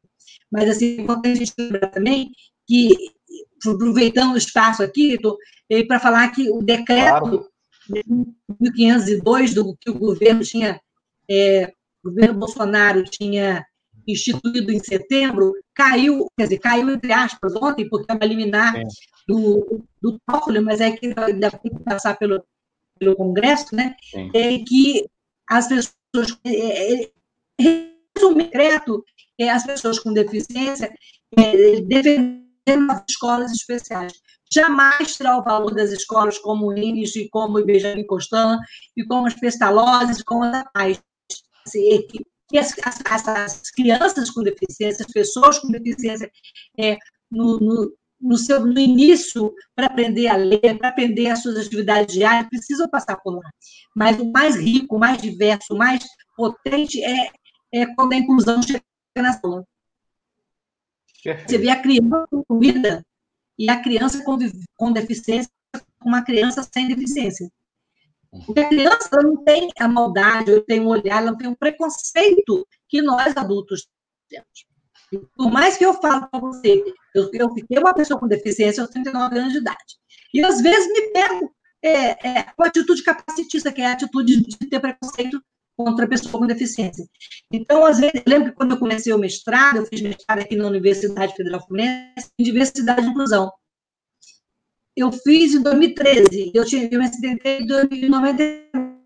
mas 0.50 0.70
assim, 0.70 0.98
é 0.98 1.00
importante 1.02 1.32
a 1.32 1.44
gente 1.44 1.54
lembrar 1.58 1.88
também 1.88 2.30
que, 2.66 2.96
aproveitando 3.66 4.34
o 4.34 4.38
espaço 4.38 4.82
aqui, 4.82 5.18
para 5.86 5.98
falar 5.98 6.28
que 6.30 6.50
o 6.50 6.62
decreto 6.62 7.20
claro. 7.20 7.48
1502 8.60 9.54
do 9.54 9.76
que 9.76 9.90
o 9.90 9.98
governo 9.98 10.42
tinha, 10.42 10.80
é, 11.28 11.72
o 12.04 12.10
governo 12.10 12.38
Bolsonaro 12.38 13.02
tinha 13.04 13.66
instituído 14.08 14.72
em 14.72 14.78
setembro, 14.78 15.52
caiu, 15.74 16.26
quer 16.36 16.44
dizer, 16.44 16.58
caiu 16.58 16.90
entre 16.90 17.12
aspas 17.12 17.54
ontem, 17.54 17.88
porque 17.88 18.10
é 18.10 18.14
uma 18.14 18.24
liminar 18.24 18.82
do, 19.26 19.84
do 20.00 20.18
Toffoli, 20.26 20.60
mas 20.60 20.80
é 20.80 20.90
que 20.90 21.12
ainda 21.16 21.50
tem 21.50 21.70
que 21.70 21.84
passar 21.84 22.16
pelo, 22.16 22.42
pelo 22.98 23.14
Congresso, 23.14 23.74
né? 23.74 23.94
Sim. 24.10 24.30
É 24.34 24.58
que 24.58 25.06
as 25.48 25.68
pessoas. 25.68 26.38
É, 26.44 27.04
é, 27.04 27.10
resumo 28.18 28.36
decreto, 28.36 29.04
é, 29.38 29.50
as 29.50 29.64
pessoas 29.64 29.98
com 29.98 30.12
deficiência 30.12 30.92
é, 31.36 31.80
defendendo 31.80 32.90
as 32.90 33.04
escolas 33.08 33.52
especiais. 33.52 34.12
Jamais 34.52 35.16
terá 35.16 35.38
o 35.38 35.44
valor 35.44 35.74
das 35.74 35.92
escolas 35.92 36.38
como 36.38 36.68
o 36.68 36.76
INES, 36.76 37.14
e 37.16 37.28
como 37.28 37.58
o 37.58 37.64
Benjamin 37.64 38.06
Constant, 38.06 38.60
e 38.96 39.04
como 39.04 39.26
as 39.26 39.34
Pestalozes, 39.34 40.22
como 40.22 40.44
as 40.44 40.64
Paz. 40.72 41.00
Assim, 41.66 41.92
é 41.92 42.02
que 42.48 42.58
as, 42.58 42.74
as, 43.04 43.28
as, 43.28 43.70
crianças 43.70 44.30
com 44.30 44.42
deficiência, 44.42 45.04
as 45.04 45.12
pessoas 45.12 45.58
com 45.58 45.68
deficiência, 45.68 46.30
é, 46.78 46.96
no, 47.30 47.58
no, 47.58 47.94
no, 48.20 48.36
seu, 48.36 48.64
no 48.64 48.78
início, 48.78 49.54
para 49.76 49.86
aprender 49.86 50.28
a 50.28 50.36
ler, 50.36 50.78
para 50.78 50.88
aprender 50.88 51.28
as 51.28 51.42
suas 51.42 51.58
atividades 51.66 52.14
diárias, 52.14 52.48
precisam 52.48 52.88
passar 52.88 53.16
por 53.16 53.34
lá. 53.36 53.50
Mas 53.94 54.18
o 54.18 54.30
mais 54.30 54.56
rico, 54.56 54.96
o 54.96 54.98
mais 54.98 55.20
diverso, 55.20 55.74
o 55.74 55.78
mais 55.78 56.04
potente 56.36 57.02
é, 57.02 57.30
é 57.72 57.86
quando 57.94 58.12
a 58.12 58.16
inclusão 58.16 58.62
chega 58.62 58.82
na 59.16 59.32
sala. 59.32 59.64
Você 61.22 61.58
vê 61.58 61.68
a 61.68 61.82
criança 61.82 62.28
incluída 62.32 63.04
e 63.58 63.68
a 63.68 63.82
criança 63.82 64.22
com, 64.24 64.38
com 64.76 64.92
deficiência 64.92 65.50
com 65.98 66.08
uma 66.08 66.22
criança 66.22 66.62
sem 66.72 66.88
deficiência. 66.88 67.50
Porque 68.46 68.60
a 68.60 68.68
criança 68.68 69.22
não 69.22 69.42
tem 69.44 69.70
a 69.78 69.88
maldade, 69.88 70.50
ela 70.50 70.64
tem 70.66 70.80
um 70.80 70.88
olhar, 70.88 71.22
ela 71.22 71.36
tem 71.36 71.48
um 71.48 71.54
preconceito 71.54 72.66
que 72.88 73.02
nós 73.02 73.36
adultos 73.36 73.86
temos. 74.28 75.26
Por 75.34 75.50
mais 75.50 75.76
que 75.76 75.84
eu 75.84 75.94
falo 75.94 76.28
para 76.28 76.40
você, 76.40 76.84
eu, 77.14 77.30
eu 77.32 77.54
fiquei 77.54 77.78
uma 77.78 77.94
pessoa 77.94 78.20
com 78.20 78.28
deficiência 78.28 78.82
aos 78.82 78.90
39 78.90 79.38
anos 79.38 79.52
de 79.52 79.58
idade. 79.58 79.98
E 80.34 80.44
às 80.44 80.60
vezes 80.60 80.92
me 80.92 81.12
pego 81.12 81.50
é, 81.82 82.28
é, 82.28 82.42
com 82.54 82.64
a 82.64 82.66
atitude 82.66 83.02
capacitista, 83.02 83.72
que 83.72 83.80
é 83.80 83.86
a 83.86 83.92
atitude 83.92 84.42
de 84.42 84.56
ter 84.68 84.80
preconceito 84.80 85.40
contra 85.76 86.04
a 86.04 86.08
pessoa 86.08 86.40
com 86.40 86.46
deficiência. 86.46 87.06
Então, 87.52 87.86
às 87.86 88.00
vezes, 88.00 88.16
eu 88.16 88.22
lembro 88.26 88.50
que 88.50 88.56
quando 88.56 88.72
eu 88.72 88.78
comecei 88.78 89.12
o 89.12 89.18
mestrado, 89.18 89.76
eu 89.76 89.86
fiz 89.86 90.00
mestrado 90.00 90.40
aqui 90.40 90.56
na 90.56 90.66
Universidade 90.66 91.34
Federal 91.34 91.64
Fluminense, 91.64 92.30
em 92.38 92.44
diversidade 92.44 93.06
e 93.06 93.10
inclusão 93.10 93.50
eu 94.98 95.12
fiz 95.12 95.54
em 95.54 95.62
2013, 95.62 96.50
eu 96.52 96.64
tive 96.64 96.98
um 96.98 97.02
acidente 97.02 97.46
em 97.46 97.64
2090. 97.64 98.98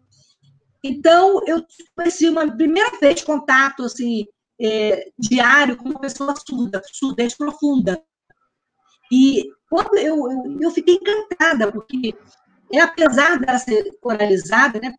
Então, 0.83 1.43
eu 1.47 1.63
tive 2.09 2.31
uma 2.31 2.51
primeira 2.57 2.99
vez 2.99 3.23
contato 3.23 3.85
assim, 3.85 4.27
é, 4.59 5.11
diário 5.19 5.77
com 5.77 5.91
uma 5.91 6.01
pessoa 6.01 6.35
surda, 6.49 6.83
surdez 6.91 7.35
profunda. 7.35 8.03
E 9.13 9.45
quando 9.69 9.99
eu, 9.99 10.17
eu, 10.31 10.59
eu, 10.63 10.71
fiquei 10.71 10.95
encantada, 10.95 11.71
porque 11.71 12.15
é, 12.73 12.81
apesar 12.81 13.39
dela 13.39 13.59
ser 13.59 13.91
oralizada, 14.03 14.81
né, 14.81 14.95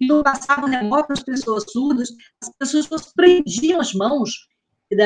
e 0.00 0.08
eu 0.08 0.20
passava 0.24 0.66
remoto 0.66 1.12
as 1.12 1.22
pessoas 1.22 1.64
surdas, 1.70 2.08
as 2.42 2.72
pessoas 2.72 3.12
prendiam 3.14 3.80
as 3.80 3.94
mãos 3.94 4.32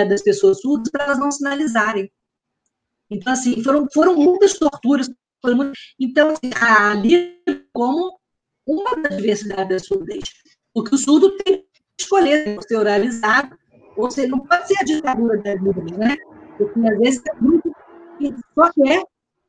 das 0.09 0.23
pessoas 0.23 0.61
surdas 0.63 0.91
para 0.91 1.05
elas 1.05 1.19
não 1.19 1.31
sinalizarem. 1.31 2.11
Então, 3.11 3.33
assim, 3.33 3.63
foram, 3.63 3.87
foram 3.93 4.17
muitas 4.17 4.55
torturas. 4.59 5.11
Muito... 5.45 5.73
Então, 5.99 6.31
assim, 6.31 6.51
ali 6.61 7.41
como 7.73 8.19
uma 8.67 8.97
da 9.03 9.09
diversidade 9.09 9.71
da 9.71 9.79
surdez. 9.79 10.25
Porque 10.75 10.95
o 10.95 10.99
surdo 10.99 11.37
tem 11.39 11.59
que 11.59 11.65
escolher 12.01 12.59
ser 12.63 12.77
oralizado, 12.77 13.57
ou 13.97 14.11
seja, 14.11 14.29
não 14.29 14.41
pode 14.41 14.69
ser 14.69 14.79
a 14.81 14.85
ditadura 14.85 15.39
da 15.39 15.55
Libras, 15.55 15.91
né? 15.93 16.17
Porque 16.57 16.81
às 16.81 16.99
vezes 16.99 17.23
é 17.27 17.35
muito 17.41 17.73
que 18.19 18.35
só 18.55 18.71
quer 18.73 19.03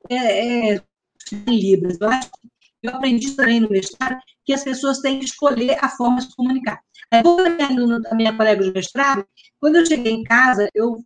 é, 0.09 0.73
é, 0.73 0.81
em 1.47 1.59
Libras. 1.59 1.97
Eu 1.99 2.09
acho 2.09 2.29
que 2.29 2.49
eu 2.83 2.95
aprendi 2.95 3.35
também 3.35 3.59
no 3.59 3.69
mestrado 3.69 4.19
que 4.45 4.53
as 4.53 4.63
pessoas 4.63 4.99
têm 4.99 5.19
que 5.19 5.25
escolher 5.25 5.77
a 5.83 5.89
forma 5.89 6.17
de 6.17 6.23
se 6.23 6.35
comunicar. 6.35 6.79
Aí, 7.11 7.21
vou 7.21 7.37
a 7.39 8.15
minha 8.15 8.35
colega 8.35 8.63
de 8.63 8.71
mestrado, 8.71 9.25
quando 9.59 9.77
eu 9.77 9.85
cheguei 9.85 10.13
em 10.13 10.23
casa, 10.23 10.69
eu 10.73 11.03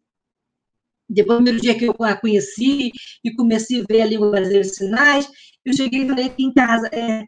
depois, 1.14 1.40
no 1.40 1.46
primeiro 1.46 1.62
dia 1.62 1.78
que 1.78 1.86
eu 1.86 1.96
a 2.00 2.16
conheci 2.16 2.92
e 3.24 3.36
comecei 3.36 3.82
a 3.82 3.86
ver 3.88 4.02
a 4.02 4.06
língua 4.06 4.32
brasileira 4.32 4.68
de 4.68 4.76
sinais, 4.76 5.28
eu 5.66 5.74
cheguei 5.74 6.04
e 6.04 6.08
falei 6.08 6.26
aqui 6.26 6.44
em 6.44 6.54
casa, 6.54 6.88
é, 6.88 7.26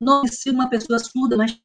não 0.00 0.20
conheci 0.20 0.50
uma 0.50 0.68
pessoa 0.68 0.98
surda, 0.98 1.36
mas 1.36 1.58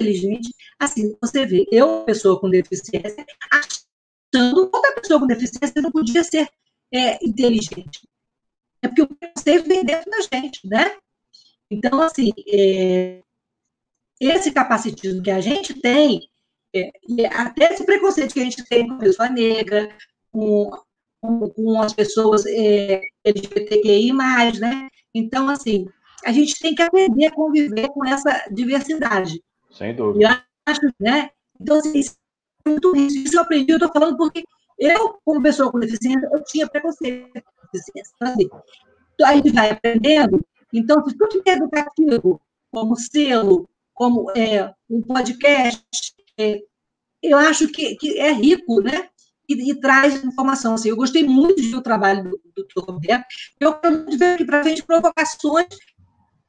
inteligente. 0.00 0.52
Assim, 0.78 1.16
você 1.20 1.46
vê, 1.46 1.66
eu, 1.70 2.04
pessoa 2.04 2.40
com 2.40 2.50
deficiência, 2.50 3.24
achando 3.50 4.68
que 4.70 4.76
outra 4.76 4.92
pessoa 5.00 5.20
com 5.20 5.26
deficiência 5.26 5.82
não 5.82 5.90
podia 5.90 6.24
ser 6.24 6.48
é, 6.92 7.24
inteligente. 7.24 8.06
É 8.82 8.88
porque 8.88 9.02
o 9.02 9.08
preconceito 9.08 9.66
vem 9.66 9.84
dentro 9.84 10.10
da 10.10 10.20
gente, 10.20 10.66
né? 10.66 10.96
Então, 11.70 12.00
assim, 12.00 12.32
é, 12.48 13.22
esse 14.20 14.50
capacitismo 14.52 15.22
que 15.22 15.30
a 15.30 15.40
gente 15.40 15.74
tem, 15.74 16.28
é, 16.74 16.90
até 17.32 17.72
esse 17.72 17.84
preconceito 17.84 18.34
que 18.34 18.40
a 18.40 18.44
gente 18.44 18.64
tem 18.64 18.86
com 18.86 18.94
a 18.94 18.98
pessoa 18.98 19.28
negra, 19.28 19.96
com, 20.30 20.70
com, 21.54 21.80
as 21.80 21.92
pessoas 21.92 22.44
é, 22.46 23.00
LGBTQI+, 23.24 24.12
né? 24.58 24.88
Então, 25.14 25.48
assim, 25.48 25.86
a 26.24 26.32
gente 26.32 26.58
tem 26.58 26.74
que 26.74 26.82
aprender 26.82 27.26
a 27.26 27.34
conviver 27.34 27.88
com 27.88 28.04
essa 28.04 28.46
diversidade. 28.50 29.42
Sem 29.70 29.94
dúvida. 29.94 30.24
Eu 30.24 30.72
acho, 30.72 30.80
né? 31.00 31.30
Então, 31.60 31.78
assim, 31.78 32.00
é 32.00 32.68
muito 32.68 32.96
isso. 32.96 33.18
Isso 33.18 33.36
eu 33.36 33.42
aprendi, 33.42 33.72
eu 33.72 33.76
estou 33.76 33.92
falando 33.92 34.16
porque 34.16 34.44
eu, 34.78 35.18
como 35.24 35.42
pessoa 35.42 35.70
com 35.70 35.78
deficiência, 35.78 36.28
eu 36.32 36.42
tinha 36.44 36.68
preconceito 36.68 37.32
com 37.32 37.68
deficiência. 37.72 38.12
Então, 38.14 38.28
assim, 38.28 38.48
a 39.24 39.34
gente 39.36 39.52
vai 39.52 39.70
aprendendo. 39.70 40.44
Então, 40.72 41.04
se 41.06 41.16
tudo 41.16 41.42
que 41.42 41.50
é 41.50 41.54
educativo, 41.54 42.40
como 42.70 42.96
selo, 42.96 43.68
como 43.94 44.30
é, 44.32 44.72
um 44.90 45.00
podcast, 45.00 45.84
é, 46.38 46.60
eu 47.22 47.38
acho 47.38 47.68
que, 47.68 47.96
que 47.96 48.18
é 48.18 48.32
rico, 48.32 48.82
né? 48.82 49.08
E, 49.48 49.70
e, 49.70 49.80
traz 49.80 50.24
informação. 50.24 50.74
Assim, 50.74 50.88
eu 50.88 50.96
gostei 50.96 51.24
muito 51.24 51.60
de 51.60 51.68
ver 51.68 51.76
o 51.76 51.82
trabalho 51.82 52.30
do, 52.54 52.66
do 52.74 52.80
Roberto. 52.80 53.26
Eu 53.60 53.74
quero 53.74 53.94
muito 53.94 54.18
ver 54.18 54.34
aqui 54.34 54.44
para 54.44 54.62
frente 54.62 54.82
provocações 54.82 55.66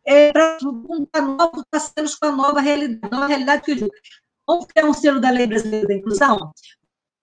é, 0.05 0.31
para 0.31 1.21
novos 1.21 1.63
parceiros 1.69 2.15
com 2.15 2.27
a 2.27 2.31
nova 2.31 2.61
realidade. 2.61 3.11
Nova 3.11 3.27
realidade 3.27 3.63
que 3.63 3.71
eu 3.71 3.75
digo. 3.75 3.91
Vamos 4.47 4.65
criar 4.65 4.85
um 4.85 4.93
selo 4.93 5.19
da 5.19 5.29
Lei 5.29 5.45
Brasileira 5.45 5.87
da 5.87 5.93
Inclusão? 5.93 6.53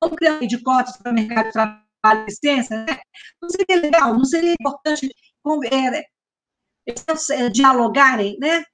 Vamos 0.00 0.16
criar 0.16 0.34
um 0.34 0.46
de 0.46 0.62
cotas 0.62 0.96
para 0.98 1.10
o 1.10 1.14
mercado 1.14 1.46
de 1.46 1.52
trabalho 1.52 1.82
e 2.04 2.24
licença? 2.26 2.84
Né? 2.84 3.00
Não 3.40 3.48
seria 3.48 3.80
legal? 3.80 4.14
Não 4.14 4.24
seria 4.24 4.52
importante 4.52 5.10
é, 5.72 6.04
é, 7.32 7.48
dialogarem, 7.48 8.38
né? 8.38 8.64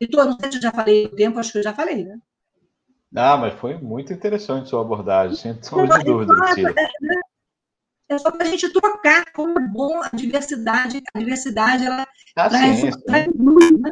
Heitor, 0.00 0.24
não 0.26 0.38
sei 0.38 0.50
se 0.50 0.58
eu 0.58 0.62
já 0.62 0.72
falei 0.72 1.06
o 1.06 1.14
tempo, 1.14 1.38
acho 1.38 1.52
que 1.52 1.58
eu 1.58 1.62
já 1.62 1.74
falei, 1.74 2.04
né? 2.04 2.18
Ah, 3.16 3.38
mas 3.38 3.54
foi 3.54 3.78
muito 3.78 4.12
interessante 4.12 4.68
sua 4.68 4.82
abordagem, 4.82 5.36
sem 5.36 5.62
sombra 5.62 5.98
de 5.98 6.04
dúvida, 6.04 6.34
Lucília. 6.34 6.74
É 8.10 8.18
só 8.18 8.30
para 8.30 8.46
a 8.46 8.50
gente 8.50 8.68
trocar 8.68 9.24
como 9.32 9.58
é 9.58 9.66
bom 9.66 10.02
a 10.02 10.10
diversidade. 10.14 11.02
A 11.14 11.18
diversidade, 11.18 11.86
ela 11.86 12.06
ah, 12.36 12.48
traz, 12.48 12.78
sim, 12.78 12.90
traz 13.06 13.26
muito, 13.34 13.80
né? 13.80 13.90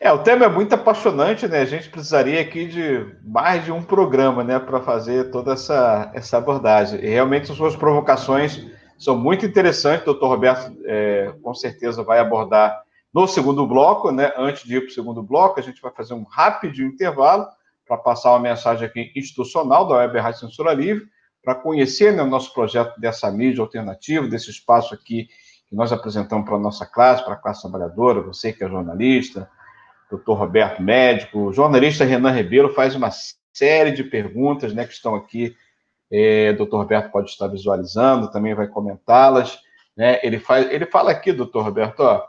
É, 0.00 0.10
o 0.12 0.22
tema 0.22 0.44
é 0.44 0.48
muito 0.48 0.72
apaixonante, 0.72 1.48
né? 1.48 1.60
A 1.60 1.64
gente 1.64 1.90
precisaria 1.90 2.40
aqui 2.40 2.66
de 2.66 3.12
mais 3.24 3.64
de 3.64 3.72
um 3.72 3.82
programa, 3.82 4.42
né, 4.42 4.58
para 4.58 4.80
fazer 4.80 5.30
toda 5.30 5.52
essa, 5.52 6.10
essa 6.14 6.38
abordagem. 6.38 7.00
E 7.00 7.08
realmente 7.08 7.50
as 7.50 7.56
suas 7.56 7.76
provocações 7.76 8.66
são 8.98 9.18
muito 9.18 9.44
interessantes. 9.44 10.02
O 10.02 10.06
doutor 10.06 10.28
Roberto, 10.28 10.76
é, 10.84 11.34
com 11.42 11.54
certeza, 11.54 12.04
vai 12.04 12.20
abordar 12.20 12.82
no 13.12 13.26
segundo 13.26 13.66
bloco, 13.66 14.12
né? 14.12 14.32
Antes 14.36 14.62
de 14.62 14.76
ir 14.76 14.80
para 14.80 14.90
o 14.90 14.94
segundo 14.94 15.22
bloco, 15.22 15.58
a 15.58 15.62
gente 15.62 15.82
vai 15.82 15.92
fazer 15.92 16.14
um 16.14 16.22
rápido 16.22 16.82
intervalo 16.82 17.46
para 17.92 17.98
passar 17.98 18.30
uma 18.30 18.38
mensagem 18.38 18.86
aqui 18.86 19.12
institucional 19.14 19.86
da 19.86 19.96
Web 19.96 20.18
Rádio 20.18 20.40
Censura 20.40 20.72
Livre, 20.72 21.06
para 21.44 21.54
conhecer 21.54 22.10
né, 22.10 22.22
o 22.22 22.26
nosso 22.26 22.54
projeto 22.54 22.98
dessa 22.98 23.30
mídia 23.30 23.60
alternativa, 23.60 24.26
desse 24.26 24.50
espaço 24.50 24.94
aqui 24.94 25.28
que 25.68 25.76
nós 25.76 25.92
apresentamos 25.92 26.46
para 26.46 26.56
a 26.56 26.58
nossa 26.58 26.86
classe, 26.86 27.22
para 27.22 27.34
a 27.34 27.36
classe 27.36 27.60
trabalhadora, 27.60 28.22
você 28.22 28.50
que 28.50 28.64
é 28.64 28.68
jornalista, 28.68 29.46
doutor 30.10 30.38
Roberto, 30.38 30.82
médico, 30.82 31.38
o 31.38 31.52
jornalista 31.52 32.02
Renan 32.02 32.30
Ribeiro 32.30 32.72
faz 32.72 32.94
uma 32.94 33.10
série 33.52 33.90
de 33.90 34.04
perguntas 34.04 34.72
né, 34.72 34.86
que 34.86 34.94
estão 34.94 35.14
aqui, 35.14 35.54
é, 36.10 36.54
doutor 36.54 36.78
Roberto 36.78 37.10
pode 37.10 37.28
estar 37.28 37.46
visualizando, 37.46 38.30
também 38.30 38.54
vai 38.54 38.68
comentá-las. 38.68 39.58
Né? 39.94 40.18
Ele, 40.22 40.38
faz, 40.38 40.70
ele 40.70 40.86
fala 40.86 41.10
aqui, 41.10 41.30
doutor 41.30 41.62
Roberto, 41.62 42.00
ó, 42.00 42.24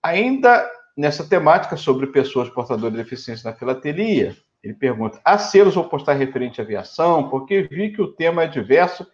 ainda 0.00 0.64
nessa 0.96 1.26
temática 1.26 1.76
sobre 1.76 2.06
pessoas 2.06 2.48
portadoras 2.48 2.92
de 2.92 3.02
deficiência 3.02 3.50
na 3.50 3.56
filatelia, 3.56 4.36
ele 4.62 4.74
pergunta: 4.74 5.20
há 5.24 5.38
selos 5.38 5.74
postar 5.88 6.14
referente 6.14 6.60
à 6.60 6.64
aviação? 6.64 7.28
Porque 7.28 7.62
vi 7.62 7.92
que 7.92 8.02
o 8.02 8.12
tema 8.12 8.44
é 8.44 8.46
diverso 8.46 9.06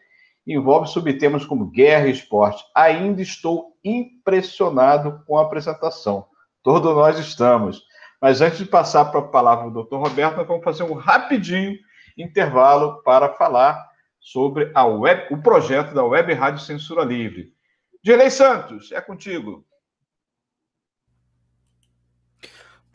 e 0.47 0.55
envolve 0.55 0.89
subtemas 0.89 1.45
como 1.45 1.67
guerra 1.67 2.09
e 2.09 2.13
esporte. 2.13 2.65
Ainda 2.75 3.23
estou 3.23 3.77
impressionado 3.85 5.23
com 5.27 5.39
a 5.39 5.43
apresentação. 5.43 6.27
Todos 6.63 6.95
nós 6.95 7.19
estamos. 7.19 7.85
Mas 8.21 8.41
antes 8.41 8.59
de 8.59 8.65
passar 8.65 9.07
para 9.07 9.21
a 9.21 9.29
palavra 9.29 9.71
do 9.71 9.85
Dr. 9.85 9.97
Roberto, 9.97 10.37
nós 10.37 10.47
vamos 10.47 10.65
fazer 10.65 10.83
um 10.83 10.95
rapidinho 10.95 11.77
intervalo 12.17 13.03
para 13.03 13.35
falar 13.35 13.87
sobre 14.19 14.73
a 14.75 14.85
web, 14.85 15.33
o 15.33 15.39
projeto 15.39 15.95
da 15.95 16.03
Web 16.03 16.33
Rádio 16.33 16.61
Censura 16.61 17.05
Livre. 17.05 17.53
Direi 18.03 18.31
Santos, 18.31 18.91
é 18.91 19.01
contigo. 19.01 19.65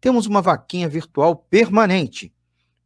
temos 0.00 0.26
uma 0.26 0.42
vaquinha 0.42 0.88
virtual 0.88 1.36
permanente. 1.36 2.32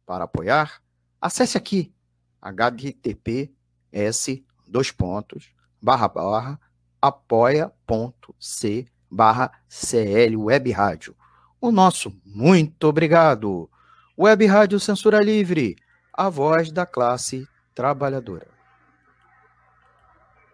Para 0.05 0.25
apoiar, 0.25 0.81
acesse 1.21 1.57
aqui 1.57 1.93
https 2.41 4.43
dois 4.67 4.91
pontos 4.91 5.51
barra 5.81 6.07
barra 6.07 6.59
apoia.c 7.01 8.87
barra 9.09 9.51
CL 9.67 10.37
Web 10.37 10.71
Rádio. 10.71 11.15
O 11.61 11.71
nosso 11.71 12.13
muito 12.25 12.87
obrigado. 12.87 13.69
Web 14.17 14.45
Rádio 14.45 14.79
Censura 14.79 15.21
Livre, 15.21 15.75
a 16.11 16.29
voz 16.29 16.71
da 16.71 16.85
classe 16.85 17.47
trabalhadora. 17.73 18.47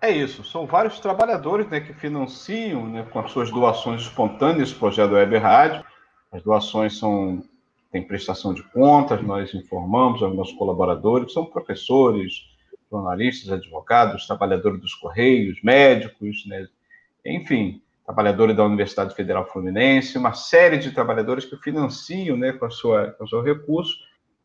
É 0.01 0.10
isso, 0.10 0.45
são 0.45 0.66
vários 0.66 0.97
trabalhadores 0.99 1.68
né, 1.68 1.82
que 1.82 1.93
financiam 1.93 2.88
né, 2.88 3.05
com 3.12 3.20
as 3.20 3.32
suas 3.32 3.51
doações 3.51 4.03
espontâneas 4.03 4.72
o 4.72 4.80
projeto 4.80 5.12
Web 5.12 5.38
Rádio. 5.38 5.84
As 6.32 6.43
doações 6.43 6.97
são 6.97 7.43
tem 7.91 8.03
prestação 8.03 8.53
de 8.53 8.61
contas, 8.63 9.21
nós 9.23 9.53
informamos 9.53 10.21
aos 10.21 10.36
nossos 10.36 10.53
colaboradores, 10.55 11.27
que 11.27 11.34
são 11.34 11.45
professores, 11.45 12.47
jornalistas, 12.91 13.51
advogados, 13.51 14.27
trabalhadores 14.27 14.80
dos 14.80 14.93
Correios, 14.93 15.59
médicos, 15.63 16.45
né? 16.45 16.67
enfim, 17.25 17.82
trabalhadores 18.05 18.55
da 18.55 18.63
Universidade 18.63 19.15
Federal 19.15 19.45
Fluminense, 19.47 20.17
uma 20.17 20.34
série 20.34 20.77
de 20.77 20.91
trabalhadores 20.91 21.45
que 21.45 21.57
financiam 21.57 22.38
né, 22.38 22.51
com, 22.51 22.65
a 22.65 22.69
sua, 22.69 23.11
com 23.11 23.23
o 23.23 23.27
seu 23.27 23.41
recurso 23.41 23.97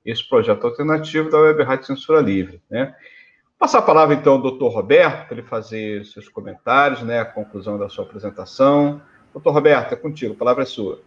esse 0.05 0.27
projeto 0.29 0.67
alternativo 0.67 1.31
da 1.31 1.39
Web 1.39 1.63
Rádio 1.63 1.87
Censura 1.87 2.21
Livre. 2.21 2.61
Né? 2.69 2.87
Vou 2.87 3.59
passar 3.59 3.79
a 3.79 3.83
palavra, 3.83 4.15
então, 4.15 4.35
ao 4.35 4.43
doutor 4.43 4.71
Roberto, 4.71 5.29
para 5.29 5.39
ele 5.39 5.47
fazer 5.47 6.05
seus 6.05 6.29
comentários, 6.29 7.03
né, 7.03 7.21
a 7.21 7.25
conclusão 7.25 7.79
da 7.79 7.89
sua 7.89 8.05
apresentação. 8.05 9.01
Doutor 9.33 9.53
Roberto, 9.53 9.93
é 9.93 9.97
contigo, 9.97 10.35
a 10.35 10.37
palavra 10.37 10.65
é 10.65 10.67
sua. 10.67 11.01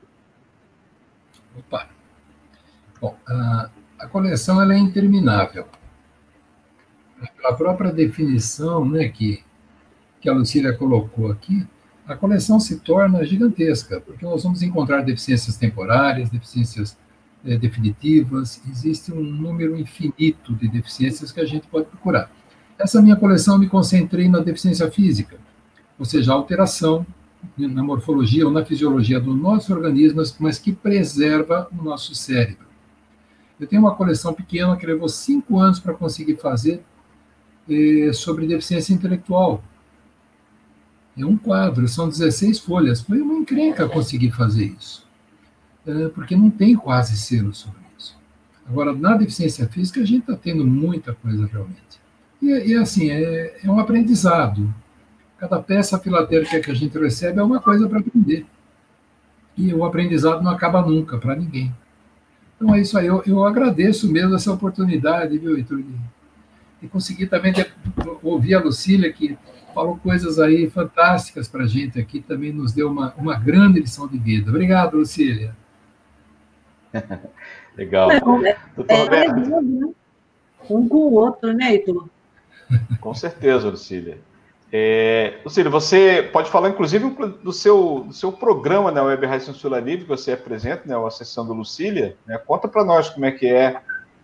Opa! 1.58 1.88
Bom, 3.01 3.18
a, 3.28 3.70
a 3.99 4.08
coleção 4.08 4.62
ela 4.62 4.74
é 4.74 4.78
interminável. 4.78 5.68
A 7.43 7.53
própria 7.53 7.91
definição 7.91 8.86
né, 8.86 9.10
que, 9.10 9.43
que 10.22 10.30
a 10.30 10.34
Lucília 10.34 10.74
colocou 10.74 11.32
aqui, 11.32 11.66
a 12.08 12.16
coleção 12.16 12.60
se 12.60 12.80
torna 12.80 13.26
gigantesca, 13.26 13.99
porque 13.99 14.24
nós 14.24 14.43
vamos 14.43 14.62
encontrar 14.62 15.01
deficiências 15.01 15.58
temporárias, 15.58 16.30
deficiências 16.30 16.97
é, 17.43 17.58
definitivas, 17.58 18.62
existe 18.70 19.12
um 19.12 19.22
número 19.22 19.78
infinito 19.78 20.55
de 20.55 20.68
deficiências 20.68 21.32
que 21.32 21.39
a 21.41 21.45
gente 21.45 21.68
pode 21.68 21.88
procurar. 21.88 22.32
Essa 22.78 23.01
minha 23.01 23.16
coleção 23.16 23.58
me 23.58 23.68
concentrei 23.68 24.30
na 24.30 24.39
deficiência 24.39 24.89
física, 24.91 25.38
ou 25.97 26.05
seja, 26.05 26.34
alteração 26.34 27.05
na 27.58 27.84
morfologia 27.84 28.45
ou 28.45 28.52
na 28.52 28.66
fisiologia 28.66 29.20
do 29.20 29.36
nosso 29.36 29.74
organismo, 29.74 30.22
mas 30.39 30.60
que 30.60 30.72
preserva 30.72 31.68
o 31.72 31.84
nosso 31.84 32.14
cérebro. 32.16 32.68
Eu 33.60 33.68
tenho 33.68 33.82
uma 33.82 33.95
coleção 33.95 34.34
pequena 34.34 34.76
que 34.78 34.86
levou 34.86 35.10
cinco 35.10 35.60
anos 35.60 35.80
para 35.80 35.93
conseguir 35.93 36.38
fazer 36.38 36.84
eh, 37.70 38.12
sobre 38.14 38.45
deficiência 38.45 38.93
intelectual. 38.93 39.64
É 41.18 41.26
um 41.26 41.36
quadro, 41.36 41.88
são 41.88 42.08
16 42.08 42.60
folhas. 42.60 43.02
Foi 43.02 43.20
uma 43.20 43.34
encrenca 43.34 43.89
conseguir 43.89 44.32
fazer 44.32 44.76
isso, 44.80 45.08
é, 45.86 46.10
porque 46.10 46.36
não 46.36 46.52
tem 46.52 46.76
quase 46.76 47.18
selo 47.18 47.54
sobre 47.56 47.80
isso. 47.98 48.16
Agora, 48.68 48.93
na 48.93 49.18
deficiência 49.18 49.68
física, 49.68 50.00
a 50.00 50.06
gente 50.06 50.22
está 50.22 50.36
tendo 50.36 50.66
muita 50.66 51.16
coisa 51.16 51.48
realmente. 51.48 51.82
E, 52.39 52.72
e 52.72 52.76
assim, 52.76 53.10
é, 53.10 53.60
é 53.64 53.72
um 53.72 53.80
aprendizado. 53.80 54.72
Cada 55.38 55.62
peça 55.62 56.00
filatérica 56.00 56.60
que 56.60 56.72
a 56.72 56.74
gente 56.74 56.98
recebe 56.98 57.40
é 57.40 57.44
uma 57.44 57.60
coisa 57.60 57.88
para 57.88 58.00
aprender. 58.00 58.46
E 59.56 59.74
o 59.74 59.86
aprendizado 59.86 60.44
não 60.44 60.52
acaba 60.52 60.82
nunca, 60.82 61.18
para 61.18 61.36
ninguém. 61.36 61.74
Então 62.56 62.74
é 62.74 62.80
isso 62.80 62.98
aí. 62.98 63.06
Eu, 63.06 63.24
eu, 63.26 63.44
agradeço 63.44 64.12
mesmo 64.12 64.36
essa 64.36 64.52
oportunidade, 64.52 65.38
viu, 65.38 65.56
Heitor? 65.56 65.84
E 66.82 66.88
conseguir 66.88 67.28
também 67.28 67.54
de, 67.54 67.66
ouvir 68.24 68.56
a 68.56 68.60
Lucília, 68.60 69.12
que 69.14 69.38
falou 69.74 69.98
coisas 69.98 70.40
aí 70.40 70.70
fantásticas 70.70 71.48
para 71.48 71.64
a 71.64 71.68
gente 71.68 72.00
aqui, 72.00 72.20
também 72.20 72.52
nos 72.52 72.74
deu 72.74 72.90
uma, 72.90 73.14
uma 73.16 73.36
grande 73.36 73.80
lição 73.80 74.08
de 74.08 74.18
vida. 74.18 74.50
Obrigado, 74.50 74.98
Lucília. 74.98 75.56
Legal. 77.78 78.12
É, 78.12 78.58
Doutor 78.76 79.14
é. 79.14 79.26
É, 79.26 79.32
né? 79.32 79.90
um 80.70 80.88
com 80.88 80.98
o 80.98 81.14
outro, 81.14 81.54
né, 81.54 81.74
Heitor? 81.74 82.10
Com 83.00 83.14
certeza, 83.14 83.70
Lucília. 83.70 84.20
É, 84.72 85.36
Lucília, 85.45 85.72
você 85.72 86.30
pode 86.34 86.49
falar, 86.49 86.70
inclusive, 86.70 87.09
do 87.41 87.53
seu, 87.53 88.03
do 88.07 88.13
seu 88.13 88.32
programa 88.32 88.91
na 88.91 89.01
né, 89.01 89.07
Web 89.07 89.26
Rádio 89.26 89.45
Censura 89.45 89.80
Livre, 89.80 90.03
que 90.03 90.09
você 90.09 90.34
apresenta, 90.34 90.84
né, 90.86 90.95
a 90.95 91.09
sessão 91.09 91.45
do 91.45 91.53
Lucília. 91.53 92.18
Né? 92.26 92.38
Conta 92.38 92.68
para 92.68 92.84
nós 92.84 93.09
como 93.09 93.26
é 93.26 93.32
que 93.32 93.47
é 93.47 93.80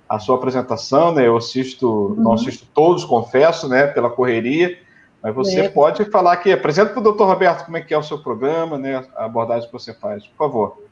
a 0.08 0.20
sua 0.20 0.36
apresentação, 0.36 1.14
né? 1.14 1.26
Eu 1.26 1.38
assisto, 1.38 1.90
uhum. 1.90 2.16
não 2.16 2.34
assisto 2.34 2.68
todos, 2.74 3.06
confesso, 3.06 3.68
né, 3.70 3.88
pela 3.88 4.10
correria, 4.10 4.78
mas 5.22 5.34
você 5.34 5.62
é. 5.62 5.70
pode 5.70 6.04
falar 6.06 6.34
aqui, 6.34 6.52
apresenta 6.52 6.92
para 6.92 7.00
o 7.00 7.04
doutor 7.04 7.26
Roberto 7.26 7.66
como 7.66 7.78
é 7.78 7.82
que 7.82 7.94
é 7.94 7.98
o 7.98 8.04
seu 8.04 8.20
programa, 8.20 8.78
né, 8.78 9.06
a 9.16 9.26
abordagem 9.26 9.68
que 9.68 9.74
você 9.74 9.94
faz, 9.94 10.28
por 10.28 10.38
favor. 10.38 10.84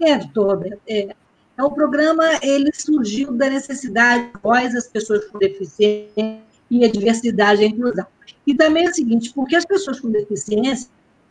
É, 0.00 0.16
doutor 0.16 0.50
Roberto, 0.50 0.80
é, 0.88 1.14
é, 1.58 1.62
o 1.62 1.70
programa, 1.70 2.24
ele 2.42 2.72
surgiu 2.72 3.32
da 3.32 3.50
necessidade 3.50 4.26
de 4.32 4.40
voz 4.40 4.74
as 4.74 4.86
pessoas 4.86 5.24
com 5.26 5.38
deficiência 5.38 6.53
e 6.70 6.84
a 6.84 6.90
diversidade 6.90 7.62
e 7.62 7.64
a 7.64 7.68
inclusão. 7.68 8.06
E 8.46 8.54
também 8.54 8.86
é 8.86 8.90
o 8.90 8.94
seguinte, 8.94 9.32
porque 9.34 9.56
as 9.56 9.64
pessoas 9.64 10.00
com 10.00 10.10
deficiência 10.10 10.88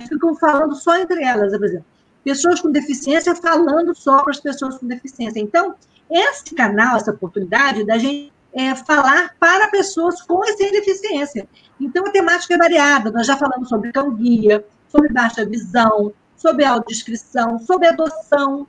ficam 0.08 0.36
falando 0.36 0.76
só 0.76 0.98
entre 0.98 1.24
elas, 1.24 1.56
por 1.56 1.66
exemplo. 1.66 1.86
pessoas 2.24 2.62
com 2.62 2.72
deficiência 2.72 3.36
falando 3.36 3.96
só 3.96 4.22
para 4.24 4.32
as 4.32 4.40
pessoas 4.40 4.78
com 4.78 4.88
deficiência. 4.88 5.40
Então, 5.40 5.76
esse 6.10 6.54
canal, 6.56 6.98
essa 6.98 7.12
oportunidade 7.12 7.86
da 7.86 7.98
gente 7.98 8.32
é, 8.54 8.76
falar 8.76 9.36
para 9.40 9.68
pessoas 9.70 10.22
com 10.22 10.44
e 10.46 10.54
sem 10.56 10.72
deficiência. 10.72 11.48
Então, 11.80 12.06
a 12.06 12.12
temática 12.12 12.54
é 12.54 12.58
variada. 12.58 13.12
Nós 13.12 13.28
já 13.28 13.36
falamos 13.36 13.68
sobre 13.68 13.92
cão-guia, 13.92 14.64
sobre 14.88 15.12
baixa 15.12 15.46
visão, 15.46 16.14
sobre 16.36 16.66
audiodescrição, 16.66 17.58
sobre 17.60 17.88
adoção, 17.88 18.68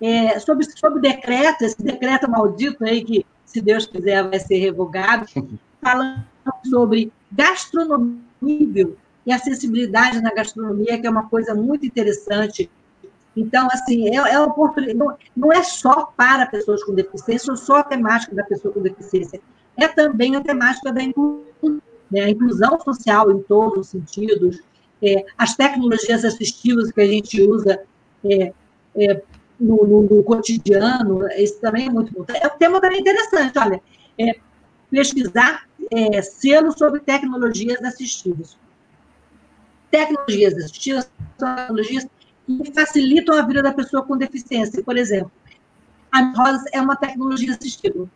é, 0.00 0.38
sobre, 0.38 0.64
sobre 0.78 1.00
decreto, 1.00 1.62
esse 1.62 1.82
decreto 1.82 2.30
maldito 2.30 2.84
aí 2.84 3.04
que, 3.04 3.26
se 3.44 3.60
Deus 3.60 3.86
quiser, 3.86 4.22
vai 4.28 4.38
ser 4.38 4.58
revogado, 4.58 5.26
falando 5.80 6.24
sobre 6.64 7.12
gastronomia 7.32 8.92
e 9.26 9.32
acessibilidade 9.32 10.20
na 10.20 10.32
gastronomia, 10.32 10.98
que 11.00 11.06
é 11.06 11.10
uma 11.10 11.28
coisa 11.28 11.54
muito 11.54 11.86
interessante. 11.86 12.70
Então, 13.36 13.68
assim, 13.70 14.08
é, 14.08 14.16
é 14.16 14.40
oportunidade, 14.40 14.98
não, 14.98 15.16
não 15.36 15.52
é 15.52 15.62
só 15.62 16.12
para 16.16 16.46
pessoas 16.46 16.82
com 16.82 16.94
deficiência, 16.94 17.50
ou 17.50 17.56
só 17.56 17.76
a 17.76 17.84
temática 17.84 18.34
da 18.34 18.44
pessoa 18.44 18.74
com 18.74 18.80
deficiência, 18.80 19.40
é 19.76 19.86
também 19.86 20.36
a 20.36 20.40
temática 20.40 20.92
da 20.92 21.02
inclusão, 21.02 21.80
né? 22.10 22.22
a 22.22 22.30
inclusão 22.30 22.78
social 22.80 23.30
em 23.30 23.40
todos 23.42 23.78
os 23.78 23.88
sentidos, 23.88 24.60
é, 25.02 25.24
as 25.38 25.54
tecnologias 25.54 26.24
assistivas 26.24 26.90
que 26.90 27.00
a 27.00 27.06
gente 27.06 27.40
usa 27.40 27.80
é, 28.24 28.52
é, 28.96 29.22
no, 29.58 29.86
no, 29.86 30.02
no, 30.02 30.22
cotidiano, 30.22 31.26
isso 31.38 31.60
também 31.60 31.86
é 31.86 31.90
muito 31.90 32.12
bom. 32.12 32.24
É 32.28 32.46
um 32.46 32.58
tema 32.58 32.80
também 32.80 33.00
interessante, 33.00 33.58
olha, 33.58 33.80
é, 34.18 34.34
pesquisar 34.90 35.69
é, 35.90 36.22
selo 36.22 36.76
sobre 36.76 37.00
tecnologias 37.00 37.82
assistivas. 37.82 38.56
Tecnologias 39.90 40.54
assistivas 40.54 41.10
são 41.38 41.56
tecnologias 41.56 42.06
que 42.46 42.72
facilitam 42.72 43.36
a 43.36 43.42
vida 43.42 43.62
da 43.62 43.72
pessoa 43.72 44.04
com 44.04 44.16
deficiência. 44.16 44.82
Por 44.82 44.96
exemplo, 44.96 45.32
a 46.12 46.32
rosa 46.36 46.64
é 46.72 46.80
uma 46.80 46.96
tecnologia 46.96 47.54
assistiva, 47.54 48.08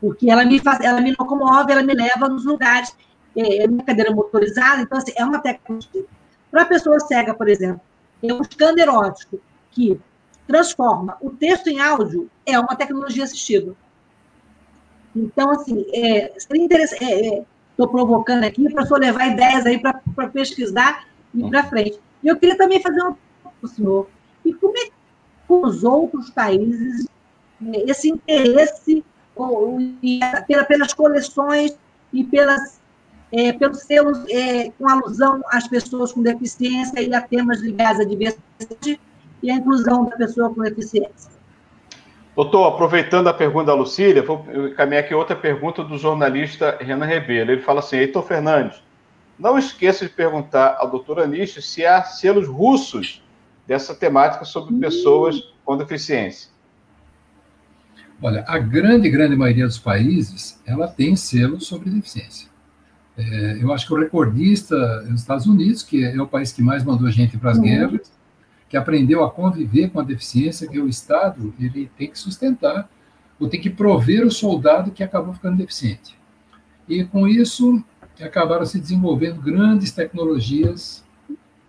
porque 0.00 0.30
ela 0.30 0.44
me, 0.44 0.58
faz, 0.58 0.80
ela 0.80 1.00
me 1.00 1.14
locomove, 1.18 1.72
ela 1.72 1.82
me 1.82 1.94
leva 1.94 2.28
nos 2.28 2.44
lugares 2.44 2.94
é, 3.36 3.64
é 3.64 3.68
cadeira 3.84 4.12
motorizada, 4.12 4.82
então, 4.82 4.98
assim, 4.98 5.12
é 5.16 5.24
uma 5.24 5.40
tecnologia. 5.40 6.04
Para 6.50 6.62
a 6.62 6.66
pessoa 6.66 6.98
cega, 7.00 7.34
por 7.34 7.48
exemplo, 7.48 7.80
é 8.22 8.32
um 8.32 8.42
scanner 8.42 8.88
óptico 8.88 9.40
que 9.70 10.00
transforma 10.46 11.16
o 11.20 11.30
texto 11.30 11.68
em 11.68 11.80
áudio, 11.80 12.28
é 12.44 12.58
uma 12.58 12.74
tecnologia 12.74 13.24
assistiva. 13.24 13.74
Então, 15.14 15.50
assim, 15.50 15.86
é, 15.92 16.32
seria 16.38 16.64
interessante. 16.64 17.04
Estou 17.04 17.86
é, 17.86 17.88
é, 17.88 17.92
provocando 17.92 18.44
aqui 18.44 18.70
para 18.72 18.86
só 18.86 18.96
levar 18.96 19.26
ideias 19.28 19.66
aí 19.66 19.78
para 19.78 20.28
pesquisar 20.28 21.06
e 21.34 21.48
para 21.48 21.64
frente. 21.64 21.98
E 22.22 22.28
eu 22.28 22.36
queria 22.36 22.56
também 22.56 22.80
fazer 22.80 23.00
uma 23.00 23.16
para 23.42 23.52
o 23.62 23.68
senhor. 23.68 24.08
E 24.44 24.52
como 24.54 24.76
é 24.78 24.86
que 24.86 24.92
os 25.48 25.84
outros 25.84 26.30
países 26.30 27.06
é, 27.66 27.90
esse 27.90 28.08
interesse 28.08 29.04
ou, 29.34 29.78
pela, 30.46 30.64
pelas 30.64 30.94
coleções 30.94 31.76
e 32.12 32.24
pelas 32.24 32.80
é, 33.32 33.52
pelos 33.52 33.82
selos 33.82 34.24
é, 34.28 34.70
com 34.72 34.88
alusão 34.88 35.40
às 35.50 35.68
pessoas 35.68 36.12
com 36.12 36.20
deficiência 36.20 37.00
e 37.00 37.14
a 37.14 37.20
temas 37.20 37.60
ligados 37.60 38.00
à 38.00 38.04
diversidade 38.04 39.00
e 39.42 39.50
à 39.50 39.54
inclusão 39.54 40.04
da 40.04 40.16
pessoa 40.16 40.52
com 40.52 40.62
deficiência. 40.62 41.30
Doutor, 42.34 42.68
aproveitando 42.68 43.28
a 43.28 43.34
pergunta 43.34 43.66
da 43.66 43.74
Lucília, 43.74 44.22
vou 44.22 44.46
encaminhar 44.68 45.02
aqui 45.02 45.14
outra 45.14 45.34
pergunta 45.34 45.82
do 45.82 45.98
jornalista 45.98 46.78
Renan 46.80 47.04
Rebelo. 47.04 47.50
Ele 47.50 47.60
fala 47.60 47.80
assim: 47.80 47.96
Heitor 47.96 48.22
Fernandes, 48.22 48.80
não 49.38 49.58
esqueça 49.58 50.06
de 50.06 50.12
perguntar 50.12 50.76
ao 50.78 50.90
doutor 50.90 51.20
Anish 51.20 51.58
se 51.64 51.84
há 51.84 52.02
selos 52.02 52.46
russos 52.46 53.22
dessa 53.66 53.94
temática 53.94 54.44
sobre 54.44 54.74
pessoas 54.78 55.52
com 55.64 55.76
deficiência. 55.76 56.50
Olha, 58.22 58.44
a 58.46 58.58
grande, 58.58 59.08
grande 59.08 59.34
maioria 59.34 59.66
dos 59.66 59.78
países, 59.78 60.60
ela 60.66 60.86
tem 60.86 61.16
selo 61.16 61.60
sobre 61.60 61.88
deficiência. 61.88 62.48
É, 63.16 63.58
eu 63.60 63.72
acho 63.72 63.86
que 63.86 63.94
o 63.94 63.98
recordista 63.98 64.74
é 65.08 65.12
os 65.12 65.20
Estados 65.20 65.46
Unidos, 65.46 65.82
que 65.82 66.04
é 66.04 66.20
o 66.20 66.26
país 66.26 66.52
que 66.52 66.62
mais 66.62 66.84
mandou 66.84 67.10
gente 67.10 67.38
para 67.38 67.50
as 67.52 67.56
uhum. 67.56 67.64
guerras, 67.64 68.12
que 68.70 68.76
aprendeu 68.76 69.24
a 69.24 69.30
conviver 69.30 69.90
com 69.90 69.98
a 70.00 70.04
deficiência, 70.04 70.68
que 70.68 70.80
o 70.80 70.88
Estado 70.88 71.52
ele 71.60 71.90
tem 71.98 72.08
que 72.08 72.18
sustentar, 72.18 72.88
ou 73.38 73.48
tem 73.48 73.60
que 73.60 73.68
prover 73.68 74.24
o 74.24 74.30
soldado 74.30 74.92
que 74.92 75.02
acabou 75.02 75.34
ficando 75.34 75.56
deficiente. 75.56 76.16
E 76.88 77.04
com 77.04 77.26
isso 77.26 77.84
acabaram 78.20 78.64
se 78.64 78.78
desenvolvendo 78.78 79.40
grandes 79.40 79.92
tecnologias 79.92 81.04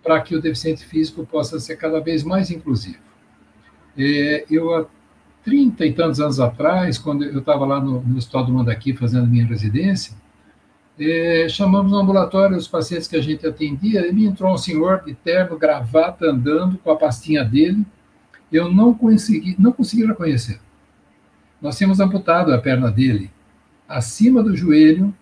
para 0.02 0.20
que 0.20 0.36
o 0.36 0.40
deficiente 0.40 0.84
físico 0.84 1.26
possa 1.26 1.58
ser 1.58 1.76
cada 1.76 2.00
vez 2.00 2.22
mais 2.22 2.50
inclusivo. 2.50 2.98
É, 3.96 4.44
eu, 4.50 4.74
há 4.74 4.86
30 5.44 5.86
e 5.86 5.92
tantos 5.92 6.20
anos 6.20 6.38
atrás, 6.38 6.98
quando 6.98 7.24
eu 7.24 7.38
estava 7.38 7.64
lá 7.64 7.80
no, 7.80 8.00
no 8.02 8.18
Estado 8.18 8.46
do 8.46 8.52
Mandaqui 8.52 8.94
fazendo 8.94 9.26
minha 9.26 9.46
residência, 9.46 10.14
é, 10.98 11.46
chamamos 11.48 11.92
no 11.92 11.98
ambulatório 11.98 12.56
os 12.56 12.68
pacientes 12.68 13.08
que 13.08 13.16
a 13.16 13.22
gente 13.22 13.46
atendia, 13.46 14.06
e 14.06 14.12
me 14.12 14.26
entrou 14.26 14.52
um 14.52 14.58
senhor 14.58 15.02
de 15.04 15.14
terno, 15.14 15.58
gravata, 15.58 16.26
andando 16.26 16.78
com 16.78 16.90
a 16.90 16.96
pastinha 16.96 17.44
dele. 17.44 17.84
Eu 18.50 18.70
não 18.70 18.92
consegui, 18.92 19.56
não 19.58 19.72
consegui 19.72 20.04
reconhecer. 20.04 20.60
Nós 21.60 21.76
tínhamos 21.78 22.00
amputado 22.00 22.52
a 22.52 22.58
perna 22.58 22.90
dele 22.90 23.30
acima 23.88 24.42
do 24.42 24.56
joelho, 24.56 25.14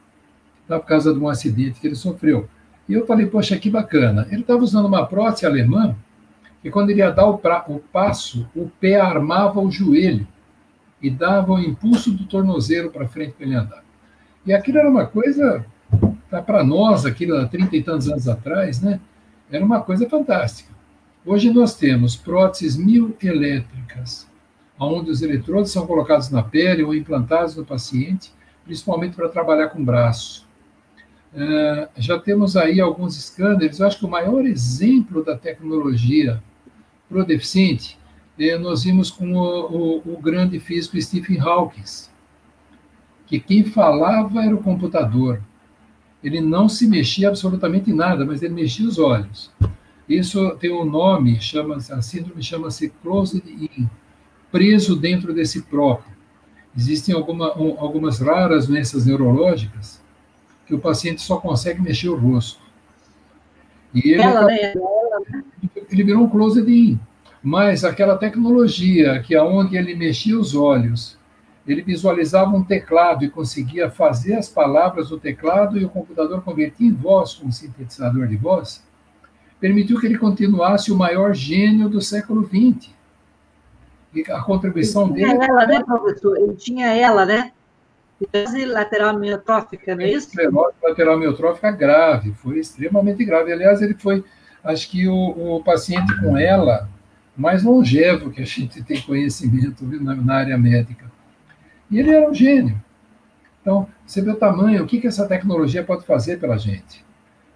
tá, 0.66 0.78
por 0.78 0.86
causa 0.86 1.12
de 1.12 1.18
um 1.18 1.28
acidente 1.28 1.80
que 1.80 1.86
ele 1.86 1.96
sofreu. 1.96 2.48
E 2.88 2.94
eu 2.94 3.06
falei, 3.06 3.26
poxa, 3.26 3.58
que 3.58 3.70
bacana. 3.70 4.26
Ele 4.30 4.42
estava 4.42 4.62
usando 4.62 4.86
uma 4.86 5.06
prótese 5.06 5.46
alemã, 5.46 5.96
e 6.62 6.70
quando 6.70 6.90
ele 6.90 7.00
ia 7.00 7.10
dar 7.10 7.26
o, 7.26 7.38
pra, 7.38 7.64
o 7.68 7.78
passo, 7.78 8.48
o 8.54 8.68
pé 8.80 9.00
armava 9.00 9.60
o 9.60 9.70
joelho 9.70 10.26
e 11.00 11.08
dava 11.10 11.52
o 11.52 11.60
impulso 11.60 12.10
do 12.10 12.26
tornozelo 12.26 12.90
para 12.90 13.08
frente 13.08 13.32
para 13.32 13.46
ele 13.46 13.54
andar. 13.54 13.82
E 14.46 14.52
aquilo 14.52 14.78
era 14.78 14.88
uma 14.88 15.06
coisa, 15.06 15.64
tá, 16.30 16.40
para 16.40 16.64
nós, 16.64 17.04
aquilo 17.04 17.36
há 17.36 17.46
30 17.46 17.76
e 17.76 17.82
tantos 17.82 18.08
anos 18.08 18.28
atrás, 18.28 18.80
né? 18.80 19.00
Era 19.50 19.64
uma 19.64 19.80
coisa 19.80 20.08
fantástica. 20.08 20.70
Hoje 21.24 21.52
nós 21.52 21.74
temos 21.74 22.16
próteses 22.16 22.76
mil 22.76 23.14
elétricas, 23.22 24.28
onde 24.78 25.10
os 25.10 25.20
eletrodos 25.20 25.70
são 25.70 25.86
colocados 25.86 26.30
na 26.30 26.42
pele 26.42 26.82
ou 26.82 26.94
implantados 26.94 27.54
no 27.56 27.64
paciente, 27.64 28.32
principalmente 28.64 29.16
para 29.16 29.28
trabalhar 29.28 29.68
com 29.68 29.80
o 29.80 29.84
braço. 29.84 30.48
Uh, 31.34 31.88
já 31.96 32.18
temos 32.18 32.56
aí 32.56 32.80
alguns 32.80 33.16
scanners. 33.16 33.78
Eu 33.78 33.86
acho 33.86 33.98
que 33.98 34.06
o 34.06 34.10
maior 34.10 34.44
exemplo 34.46 35.22
da 35.22 35.36
tecnologia 35.36 36.42
para 37.08 37.20
o 37.20 37.24
deficiente 37.24 37.98
eh, 38.38 38.56
nós 38.56 38.84
vimos 38.84 39.10
com 39.10 39.34
o, 39.34 39.98
o, 39.98 40.14
o 40.14 40.20
grande 40.20 40.58
físico 40.58 41.00
Stephen 41.00 41.38
Hawking, 41.40 41.84
que 43.30 43.38
quem 43.38 43.62
falava 43.62 44.44
era 44.44 44.52
o 44.52 44.60
computador. 44.60 45.40
Ele 46.22 46.40
não 46.40 46.68
se 46.68 46.88
mexia 46.88 47.28
absolutamente 47.28 47.92
nada, 47.92 48.26
mas 48.26 48.42
ele 48.42 48.52
mexia 48.52 48.88
os 48.88 48.98
olhos. 48.98 49.52
Isso 50.08 50.50
tem 50.56 50.72
um 50.72 50.84
nome, 50.84 51.40
chama 51.40 51.76
a 51.76 52.02
síndrome 52.02 52.42
chama-se 52.42 52.92
closed 53.00 53.40
in, 53.46 53.88
preso 54.50 54.96
dentro 54.96 55.32
desse 55.32 55.62
próprio. 55.62 56.12
Existem 56.76 57.14
alguma, 57.14 57.56
um, 57.56 57.78
algumas 57.78 58.18
raras 58.18 58.66
doenças 58.66 59.06
neurológicas 59.06 60.02
que 60.66 60.74
o 60.74 60.80
paciente 60.80 61.22
só 61.22 61.36
consegue 61.36 61.80
mexer 61.80 62.08
o 62.08 62.16
rosto. 62.16 62.60
E 63.94 64.10
ele, 64.10 64.22
ela, 64.22 64.44
né? 64.46 64.72
ele 65.88 66.02
virou 66.02 66.24
um 66.24 66.28
closed 66.28 66.68
in. 66.68 66.98
Mas 67.40 67.84
aquela 67.84 68.18
tecnologia 68.18 69.22
que 69.22 69.36
aonde 69.36 69.76
ele 69.76 69.94
mexia 69.94 70.36
os 70.36 70.52
olhos 70.56 71.19
ele 71.72 71.82
visualizava 71.82 72.50
um 72.50 72.64
teclado 72.64 73.24
e 73.24 73.30
conseguia 73.30 73.90
fazer 73.90 74.34
as 74.34 74.48
palavras 74.48 75.10
do 75.10 75.18
teclado 75.18 75.78
e 75.78 75.84
o 75.84 75.88
computador 75.88 76.42
convertia 76.42 76.86
em 76.86 76.92
voz 76.92 77.34
com 77.34 77.48
um 77.48 77.52
sintetizador 77.52 78.26
de 78.26 78.36
voz, 78.36 78.82
permitiu 79.60 80.00
que 80.00 80.06
ele 80.06 80.18
continuasse 80.18 80.90
o 80.90 80.96
maior 80.96 81.34
gênio 81.34 81.88
do 81.88 82.00
século 82.00 82.44
XX. 82.44 82.90
E 84.14 84.24
a 84.32 84.42
contribuição 84.42 85.04
ele 85.06 85.26
dele. 85.26 85.44
Ela, 85.44 85.66
né, 85.66 85.84
professor? 85.84 86.36
Ele 86.36 86.54
tinha 86.54 86.86
ela, 86.88 87.24
né? 87.24 87.52
Esclerose 88.20 88.64
lateral 88.66 89.18
miotrófica, 89.18 89.94
não 89.94 90.02
é 90.02 90.10
isso? 90.10 90.28
Esclerose 90.28 90.74
lateral 90.82 91.18
miotrófica 91.18 91.70
grave, 91.70 92.32
foi 92.32 92.58
extremamente 92.58 93.24
grave. 93.24 93.52
Aliás, 93.52 93.80
ele 93.80 93.94
foi, 93.94 94.24
acho 94.64 94.90
que 94.90 95.06
o, 95.06 95.56
o 95.56 95.62
paciente 95.62 96.18
com 96.20 96.36
ela 96.36 96.88
mais 97.36 97.62
longevo 97.62 98.30
que 98.30 98.42
a 98.42 98.44
gente 98.44 98.82
tem 98.82 99.00
conhecimento 99.00 99.86
viu, 99.86 100.02
na, 100.02 100.14
na 100.14 100.34
área 100.34 100.58
médica. 100.58 101.10
E 101.90 101.98
ele 101.98 102.10
era 102.10 102.30
um 102.30 102.34
gênio. 102.34 102.80
Então, 103.60 103.86
você 104.06 104.22
vê 104.22 104.30
o 104.30 104.36
tamanho, 104.36 104.82
o 104.82 104.86
que, 104.86 105.00
que 105.00 105.06
essa 105.06 105.26
tecnologia 105.26 105.84
pode 105.84 106.04
fazer 106.06 106.38
pela 106.38 106.56
gente. 106.56 107.04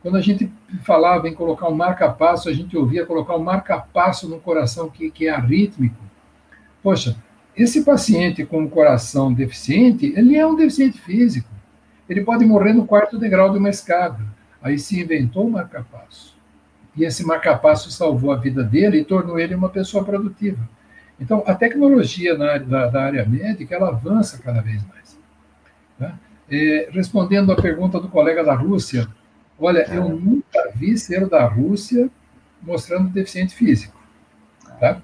Quando 0.03 0.17
a 0.17 0.21
gente 0.21 0.53
falava 0.83 1.29
em 1.29 1.35
colocar 1.35 1.69
um 1.69 1.75
marca-passo, 1.75 2.49
a 2.49 2.53
gente 2.53 2.77
ouvia 2.77 3.07
colocar 3.07 3.37
um 3.37 3.43
marca-passo 3.43 4.29
no 4.29 4.39
coração 4.39 4.91
que, 4.91 5.11
que 5.11 5.27
é 5.27 5.31
arrítmico. 5.31 5.97
Poxa, 6.83 7.17
esse 7.57 7.85
paciente 7.85 8.45
com 8.45 8.61
um 8.61 8.69
coração 8.69 9.33
deficiente, 9.33 10.13
ele 10.15 10.37
é 10.37 10.47
um 10.47 10.57
deficiente 10.57 11.01
físico. 11.01 11.49
Ele 12.09 12.23
pode 12.23 12.45
morrer 12.45 12.75
no 12.75 12.87
quarto 12.87 13.19
degrau 13.19 13.51
de 13.51 13.59
uma 13.59 13.71
escada. 13.71 14.21
Aí 14.61 14.79
se 14.79 15.01
inventou 15.01 15.47
o 15.47 15.51
marca-passo. 15.51 16.35
e 16.97 17.05
esse 17.05 17.25
marcapasso 17.25 17.91
salvou 17.91 18.31
a 18.31 18.37
vida 18.37 18.63
dele 18.63 18.99
e 18.99 19.05
tornou 19.05 19.39
ele 19.39 19.55
uma 19.55 19.69
pessoa 19.69 20.05
produtiva. 20.05 20.69
Então, 21.25 21.43
a 21.47 21.55
tecnologia 21.55 22.37
na 22.37 22.59
da, 22.59 22.87
da 22.89 23.03
área 23.03 23.25
médica, 23.25 23.75
ela 23.75 23.89
avança 23.89 24.39
cada 24.43 24.61
vez 24.61 24.87
mais. 24.87 25.19
Tá? 25.99 26.19
É, 26.51 26.91
respondendo 26.93 27.51
à 27.51 27.57
pergunta 27.57 27.99
do 27.99 28.09
colega 28.09 28.45
da 28.45 28.55
Rússia, 28.55 29.09
olha, 29.59 29.87
eu 29.91 30.07
nunca 30.11 30.71
vi 30.75 30.99
ser 30.99 31.27
da 31.27 31.47
Rússia 31.47 32.11
mostrando 32.63 33.09
deficiente 33.09 33.55
físico. 33.55 33.99
Tá? 34.79 35.01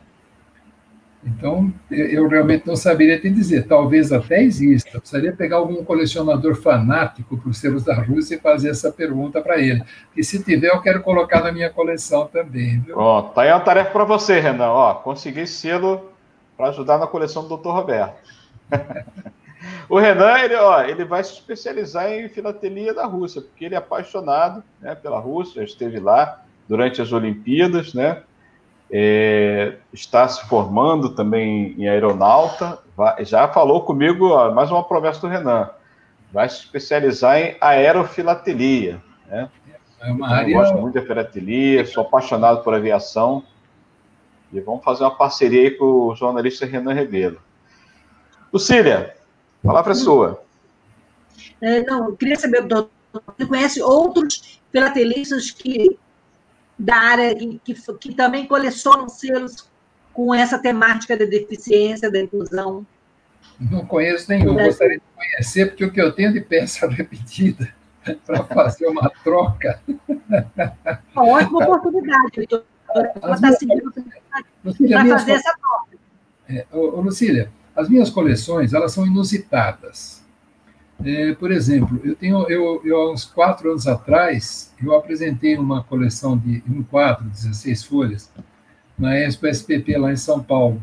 Então, 1.24 1.72
eu 1.90 2.28
realmente 2.28 2.66
não 2.66 2.76
saberia 2.76 3.18
te 3.18 3.30
dizer. 3.30 3.66
Talvez 3.66 4.12
até 4.12 4.42
exista. 4.42 4.90
Eu 4.92 5.00
precisaria 5.00 5.32
pegar 5.32 5.56
algum 5.56 5.82
colecionador 5.82 6.54
fanático 6.54 7.38
por 7.38 7.54
selos 7.54 7.82
da 7.82 7.94
Rússia 7.94 8.34
e 8.34 8.38
fazer 8.38 8.70
essa 8.70 8.92
pergunta 8.92 9.40
para 9.40 9.58
ele. 9.58 9.82
E 10.14 10.22
se 10.22 10.42
tiver, 10.42 10.68
eu 10.68 10.82
quero 10.82 11.02
colocar 11.02 11.42
na 11.42 11.52
minha 11.52 11.70
coleção 11.70 12.26
também. 12.26 12.80
Viu? 12.80 12.98
Ó, 12.98 13.22
tá 13.22 13.42
aí 13.42 13.50
uma 13.50 13.60
tarefa 13.60 13.90
para 13.90 14.04
você, 14.04 14.38
Renan. 14.38 14.68
Ó, 14.68 14.94
consegui 14.94 15.46
selo 15.46 16.09
para 16.60 16.68
ajudar 16.68 16.98
na 16.98 17.06
coleção 17.06 17.48
do 17.48 17.56
Dr. 17.56 17.70
Roberto. 17.70 18.20
o 19.88 19.98
Renan, 19.98 20.38
ele, 20.40 20.56
ó, 20.56 20.82
ele 20.82 21.06
vai 21.06 21.24
se 21.24 21.32
especializar 21.32 22.12
em 22.12 22.28
filatelia 22.28 22.92
da 22.92 23.06
Rússia, 23.06 23.40
porque 23.40 23.64
ele 23.64 23.74
é 23.74 23.78
apaixonado 23.78 24.62
né, 24.78 24.94
pela 24.94 25.18
Rússia, 25.18 25.62
esteve 25.62 25.98
lá 25.98 26.42
durante 26.68 27.00
as 27.00 27.12
Olimpíadas, 27.12 27.94
né? 27.94 28.22
é, 28.92 29.76
está 29.90 30.28
se 30.28 30.46
formando 30.48 31.14
também 31.14 31.74
em 31.78 31.88
aeronauta, 31.88 32.78
vai, 32.94 33.24
já 33.24 33.48
falou 33.48 33.82
comigo, 33.82 34.28
ó, 34.28 34.52
mais 34.52 34.70
uma 34.70 34.84
promessa 34.84 35.20
do 35.22 35.28
Renan, 35.28 35.70
vai 36.30 36.46
se 36.46 36.56
especializar 36.56 37.38
em 37.38 37.56
aerofilatelia. 37.58 39.00
Né? 39.26 39.48
É 40.02 40.12
uma 40.12 40.28
área... 40.28 40.50
Eu 40.50 40.58
gosto 40.58 40.76
muito 40.76 41.00
de 41.00 41.06
filatelia, 41.06 41.86
sou 41.86 42.02
apaixonado 42.02 42.62
por 42.62 42.74
aviação, 42.74 43.44
e 44.52 44.60
vamos 44.60 44.84
fazer 44.84 45.04
uma 45.04 45.16
parceria 45.16 45.62
aí 45.62 45.70
com 45.72 45.84
o 45.84 46.14
jornalista 46.14 46.66
Renan 46.66 46.92
Rebelo. 46.92 47.40
Lucília, 48.52 49.14
a 49.62 49.66
palavra 49.66 49.92
é 49.92 49.94
sua. 49.94 50.42
É, 51.60 51.82
não, 51.82 52.08
eu 52.08 52.16
queria 52.16 52.36
saber, 52.36 52.62
doutor, 52.62 52.90
você 53.12 53.46
conhece 53.46 53.82
outros 53.82 54.60
filatelistas 54.72 55.50
que 55.50 55.98
da 56.78 56.96
área 56.96 57.34
que, 57.34 57.60
que, 57.62 57.74
que 57.74 58.14
também 58.14 58.46
colecionam 58.46 59.08
selos 59.08 59.68
com 60.12 60.34
essa 60.34 60.58
temática 60.58 61.16
da 61.16 61.26
deficiência, 61.26 62.10
da 62.10 62.20
inclusão? 62.20 62.86
Não 63.60 63.84
conheço 63.84 64.30
nenhum, 64.30 64.54
gostaria 64.54 64.96
de 64.96 65.02
conhecer, 65.14 65.66
porque 65.66 65.84
o 65.84 65.92
que 65.92 66.00
eu 66.00 66.12
tenho 66.12 66.32
de 66.32 66.40
peça 66.40 66.88
repetida 66.90 67.72
para 68.24 68.44
fazer 68.44 68.86
uma 68.86 69.10
troca. 69.22 69.80
Uma 71.14 71.26
ótima 71.26 71.64
oportunidade, 71.64 72.48
Para 74.62 75.18
fazer 75.18 75.32
essa 75.32 75.56
troca. 75.58 75.96
É, 76.48 76.66
ô, 76.72 77.00
Lucília, 77.00 77.50
as 77.74 77.88
minhas 77.88 78.10
coleções, 78.10 78.72
elas 78.72 78.92
são 78.92 79.06
inusitadas. 79.06 80.20
É, 81.04 81.32
por 81.34 81.50
exemplo, 81.50 81.98
eu 82.04 82.14
tenho, 82.14 82.46
eu, 82.50 82.82
eu, 82.84 83.00
há 83.00 83.12
uns 83.12 83.24
quatro 83.24 83.70
anos 83.70 83.86
atrás, 83.86 84.74
eu 84.82 84.94
apresentei 84.94 85.56
uma 85.56 85.82
coleção 85.82 86.36
de 86.36 86.62
um 86.68 86.82
quadro, 86.82 87.24
16 87.30 87.84
folhas, 87.84 88.30
na 88.98 89.16
Expo 89.18 89.46
SPP 89.46 89.96
lá 89.96 90.12
em 90.12 90.16
São 90.16 90.42
Paulo. 90.42 90.80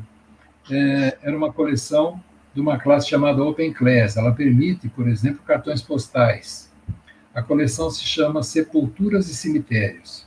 É, 0.71 1.17
era 1.21 1.37
uma 1.37 1.53
coleção 1.53 2.19
de 2.53 2.59
uma 2.59 2.79
classe 2.79 3.07
chamada 3.07 3.43
Open 3.43 3.71
Class. 3.71 4.17
Ela 4.17 4.33
permite, 4.33 4.89
por 4.89 5.07
exemplo, 5.07 5.41
cartões 5.45 5.81
postais. 5.81 6.71
A 7.33 7.43
coleção 7.43 7.91
se 7.91 8.03
chama 8.03 8.41
Sepulturas 8.41 9.29
e 9.29 9.35
Cemitérios. 9.35 10.26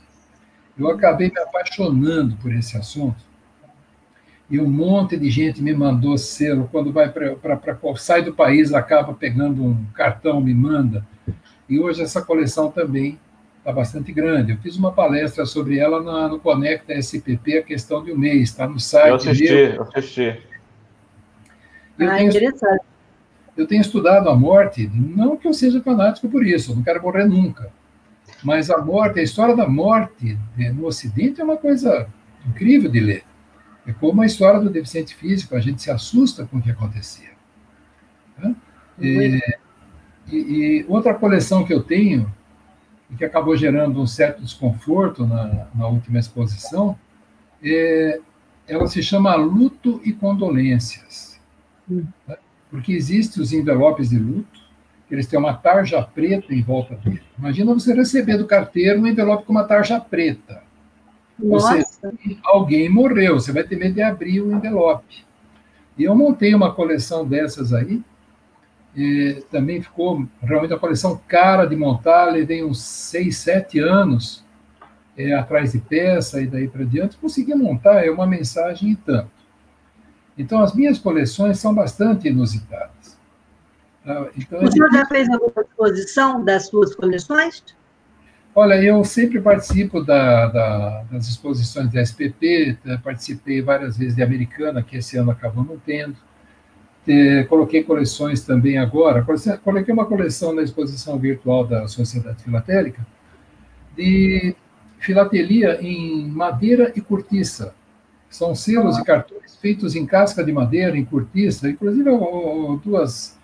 Eu 0.81 0.89
acabei 0.89 1.29
me 1.29 1.39
apaixonando 1.39 2.35
por 2.37 2.53
esse 2.53 2.77
assunto 2.77 3.31
e 4.51 4.59
um 4.59 4.67
monte 4.67 5.15
de 5.15 5.29
gente 5.31 5.61
me 5.63 5.73
mandou 5.73 6.17
selo. 6.17 6.67
Quando 6.69 6.91
vai 6.91 7.09
para 7.09 7.77
sai 7.95 8.21
do 8.21 8.33
país, 8.33 8.73
acaba 8.73 9.13
pegando 9.13 9.63
um 9.63 9.85
cartão, 9.93 10.41
me 10.41 10.53
manda. 10.53 11.07
E 11.69 11.79
hoje 11.79 12.01
essa 12.01 12.21
coleção 12.21 12.69
também 12.69 13.17
está 13.59 13.71
bastante 13.71 14.11
grande. 14.11 14.51
Eu 14.51 14.57
fiz 14.57 14.75
uma 14.75 14.91
palestra 14.91 15.45
sobre 15.45 15.77
ela 15.79 16.03
na, 16.03 16.27
no 16.27 16.37
Conecta 16.37 16.93
SPP, 16.93 17.59
a 17.59 17.63
questão 17.63 18.03
de 18.03 18.11
um 18.11 18.17
mês, 18.17 18.49
está 18.49 18.67
no 18.67 18.77
site. 18.77 19.07
Eu 19.07 19.15
assisti, 19.15 19.53
eu 19.53 19.83
assisti. 19.83 20.41
Eu 21.97 22.09
ah, 22.09 22.17
tenho, 22.17 22.29
interessante. 22.29 22.85
Eu 23.55 23.67
tenho 23.67 23.81
estudado 23.81 24.27
a 24.29 24.35
morte, 24.35 24.89
não 24.93 25.37
que 25.37 25.47
eu 25.47 25.53
seja 25.53 25.81
fanático 25.81 26.27
por 26.27 26.45
isso, 26.45 26.71
eu 26.71 26.75
não 26.75 26.83
quero 26.83 27.01
morrer 27.01 27.25
nunca. 27.25 27.71
Mas 28.43 28.69
a 28.69 28.79
morte, 28.79 29.19
a 29.19 29.23
história 29.23 29.55
da 29.55 29.67
morte 29.67 30.37
no 30.73 30.85
Ocidente 30.85 31.41
é 31.41 31.43
uma 31.43 31.57
coisa 31.57 32.07
incrível 32.47 32.89
de 32.89 32.99
ler. 32.99 33.23
É 33.85 33.93
como 33.93 34.21
a 34.21 34.25
história 34.25 34.59
do 34.59 34.69
deficiente 34.69 35.15
físico, 35.15 35.55
a 35.55 35.59
gente 35.59 35.81
se 35.81 35.91
assusta 35.91 36.45
com 36.45 36.57
o 36.57 36.61
que 36.61 36.71
acontecia. 36.71 37.31
Né? 38.37 38.55
E, 38.99 39.41
e, 40.31 40.85
outra 40.87 41.13
coleção 41.13 41.63
que 41.63 41.73
eu 41.73 41.81
tenho, 41.81 42.31
e 43.09 43.15
que 43.15 43.25
acabou 43.25 43.55
gerando 43.57 44.01
um 44.01 44.07
certo 44.07 44.41
desconforto 44.41 45.25
na, 45.25 45.67
na 45.73 45.87
última 45.87 46.19
exposição, 46.19 46.97
é, 47.63 48.19
ela 48.67 48.87
se 48.87 49.01
chama 49.03 49.35
Luto 49.35 50.01
e 50.03 50.13
Condolências. 50.13 51.39
Né? 51.87 52.05
Porque 52.69 52.93
existem 52.93 53.41
os 53.41 53.51
envelopes 53.51 54.09
de 54.09 54.17
luto, 54.17 54.60
eles 55.15 55.27
têm 55.27 55.39
uma 55.39 55.53
tarja 55.53 56.01
preta 56.01 56.53
em 56.53 56.61
volta 56.61 56.95
dele. 56.95 57.21
Imagina 57.37 57.73
você 57.73 57.93
receber 57.93 58.37
do 58.37 58.47
carteiro 58.47 59.01
um 59.01 59.07
envelope 59.07 59.45
com 59.45 59.51
uma 59.51 59.63
tarja 59.63 59.99
preta. 59.99 60.63
Você, 61.37 61.83
alguém 62.43 62.87
morreu, 62.87 63.39
você 63.39 63.51
vai 63.51 63.63
ter 63.63 63.75
medo 63.75 63.95
de 63.95 64.01
abrir 64.01 64.41
o 64.41 64.51
envelope. 64.51 65.25
E 65.97 66.03
eu 66.03 66.15
montei 66.15 66.53
uma 66.53 66.73
coleção 66.73 67.27
dessas 67.27 67.73
aí, 67.73 68.01
e 68.95 69.43
também 69.49 69.81
ficou 69.81 70.27
realmente 70.41 70.73
uma 70.73 70.79
coleção 70.79 71.19
cara 71.27 71.65
de 71.65 71.75
montar, 71.75 72.25
levei 72.25 72.63
uns 72.63 72.81
seis, 72.81 73.37
sete 73.37 73.79
anos 73.79 74.43
é, 75.17 75.33
atrás 75.33 75.71
de 75.71 75.79
peça 75.79 76.41
e 76.41 76.47
daí 76.47 76.67
para 76.67 76.83
diante, 76.83 77.17
consegui 77.17 77.55
montar, 77.55 78.05
é 78.05 78.11
uma 78.11 78.27
mensagem 78.27 78.91
e 78.91 78.95
tanto. 78.95 79.31
Então, 80.37 80.61
as 80.61 80.73
minhas 80.73 80.97
coleções 80.97 81.59
são 81.59 81.73
bastante 81.73 82.27
inusitadas. 82.27 83.10
Ah, 84.05 84.27
então, 84.35 84.63
o 84.63 84.71
senhor 84.71 84.91
já 84.91 85.05
fez 85.05 85.29
alguma 85.29 85.53
exposição 85.61 86.43
das 86.43 86.67
suas 86.67 86.95
coleções? 86.95 87.63
Olha, 88.53 88.81
eu 88.83 89.03
sempre 89.05 89.39
participo 89.39 90.03
da, 90.03 90.47
da, 90.47 91.03
das 91.11 91.27
exposições 91.27 91.89
da 91.91 92.01
SPP, 92.01 92.77
eh, 92.85 92.97
participei 92.97 93.61
várias 93.61 93.97
vezes 93.97 94.15
de 94.15 94.21
Americana, 94.21 94.83
que 94.83 94.97
esse 94.97 95.17
ano 95.17 95.31
acabou 95.31 95.63
não 95.63 95.77
tendo. 95.77 96.17
E, 97.07 97.45
coloquei 97.47 97.83
coleções 97.83 98.41
também 98.43 98.77
agora. 98.77 99.25
Coloquei 99.63 99.93
uma 99.93 100.05
coleção 100.05 100.53
na 100.53 100.61
exposição 100.63 101.17
virtual 101.17 101.65
da 101.65 101.87
Sociedade 101.87 102.43
Filatélica 102.43 103.05
de 103.95 104.55
filatelia 104.99 105.79
em 105.81 106.27
madeira 106.27 106.91
e 106.95 107.01
cortiça. 107.01 107.73
São 108.29 108.55
selos 108.55 108.97
e 108.97 109.03
cartões 109.03 109.57
feitos 109.57 109.95
em 109.95 110.05
casca 110.05 110.43
de 110.43 110.51
madeira, 110.51 110.97
em 110.97 111.03
cortiça, 111.03 111.69
inclusive 111.69 112.09
duas 112.83 113.37
é 113.37 113.40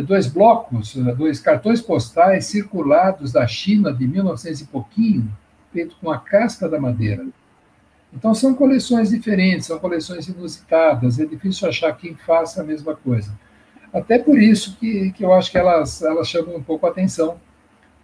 dois 0.00 0.26
blocos, 0.26 0.96
é, 0.96 1.14
dois 1.14 1.38
cartões 1.38 1.82
postais 1.82 2.46
circulados 2.46 3.32
da 3.32 3.46
China 3.46 3.92
de 3.92 4.06
1900 4.06 4.62
e 4.62 4.64
pouquinho, 4.66 5.30
feito 5.72 5.96
com 6.00 6.10
a 6.10 6.18
casca 6.18 6.68
da 6.68 6.80
madeira. 6.80 7.26
Então 8.12 8.34
são 8.34 8.54
coleções 8.54 9.10
diferentes, 9.10 9.66
são 9.66 9.78
coleções 9.78 10.28
inusitadas, 10.28 11.18
é 11.18 11.26
difícil 11.26 11.68
achar 11.68 11.92
quem 11.96 12.14
faça 12.14 12.62
a 12.62 12.64
mesma 12.64 12.94
coisa. 12.94 13.38
Até 13.92 14.18
por 14.18 14.40
isso 14.40 14.76
que, 14.78 15.12
que 15.12 15.24
eu 15.24 15.32
acho 15.34 15.50
que 15.50 15.58
elas, 15.58 16.00
elas 16.00 16.28
chamam 16.28 16.56
um 16.56 16.62
pouco 16.62 16.86
a 16.86 16.90
atenção, 16.90 17.38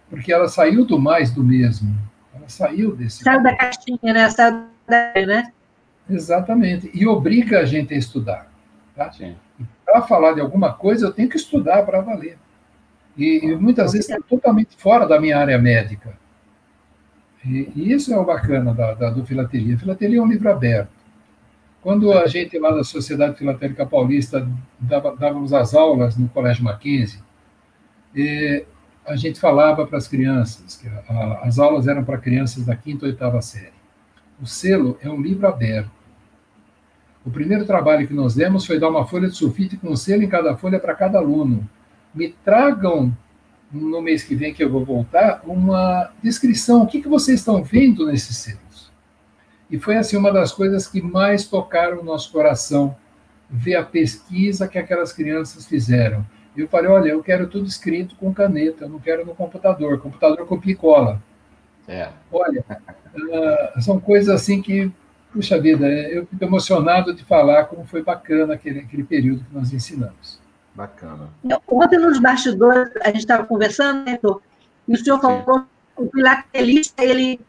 porque 0.09 0.31
ela 0.31 0.47
saiu 0.47 0.85
do 0.85 0.99
mais 0.99 1.31
do 1.31 1.43
mesmo. 1.43 1.95
Ela 2.35 2.47
saiu 2.47 2.95
desse. 2.95 3.23
Saiu 3.23 3.41
da 3.41 3.55
caixinha, 3.55 4.13
né? 4.13 4.29
Saiu 4.29 4.65
da, 4.87 5.13
né? 5.25 5.51
Exatamente. 6.07 6.91
E 6.93 7.07
obriga 7.07 7.59
a 7.59 7.65
gente 7.65 7.93
a 7.93 7.97
estudar. 7.97 8.51
Tá? 8.95 9.11
Sim 9.11 9.35
para 9.85 10.01
falar 10.01 10.33
de 10.33 10.41
alguma 10.41 10.73
coisa, 10.73 11.07
eu 11.07 11.11
tenho 11.11 11.29
que 11.29 11.37
estudar 11.37 11.83
para 11.83 12.01
valer. 12.01 12.37
E, 13.17 13.39
e 13.43 13.55
muitas 13.55 13.91
vezes 13.91 14.09
está 14.09 14.21
totalmente 14.27 14.75
fora 14.77 15.05
da 15.05 15.19
minha 15.19 15.37
área 15.37 15.57
médica. 15.57 16.17
E, 17.45 17.71
e 17.75 17.91
isso 17.91 18.13
é 18.13 18.17
o 18.17 18.25
bacana 18.25 18.73
da, 18.73 18.93
da, 18.93 19.09
do 19.09 19.25
Filatelia. 19.25 19.77
Filatelia 19.77 20.19
é 20.19 20.21
um 20.21 20.27
livro 20.27 20.49
aberto. 20.49 20.99
Quando 21.81 22.11
a 22.11 22.27
gente 22.27 22.57
lá 22.59 22.71
da 22.71 22.83
Sociedade 22.83 23.37
Filatélica 23.37 23.85
Paulista 23.85 24.47
dava, 24.79 25.15
dávamos 25.15 25.53
as 25.53 25.73
aulas 25.73 26.17
no 26.17 26.27
Colégio 26.29 26.63
Mackenzie, 26.63 27.21
a 29.05 29.15
gente 29.15 29.39
falava 29.39 29.85
para 29.87 29.97
as 29.97 30.07
crianças, 30.07 30.75
que 30.77 30.87
a, 30.87 31.39
as 31.43 31.57
aulas 31.57 31.87
eram 31.87 32.03
para 32.03 32.17
crianças 32.17 32.65
da 32.65 32.75
quinta 32.75 33.05
ou 33.05 33.11
oitava 33.11 33.41
série. 33.41 33.79
O 34.41 34.45
selo 34.45 34.97
é 35.01 35.09
um 35.09 35.21
livro 35.21 35.47
aberto. 35.47 35.98
O 37.25 37.29
primeiro 37.29 37.65
trabalho 37.65 38.07
que 38.07 38.13
nós 38.13 38.33
demos 38.33 38.65
foi 38.65 38.79
dar 38.79 38.89
uma 38.89 39.05
folha 39.05 39.27
de 39.27 39.35
sulfite 39.35 39.77
com 39.77 39.89
um 39.89 39.95
selo 39.95 40.23
em 40.23 40.29
cada 40.29 40.55
folha 40.55 40.79
para 40.79 40.95
cada 40.95 41.19
aluno. 41.19 41.69
Me 42.13 42.29
tragam, 42.43 43.15
no 43.71 44.01
mês 44.01 44.23
que 44.23 44.35
vem 44.35 44.53
que 44.53 44.63
eu 44.63 44.69
vou 44.69 44.83
voltar, 44.83 45.41
uma 45.45 46.11
descrição. 46.23 46.83
O 46.83 46.87
que, 46.87 47.01
que 47.01 47.07
vocês 47.07 47.39
estão 47.39 47.63
vendo 47.63 48.05
nesses 48.05 48.37
selos? 48.37 48.91
E 49.69 49.77
foi 49.77 49.97
assim 49.97 50.17
uma 50.17 50.31
das 50.31 50.51
coisas 50.51 50.87
que 50.87 51.01
mais 51.01 51.45
tocaram 51.45 51.99
o 51.99 52.03
nosso 52.03 52.31
coração, 52.31 52.95
ver 53.49 53.75
a 53.75 53.83
pesquisa 53.83 54.67
que 54.67 54.79
aquelas 54.79 55.13
crianças 55.13 55.65
fizeram. 55.65 56.25
Eu 56.57 56.67
falei, 56.67 56.89
olha, 56.89 57.09
eu 57.09 57.21
quero 57.21 57.47
tudo 57.47 57.67
escrito 57.67 58.15
com 58.15 58.33
caneta, 58.33 58.85
eu 58.85 58.89
não 58.89 58.99
quero 58.99 59.25
no 59.25 59.35
computador. 59.35 59.99
Computador 59.99 60.45
copia 60.45 60.73
e 60.73 60.75
cola. 60.75 61.21
É. 61.87 62.09
Olha, 62.31 62.63
uh, 63.15 63.81
são 63.81 63.99
coisas 63.99 64.33
assim 64.33 64.61
que, 64.61 64.91
puxa 65.33 65.59
vida, 65.59 65.87
eu 65.87 66.25
fico 66.25 66.43
emocionado 66.43 67.13
de 67.13 67.23
falar 67.23 67.65
como 67.65 67.85
foi 67.85 68.03
bacana 68.03 68.55
aquele, 68.55 68.79
aquele 68.79 69.03
período 69.03 69.43
que 69.43 69.53
nós 69.53 69.71
ensinamos. 69.73 70.39
Bacana. 70.73 71.29
Ontem 71.67 71.99
nos 71.99 72.19
bastidores, 72.19 72.91
a 73.01 73.07
gente 73.07 73.19
estava 73.19 73.45
conversando, 73.45 74.05
né, 74.05 74.19
e 74.87 74.93
o 74.93 74.97
senhor 74.97 75.19
falou 75.19 75.43
que 75.43 76.01
o 76.01 76.09
filatelista, 76.09 77.03
ele 77.03 77.39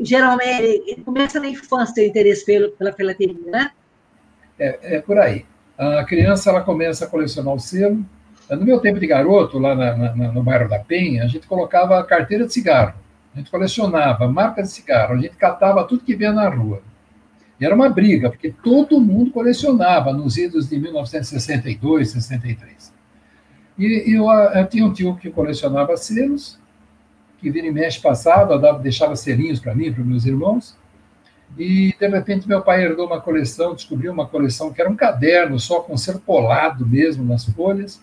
geralmente 0.00 0.82
ele 0.86 1.02
começa 1.04 1.40
na 1.40 1.48
infância 1.48 2.02
o 2.02 2.06
interesse 2.06 2.44
pelo, 2.46 2.70
pela 2.70 2.92
filatelia, 2.92 3.50
né? 3.50 3.70
É, 4.58 4.96
é 4.96 5.00
por 5.00 5.18
aí. 5.18 5.44
A 5.76 6.04
criança 6.04 6.50
ela 6.50 6.60
começa 6.60 7.04
a 7.04 7.08
colecionar 7.08 7.54
o 7.54 7.58
selo. 7.58 8.04
No 8.50 8.64
meu 8.64 8.80
tempo 8.80 8.98
de 8.98 9.06
garoto, 9.06 9.58
lá 9.58 9.74
na, 9.74 9.94
na, 9.96 10.32
no 10.32 10.42
bairro 10.42 10.68
da 10.68 10.78
Penha, 10.78 11.24
a 11.24 11.26
gente 11.28 11.46
colocava 11.46 12.02
carteira 12.04 12.46
de 12.46 12.52
cigarro. 12.52 12.94
A 13.34 13.38
gente 13.38 13.50
colecionava 13.50 14.26
marca 14.28 14.62
de 14.62 14.68
cigarro, 14.68 15.14
a 15.14 15.18
gente 15.18 15.36
catava 15.36 15.84
tudo 15.84 16.04
que 16.04 16.16
vinha 16.16 16.32
na 16.32 16.48
rua. 16.48 16.82
E 17.60 17.64
era 17.64 17.74
uma 17.74 17.88
briga, 17.88 18.30
porque 18.30 18.52
todo 18.62 19.00
mundo 19.00 19.30
colecionava 19.30 20.12
nos 20.12 20.36
idos 20.36 20.68
de 20.68 20.78
1962, 20.78 22.10
63. 22.10 22.92
E 23.78 24.14
eu, 24.14 24.30
eu 24.30 24.66
tinha 24.66 24.84
um 24.86 24.92
tio 24.92 25.16
que 25.16 25.30
colecionava 25.30 25.96
selos, 25.96 26.58
que 27.40 27.50
vira 27.50 27.66
e 27.66 27.70
mexe 27.70 28.00
passava, 28.00 28.58
dava, 28.58 28.78
deixava 28.78 29.14
selinhos 29.14 29.60
para 29.60 29.74
mim, 29.74 29.92
para 29.92 30.02
meus 30.02 30.24
irmãos. 30.24 30.76
E, 31.56 31.94
de 31.98 32.08
repente, 32.08 32.48
meu 32.48 32.60
pai 32.60 32.84
herdou 32.84 33.06
uma 33.06 33.20
coleção, 33.20 33.74
descobriu 33.74 34.12
uma 34.12 34.26
coleção 34.26 34.72
que 34.72 34.80
era 34.80 34.90
um 34.90 34.96
caderno 34.96 35.58
só 35.58 35.80
com 35.80 35.96
ser 35.96 36.18
polado 36.18 36.86
mesmo 36.86 37.24
nas 37.24 37.44
folhas, 37.44 38.00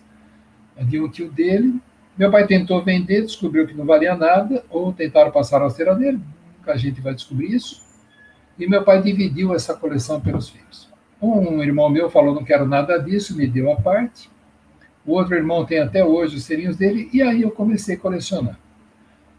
de 0.78 1.00
um 1.00 1.08
tio 1.08 1.30
dele. 1.30 1.80
Meu 2.16 2.30
pai 2.30 2.46
tentou 2.46 2.82
vender, 2.82 3.22
descobriu 3.22 3.66
que 3.66 3.74
não 3.74 3.84
valia 3.84 4.16
nada, 4.16 4.64
ou 4.70 4.92
tentaram 4.92 5.30
passar 5.30 5.62
a 5.62 5.68
cera 5.68 5.94
dele, 5.94 6.18
nunca 6.58 6.72
a 6.72 6.76
gente 6.76 7.00
vai 7.00 7.14
descobrir 7.14 7.54
isso. 7.54 7.84
E 8.58 8.66
meu 8.66 8.82
pai 8.82 9.02
dividiu 9.02 9.54
essa 9.54 9.74
coleção 9.74 10.20
pelos 10.20 10.48
filhos. 10.48 10.88
Um 11.20 11.62
irmão 11.62 11.90
meu 11.90 12.08
falou: 12.08 12.34
não 12.34 12.44
quero 12.44 12.66
nada 12.66 12.98
disso, 12.98 13.36
me 13.36 13.46
deu 13.46 13.70
a 13.70 13.76
parte. 13.76 14.30
O 15.04 15.12
outro 15.12 15.34
irmão 15.34 15.64
tem 15.64 15.78
até 15.78 16.04
hoje 16.04 16.36
os 16.36 16.44
serinhos 16.44 16.76
dele, 16.76 17.08
e 17.12 17.20
aí 17.22 17.42
eu 17.42 17.50
comecei 17.50 17.96
a 17.96 17.98
colecionar. 17.98 18.58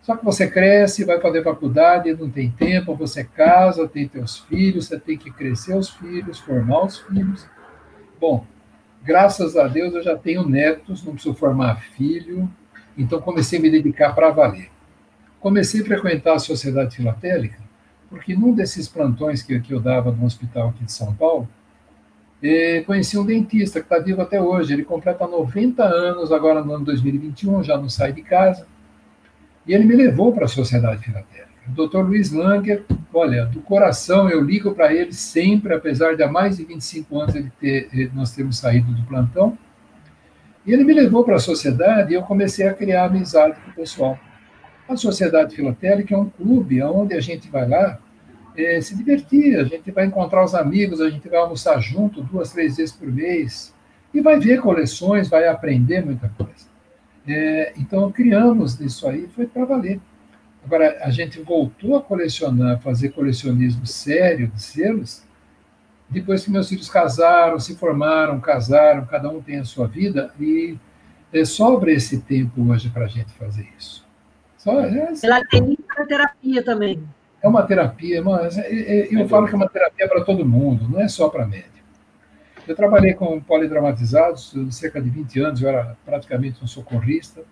Só 0.03 0.15
que 0.15 0.23
você 0.23 0.49
cresce, 0.49 1.03
vai 1.03 1.19
fazer 1.19 1.43
faculdade, 1.43 2.13
não 2.13 2.29
tem 2.29 2.49
tempo, 2.49 2.95
você 2.95 3.25
casa, 3.25 3.87
tem 3.87 4.07
teus 4.07 4.39
filhos, 4.39 4.87
você 4.87 4.97
tem 4.97 5.17
que 5.17 5.29
crescer 5.29 5.75
os 5.75 5.89
filhos, 5.89 6.39
formar 6.39 6.85
os 6.85 6.99
filhos. 6.99 7.45
Bom, 8.17 8.45
graças 9.03 9.57
a 9.57 9.67
Deus 9.67 9.93
eu 9.93 10.01
já 10.01 10.15
tenho 10.15 10.47
netos, 10.47 11.03
não 11.03 11.13
preciso 11.13 11.35
formar 11.35 11.81
filho, 11.81 12.49
então 12.97 13.21
comecei 13.21 13.59
a 13.59 13.61
me 13.61 13.69
dedicar 13.69 14.13
para 14.13 14.29
valer. 14.31 14.69
Comecei 15.39 15.81
a 15.81 15.85
frequentar 15.85 16.33
a 16.33 16.39
Sociedade 16.39 16.95
Filatélica, 16.95 17.59
porque 18.09 18.35
num 18.35 18.53
desses 18.53 18.87
plantões 18.87 19.41
que, 19.41 19.59
que 19.59 19.73
eu 19.73 19.79
dava 19.79 20.11
no 20.11 20.25
hospital 20.25 20.69
aqui 20.69 20.83
de 20.83 20.91
São 20.91 21.13
Paulo, 21.13 21.47
eh, 22.41 22.83
conheci 22.85 23.17
um 23.17 23.25
dentista 23.25 23.79
que 23.79 23.85
está 23.85 23.99
vivo 23.99 24.21
até 24.21 24.41
hoje. 24.41 24.73
Ele 24.73 24.83
completa 24.83 25.27
90 25.27 25.83
anos 25.83 26.31
agora 26.31 26.63
no 26.63 26.73
ano 26.73 26.85
2021, 26.85 27.63
já 27.63 27.77
não 27.77 27.89
sai 27.89 28.13
de 28.13 28.21
casa. 28.21 28.67
E 29.65 29.73
ele 29.73 29.83
me 29.85 29.95
levou 29.95 30.31
para 30.33 30.45
a 30.45 30.47
Sociedade 30.47 31.03
Filatélica. 31.03 31.47
O 31.67 31.87
Dr. 31.87 31.99
Luiz 31.99 32.31
Langer, 32.31 32.85
olha, 33.13 33.45
do 33.45 33.59
coração 33.59 34.29
eu 34.29 34.41
ligo 34.41 34.73
para 34.73 34.93
ele 34.93 35.11
sempre, 35.11 35.73
apesar 35.73 36.15
de 36.15 36.23
há 36.23 36.31
mais 36.31 36.57
de 36.57 36.63
25 36.63 37.19
anos 37.19 37.35
ele 37.35 37.51
ter, 37.59 38.11
nós 38.13 38.31
termos 38.31 38.57
saído 38.57 38.93
do 38.93 39.03
plantão. 39.03 39.57
E 40.67 40.73
ele 40.73 40.83
me 40.83 40.93
levou 40.93 41.23
para 41.23 41.37
a 41.37 41.39
sociedade 41.39 42.11
e 42.11 42.15
eu 42.15 42.23
comecei 42.23 42.67
a 42.67 42.73
criar 42.73 43.05
amizade 43.05 43.57
com 43.61 43.71
o 43.71 43.73
pessoal. 43.73 44.19
A 44.87 44.97
Sociedade 44.97 45.55
Filatélica 45.55 46.13
é 46.13 46.17
um 46.17 46.29
clube 46.29 46.83
onde 46.83 47.15
a 47.15 47.21
gente 47.21 47.49
vai 47.49 47.67
lá 47.67 47.97
é, 48.57 48.81
se 48.81 48.95
divertir, 48.95 49.57
a 49.57 49.63
gente 49.63 49.91
vai 49.91 50.05
encontrar 50.05 50.43
os 50.43 50.53
amigos, 50.53 50.99
a 50.99 51.09
gente 51.09 51.29
vai 51.29 51.39
almoçar 51.39 51.79
junto 51.79 52.21
duas, 52.21 52.51
três 52.51 52.75
vezes 52.75 52.93
por 52.93 53.07
mês 53.07 53.73
e 54.13 54.19
vai 54.19 54.39
ver 54.39 54.59
coleções, 54.61 55.29
vai 55.29 55.47
aprender 55.47 56.03
muita 56.03 56.27
coisa. 56.29 56.67
É, 57.25 57.73
então, 57.77 58.11
criamos 58.11 58.79
isso 58.79 59.07
aí, 59.07 59.27
foi 59.35 59.45
para 59.45 59.63
valer. 59.63 60.01
Agora, 60.65 60.97
a 61.01 61.09
gente 61.09 61.39
voltou 61.41 61.95
a 61.95 62.01
colecionar, 62.01 62.81
fazer 62.81 63.09
colecionismo 63.09 63.85
sério 63.85 64.47
de 64.47 64.61
selos, 64.61 65.23
depois 66.09 66.43
que 66.43 66.51
meus 66.51 66.69
filhos 66.69 66.89
casaram, 66.89 67.59
se 67.59 67.75
formaram, 67.75 68.39
casaram, 68.39 69.05
cada 69.05 69.29
um 69.29 69.41
tem 69.41 69.59
a 69.59 69.65
sua 69.65 69.87
vida, 69.87 70.31
e 70.39 70.77
é, 71.33 71.43
sobra 71.43 71.91
esse 71.91 72.21
tempo 72.21 72.69
hoje 72.69 72.89
para 72.89 73.05
a 73.05 73.07
gente 73.07 73.31
fazer 73.33 73.67
isso. 73.77 74.05
Só, 74.57 74.79
é, 74.81 75.13
Ela 75.23 75.45
tem 75.45 75.77
terapia 76.07 76.63
também. 76.63 77.03
É 77.41 77.47
uma 77.47 77.63
terapia, 77.63 78.21
mas 78.21 78.57
é, 78.57 78.71
é, 78.71 79.07
eu 79.11 79.27
falo 79.27 79.47
que 79.47 79.53
é 79.53 79.57
uma 79.57 79.69
terapia 79.69 80.07
para 80.07 80.23
todo 80.23 80.45
mundo, 80.45 80.87
não 80.89 80.99
é 81.01 81.07
só 81.07 81.29
para 81.29 81.45
médico. 81.45 81.75
Eu 82.67 82.75
trabalhei 82.75 83.13
com 83.13 83.39
polidramatizados 83.39 84.53
cerca 84.71 85.01
de 85.01 85.09
20 85.09 85.39
anos, 85.39 85.61
eu 85.61 85.69
era 85.69 85.95
praticamente 86.05 86.61
um 86.63 86.67
socorrista, 86.67 87.43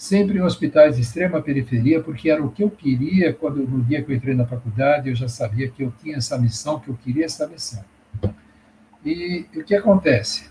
sempre 0.00 0.38
em 0.38 0.40
hospitais 0.40 0.96
de 0.96 1.02
extrema 1.02 1.42
periferia, 1.42 2.02
porque 2.02 2.30
era 2.30 2.42
o 2.42 2.50
que 2.50 2.64
eu 2.64 2.70
queria 2.70 3.34
quando 3.34 3.56
no 3.68 3.84
dia 3.84 4.02
que 4.02 4.10
eu 4.10 4.16
entrei 4.16 4.34
na 4.34 4.46
faculdade, 4.46 5.10
eu 5.10 5.14
já 5.14 5.28
sabia 5.28 5.68
que 5.68 5.82
eu 5.82 5.92
tinha 6.02 6.16
essa 6.16 6.38
missão, 6.38 6.80
que 6.80 6.88
eu 6.88 6.94
queria 6.94 7.26
essa 7.26 7.46
missão. 7.46 7.84
E, 9.04 9.44
o 9.54 9.62
que 9.62 9.74
acontece? 9.74 10.48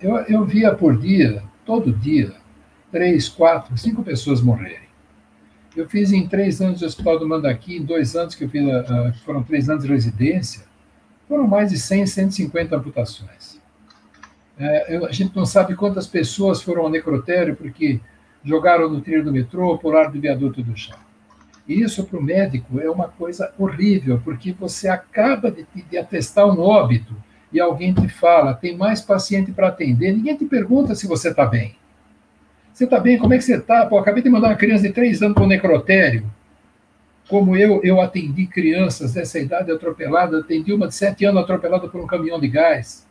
Eu, 0.00 0.16
eu 0.22 0.44
via 0.44 0.74
por 0.74 0.98
dia, 0.98 1.40
todo 1.64 1.92
dia, 1.92 2.34
três, 2.90 3.28
quatro, 3.28 3.78
cinco 3.78 4.02
pessoas 4.02 4.40
morrerem. 4.40 4.88
Eu 5.76 5.88
fiz 5.88 6.10
em 6.10 6.26
três 6.26 6.60
anos 6.60 6.80
de 6.80 6.84
hospital 6.84 7.16
do 7.16 7.28
Mandaqui, 7.28 7.76
em 7.76 7.84
dois 7.84 8.16
anos 8.16 8.34
que 8.34 8.42
eu 8.42 8.48
fiz, 8.48 8.60
uh, 8.60 9.14
foram 9.24 9.44
três 9.44 9.70
anos 9.70 9.84
de 9.84 9.88
residência, 9.88 10.64
foram 11.28 11.46
mais 11.46 11.70
de 11.70 11.78
100, 11.78 12.06
150 12.06 12.74
amputações. 12.74 13.60
É, 14.58 14.96
eu, 14.96 15.06
a 15.06 15.12
gente 15.12 15.34
não 15.36 15.46
sabe 15.46 15.76
quantas 15.76 16.08
pessoas 16.08 16.60
foram 16.60 16.82
ao 16.82 16.90
necrotério 16.90 17.54
porque 17.54 18.00
jogaram 18.44 18.88
no 18.88 19.00
trilho 19.00 19.24
do 19.24 19.32
metrô, 19.32 19.76
pularam 19.78 20.10
do 20.10 20.20
viaduto 20.20 20.62
do 20.62 20.76
chão. 20.76 20.98
E 21.66 21.82
isso 21.82 22.04
para 22.04 22.18
o 22.18 22.22
médico 22.22 22.80
é 22.80 22.90
uma 22.90 23.08
coisa 23.08 23.52
horrível, 23.58 24.20
porque 24.24 24.52
você 24.52 24.88
acaba 24.88 25.50
de, 25.50 25.66
de 25.88 25.98
atestar 25.98 26.46
um 26.46 26.60
óbito 26.60 27.14
e 27.52 27.60
alguém 27.60 27.92
te 27.92 28.08
fala, 28.08 28.54
tem 28.54 28.76
mais 28.76 29.00
paciente 29.00 29.52
para 29.52 29.68
atender, 29.68 30.12
ninguém 30.12 30.36
te 30.36 30.44
pergunta 30.44 30.94
se 30.94 31.06
você 31.06 31.30
está 31.30 31.44
bem. 31.44 31.76
Você 32.72 32.84
está 32.84 32.98
bem? 32.98 33.18
Como 33.18 33.34
é 33.34 33.38
que 33.38 33.44
você 33.44 33.56
está? 33.56 33.84
Pô, 33.86 33.98
acabei 33.98 34.22
de 34.22 34.30
mandar 34.30 34.48
uma 34.48 34.56
criança 34.56 34.84
de 34.84 34.92
três 34.92 35.20
anos 35.22 35.34
para 35.34 35.44
o 35.44 35.48
necrotério 35.48 36.24
como 37.30 37.56
eu, 37.56 37.80
eu 37.84 38.00
atendi 38.00 38.44
crianças 38.48 39.14
dessa 39.14 39.38
idade 39.38 39.70
atropelada, 39.70 40.40
atendi 40.40 40.72
uma 40.72 40.88
de 40.88 40.96
sete 40.96 41.24
anos 41.24 41.40
atropelada 41.40 41.88
por 41.88 42.00
um 42.00 42.06
caminhão 42.06 42.40
de 42.40 42.48
gás, 42.48 43.06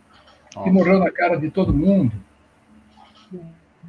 Nossa. 0.53 0.67
que 0.67 0.73
morreu 0.73 0.99
na 0.99 1.09
cara 1.09 1.37
de 1.37 1.49
todo 1.49 1.73
mundo. 1.73 2.11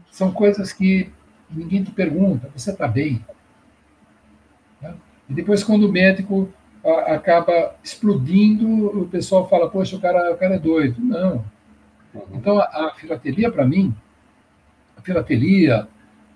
São 0.08 0.30
coisas 0.30 0.72
que 0.72 1.10
ninguém 1.52 1.82
te 1.82 1.90
pergunta, 1.90 2.50
você 2.54 2.70
está 2.70 2.86
bem? 2.86 3.24
E 5.30 5.34
depois, 5.34 5.62
quando 5.62 5.84
o 5.84 5.92
médico 5.92 6.48
a, 6.84 7.14
acaba 7.14 7.76
explodindo, 7.84 8.86
o 9.00 9.08
pessoal 9.08 9.48
fala, 9.48 9.70
poxa, 9.70 9.96
o 9.96 10.00
cara, 10.00 10.32
o 10.32 10.36
cara 10.36 10.56
é 10.56 10.58
doido. 10.58 11.00
Não. 11.00 11.44
Uhum. 12.12 12.22
Então, 12.32 12.58
a, 12.58 12.64
a 12.64 12.94
filatelia, 12.96 13.50
para 13.50 13.64
mim, 13.64 13.94
a 14.96 15.00
filatelia, 15.00 15.86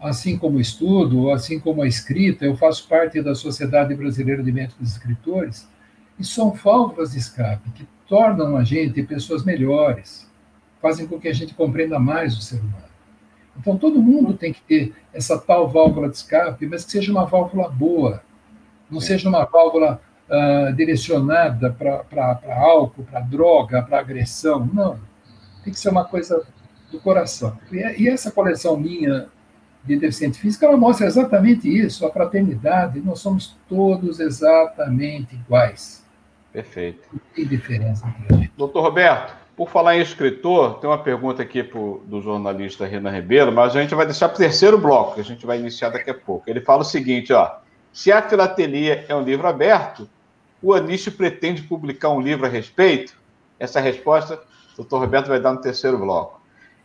assim 0.01 0.39
como 0.39 0.59
o 0.59 0.61
estudo, 0.61 1.31
assim 1.33 1.59
como 1.59 1.83
a 1.83 1.89
escrita, 1.89 2.45
eu 2.45 2.57
faço 2.57 2.87
parte 2.89 3.21
da 3.21 3.35
Sociedade 3.35 3.95
Brasileira 3.97 4.43
de 4.45 4.53
Médicos 4.53 4.89
e 4.89 4.93
Escritores, 4.93 5.69
e 6.17 6.25
são 6.25 6.53
válvulas 6.53 7.13
de 7.13 7.19
escape 7.19 7.71
que 7.71 7.89
tornam 8.07 8.57
a 8.57 8.63
gente 8.63 9.03
pessoas 9.03 9.45
melhores, 9.45 10.31
fazem 10.81 11.07
com 11.07 11.19
que 11.19 11.27
a 11.27 11.33
gente 11.33 11.53
compreenda 11.55 11.99
mais 11.99 12.37
o 12.39 12.41
ser 12.41 12.61
humano. 12.61 12.94
Então, 13.59 13.77
todo 13.77 14.03
mundo 14.03 14.35
tem 14.35 14.53
que 14.53 14.61
ter 14.63 14.95
essa 15.13 15.39
tal 15.39 15.69
válvula 15.69 16.09
de 16.09 16.17
escape, 16.17 16.67
mas 16.67 16.85
que 16.85 16.93
seja 16.93 17.13
uma 17.13 17.25
válvula 17.25 17.69
boa, 17.69 18.23
não 18.91 19.01
seja 19.01 19.29
uma 19.29 19.45
válvula 19.45 20.01
uh, 20.29 20.73
direcionada 20.75 21.71
para 21.71 22.39
álcool, 22.57 23.05
para 23.05 23.21
droga, 23.21 23.83
para 23.83 23.99
agressão. 23.99 24.69
Não. 24.73 24.99
Tem 25.63 25.73
que 25.73 25.79
ser 25.79 25.89
uma 25.89 26.05
coisa 26.05 26.45
do 26.91 27.01
coração. 27.01 27.57
E, 27.73 28.03
e 28.03 28.09
essa 28.09 28.31
coleção 28.31 28.77
minha 28.77 29.29
de 29.85 29.97
deficiente 29.97 30.39
físico, 30.39 30.65
ela 30.65 30.77
mostra 30.77 31.07
exatamente 31.07 31.69
isso, 31.69 32.07
a 32.07 32.11
fraternidade, 32.11 33.01
nós 33.01 33.21
somos 33.21 33.55
todos 33.69 34.19
exatamente 34.19 35.35
iguais. 35.35 36.03
Perfeito. 36.51 37.07
Não 37.13 37.21
tem 37.35 37.47
diferença 37.47 38.07
entre 38.07 38.35
a 38.35 38.39
gente. 38.39 38.53
Doutor 38.57 38.83
Roberto, 38.83 39.35
por 39.57 39.71
falar 39.71 39.97
em 39.97 40.01
escritor, 40.01 40.81
tem 40.81 40.91
uma 40.91 40.99
pergunta 40.99 41.43
aqui 41.43 41.63
pro, 41.63 42.03
do 42.07 42.21
jornalista 42.21 42.87
Renan 42.87 43.11
Ribeiro, 43.11 43.53
mas 43.53 43.75
a 43.75 43.81
gente 43.81 43.95
vai 43.95 44.05
deixar 44.05 44.29
para 44.29 44.37
o 44.37 44.39
terceiro 44.39 44.79
bloco, 44.79 45.15
que 45.15 45.21
a 45.21 45.25
gente 45.25 45.47
vai 45.47 45.59
iniciar 45.59 45.91
daqui 45.91 46.11
a 46.11 46.15
pouco. 46.15 46.49
Ele 46.49 46.61
fala 46.61 46.83
o 46.83 46.85
seguinte, 46.85 47.33
ó, 47.33 47.59
se 47.93 48.11
a 48.11 48.21
filatelia 48.23 49.05
é 49.09 49.15
um 49.15 49.23
livro 49.23 49.47
aberto, 49.47 50.09
o 50.61 50.75
Anish 50.75 51.09
pretende 51.11 51.63
publicar 51.63 52.09
um 52.11 52.21
livro 52.21 52.47
a 52.47 52.49
respeito? 52.49 53.15
Essa 53.59 53.81
resposta 53.81 54.41
o 54.75 54.79
doutor 54.79 55.01
Roberto 55.01 55.29
vai 55.29 55.41
dar 55.41 55.53
no 55.53 55.61
terceiro 55.61 55.99
bloco. 55.99 56.41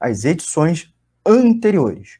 as 0.00 0.24
edições 0.24 0.92
anteriores. 1.24 2.18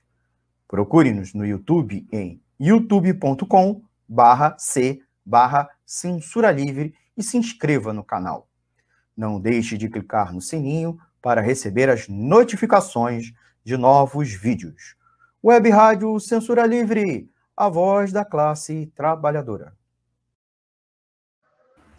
Procure-nos 0.66 1.32
no 1.34 1.46
YouTube 1.46 2.06
em 2.12 2.40
youtube.com 2.60 3.82
barra 4.08 4.56
c 4.58 5.00
barra 5.24 5.68
censura 5.84 6.50
livre 6.50 6.94
e 7.16 7.22
se 7.22 7.36
inscreva 7.36 7.92
no 7.92 8.02
canal. 8.02 8.48
Não 9.16 9.40
deixe 9.40 9.76
de 9.76 9.88
clicar 9.88 10.32
no 10.32 10.40
sininho 10.40 10.98
para 11.20 11.40
receber 11.40 11.88
as 11.90 12.08
notificações 12.08 13.32
de 13.64 13.76
novos 13.76 14.32
vídeos. 14.32 14.96
Web 15.44 15.68
Rádio 15.70 16.18
Censura 16.20 16.66
Livre, 16.66 17.30
a 17.56 17.68
voz 17.68 18.12
da 18.12 18.24
classe 18.24 18.92
trabalhadora. 18.94 19.72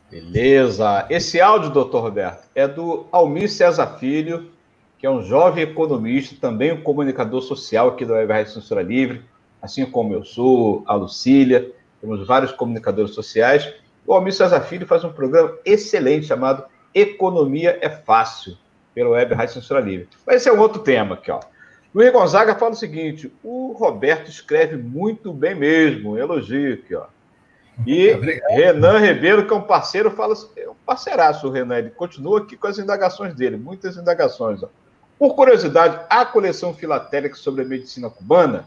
Beleza. 0.10 1.06
Esse 1.10 1.40
áudio, 1.40 1.70
doutor 1.70 2.02
Roberto, 2.02 2.48
é 2.56 2.68
do 2.68 3.06
Almir 3.12 3.52
César 3.52 4.00
Filho, 4.00 4.52
que 5.00 5.08
é 5.08 5.10
um 5.10 5.24
jovem 5.24 5.64
economista, 5.64 6.36
também 6.40 6.74
um 6.74 6.82
comunicador 6.82 7.42
social 7.42 7.88
aqui 7.88 8.06
da 8.06 8.16
Web 8.16 8.34
Rádio 8.34 8.54
Censura 8.54 8.82
Livre, 8.82 9.24
assim 9.62 9.86
como 9.86 10.14
eu 10.14 10.26
sou, 10.26 10.84
a 10.86 10.94
Lucília, 10.94 11.72
temos 12.02 12.28
vários 12.28 12.52
comunicadores 12.52 13.16
sociais. 13.16 13.74
O 14.06 14.14
Almir 14.14 14.34
César 14.34 14.62
Filho 14.62 14.86
faz 14.86 15.04
um 15.06 15.12
programa 15.12 15.58
excelente 15.66 16.28
chamado 16.28 16.66
Economia 16.94 17.78
é 17.82 17.90
Fácil, 17.90 18.58
pelo 18.94 19.12
Web 19.12 19.34
Rádio 19.34 19.54
Censura 19.54 19.80
Livre. 19.80 20.10
Mas 20.28 20.38
esse 20.38 20.50
é 20.50 20.54
um 20.54 20.60
outro 20.60 20.82
tema 20.82 21.16
aqui, 21.16 21.32
ó. 21.32 21.40
Luiz 21.96 22.12
Gonzaga 22.12 22.56
fala 22.56 22.74
o 22.74 22.78
seguinte: 22.78 23.32
o 23.42 23.72
Roberto 23.74 24.30
escreve 24.30 24.76
muito 24.76 25.32
bem 25.32 25.56
mesmo, 25.56 26.18
elogio 26.18 26.74
aqui, 26.74 26.96
ó. 26.96 27.06
E 27.86 28.12
Obrigado. 28.14 28.52
Renan 28.52 29.00
Ribeiro, 29.00 29.48
que 29.48 29.54
é 29.54 29.56
um 29.56 29.62
parceiro, 29.62 30.12
fala 30.12 30.36
é 30.58 30.70
um 30.70 30.76
parceiraço 30.86 31.48
o 31.48 31.52
Renan, 31.52 31.78
ele 31.78 31.90
continua 31.90 32.40
aqui 32.40 32.58
com 32.58 32.68
as 32.68 32.78
indagações 32.78 33.34
dele, 33.34 33.56
muitas 33.56 33.96
indagações. 33.96 34.62
Ó. 34.62 34.68
Por 35.20 35.36
curiosidade, 35.36 36.00
a 36.10 36.26
coleção 36.26 36.74
filatélica 36.74 37.36
sobre 37.36 37.62
a 37.64 37.66
medicina 37.66 38.10
cubana. 38.10 38.66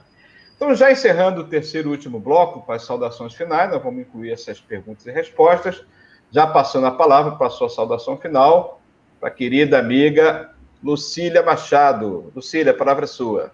Então, 0.54 0.74
já 0.74 0.92
encerrando 0.92 1.40
o 1.40 1.48
terceiro 1.48 1.88
e 1.88 1.92
último 1.92 2.20
bloco, 2.20 2.60
para 2.60 2.76
as 2.76 2.84
saudações 2.84 3.32
finais, 3.32 3.70
nós 3.70 3.82
vamos 3.82 4.02
incluir 4.02 4.30
essas 4.30 4.60
perguntas 4.60 5.06
e 5.06 5.10
respostas. 5.10 5.82
Já 6.30 6.46
passando 6.46 6.86
a 6.86 6.90
palavra 6.90 7.32
para 7.32 7.46
a 7.46 7.50
sua 7.50 7.70
saudação 7.70 8.18
final, 8.18 8.80
para 9.18 9.30
a 9.30 9.32
querida 9.32 9.78
amiga 9.78 10.52
Lucília 10.84 11.42
Machado. 11.42 12.30
Lucília, 12.36 12.72
a 12.72 12.76
palavra 12.76 13.04
é 13.04 13.08
sua. 13.08 13.52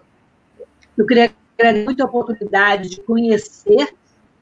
Eu 0.97 1.05
queria 1.05 1.31
agradecer 1.57 1.85
muito 1.85 2.03
a 2.03 2.05
oportunidade 2.05 2.89
de 2.89 3.01
conhecer 3.01 3.93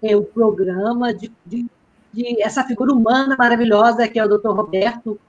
é, 0.01 0.15
o 0.15 0.23
programa, 0.23 1.13
de, 1.13 1.31
de, 1.45 1.65
de, 2.11 2.41
essa 2.41 2.63
figura 2.63 2.91
humana 2.91 3.35
maravilhosa 3.37 4.07
que 4.07 4.19
é 4.19 4.25
o 4.25 4.27
doutor 4.27 4.55
Roberto, 4.55 5.19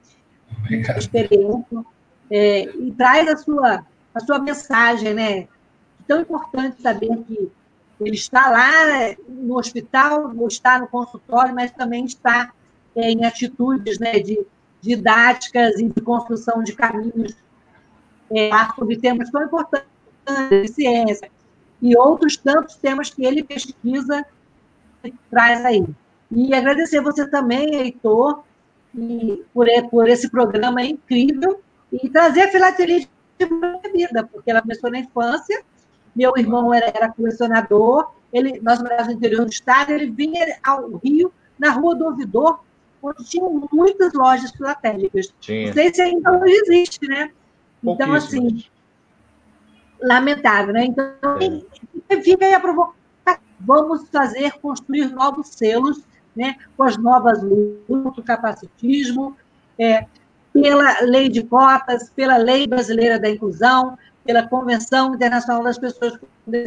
experiência, 0.97 1.85
é, 2.30 2.64
e 2.64 2.92
traz 2.92 3.28
a 3.28 3.36
sua, 3.36 3.86
a 4.14 4.20
sua 4.20 4.38
mensagem, 4.38 5.14
né? 5.14 5.48
Tão 6.06 6.20
importante 6.20 6.80
saber 6.80 7.09
que 7.24 7.50
ele 8.00 8.14
está 8.14 8.50
lá 8.50 9.14
no 9.28 9.59
hospital, 9.59 10.32
está 10.46 10.78
no 10.78 10.86
consultório, 10.86 11.55
mas 11.55 11.70
também 11.72 12.05
está 12.05 12.52
é, 12.94 13.10
em 13.10 13.24
atitudes 13.24 13.98
né, 13.98 14.18
de 14.20 14.46
didáticas 14.80 15.78
e 15.78 15.88
de 15.88 16.00
construção 16.00 16.62
de 16.62 16.72
caminhos 16.72 17.36
é, 18.30 18.50
sobre 18.76 18.96
temas 18.98 19.30
tão 19.30 19.42
importantes 19.42 19.88
de 20.50 20.68
ciência 20.68 21.30
e 21.82 21.96
outros 21.96 22.36
tantos 22.36 22.76
temas 22.76 23.10
que 23.10 23.24
ele 23.24 23.42
pesquisa 23.42 24.24
e 25.02 25.12
traz 25.30 25.64
aí. 25.64 25.84
E 26.30 26.55
agradecer 26.55 27.00
você 27.00 27.28
também, 27.28 27.74
Heitor, 27.74 28.42
e 28.94 29.44
por, 29.52 29.66
por 29.90 30.09
esse 30.09 30.30
programa 30.30 30.82
incrível 30.82 31.60
e 31.93 32.09
trazer 32.09 32.43
a 32.43 32.51
filatelia 32.51 33.01
de 33.01 33.93
vida, 33.93 34.28
porque 34.31 34.51
ela 34.51 34.60
começou 34.60 34.90
na 34.90 34.98
infância, 34.98 35.62
meu 36.15 36.32
irmão 36.36 36.73
era, 36.74 36.86
era 36.86 37.09
colecionador, 37.10 38.10
ele, 38.32 38.60
nós 38.60 38.81
morávamos 38.81 39.09
no 39.09 39.19
interior 39.19 39.44
do 39.44 39.51
estado, 39.51 39.90
ele 39.90 40.10
vinha 40.10 40.59
ao 40.62 40.97
Rio, 40.97 41.32
na 41.59 41.70
Rua 41.70 41.94
do 41.94 42.05
Ouvidor, 42.06 42.60
onde 43.02 43.24
tinham 43.24 43.69
muitas 43.73 44.12
lojas 44.12 44.51
filatélicas. 44.51 45.32
Tinha. 45.40 45.69
Não 45.69 45.74
sei 45.74 45.94
se 45.94 46.02
ainda 46.02 46.32
hoje 46.32 46.52
existe, 46.66 47.06
né? 47.06 47.31
Então, 47.82 48.12
assim, 48.12 48.65
lamentável, 50.01 50.74
né? 50.74 50.85
Então, 50.85 51.06
é. 52.09 52.20
fica 52.20 52.44
aí 52.44 52.55
a 52.55 52.60
provocação. 52.60 52.98
Vamos 53.60 54.09
fazer, 54.10 54.52
construir 54.60 55.10
novos 55.10 55.48
selos, 55.48 56.02
né? 56.35 56.56
Com 56.77 56.85
as 56.85 56.97
novas 56.97 57.43
lutas, 57.43 58.24
capacitismo, 58.24 59.36
é, 59.78 60.06
pela 60.60 61.01
lei 61.02 61.28
de 61.28 61.43
cotas, 61.43 62.10
pela 62.10 62.36
lei 62.36 62.66
brasileira 62.66 63.18
da 63.18 63.28
inclusão, 63.28 63.98
pela 64.24 64.47
Convenção 64.47 65.14
Internacional 65.14 65.62
das 65.62 65.78
Pessoas. 65.78 66.18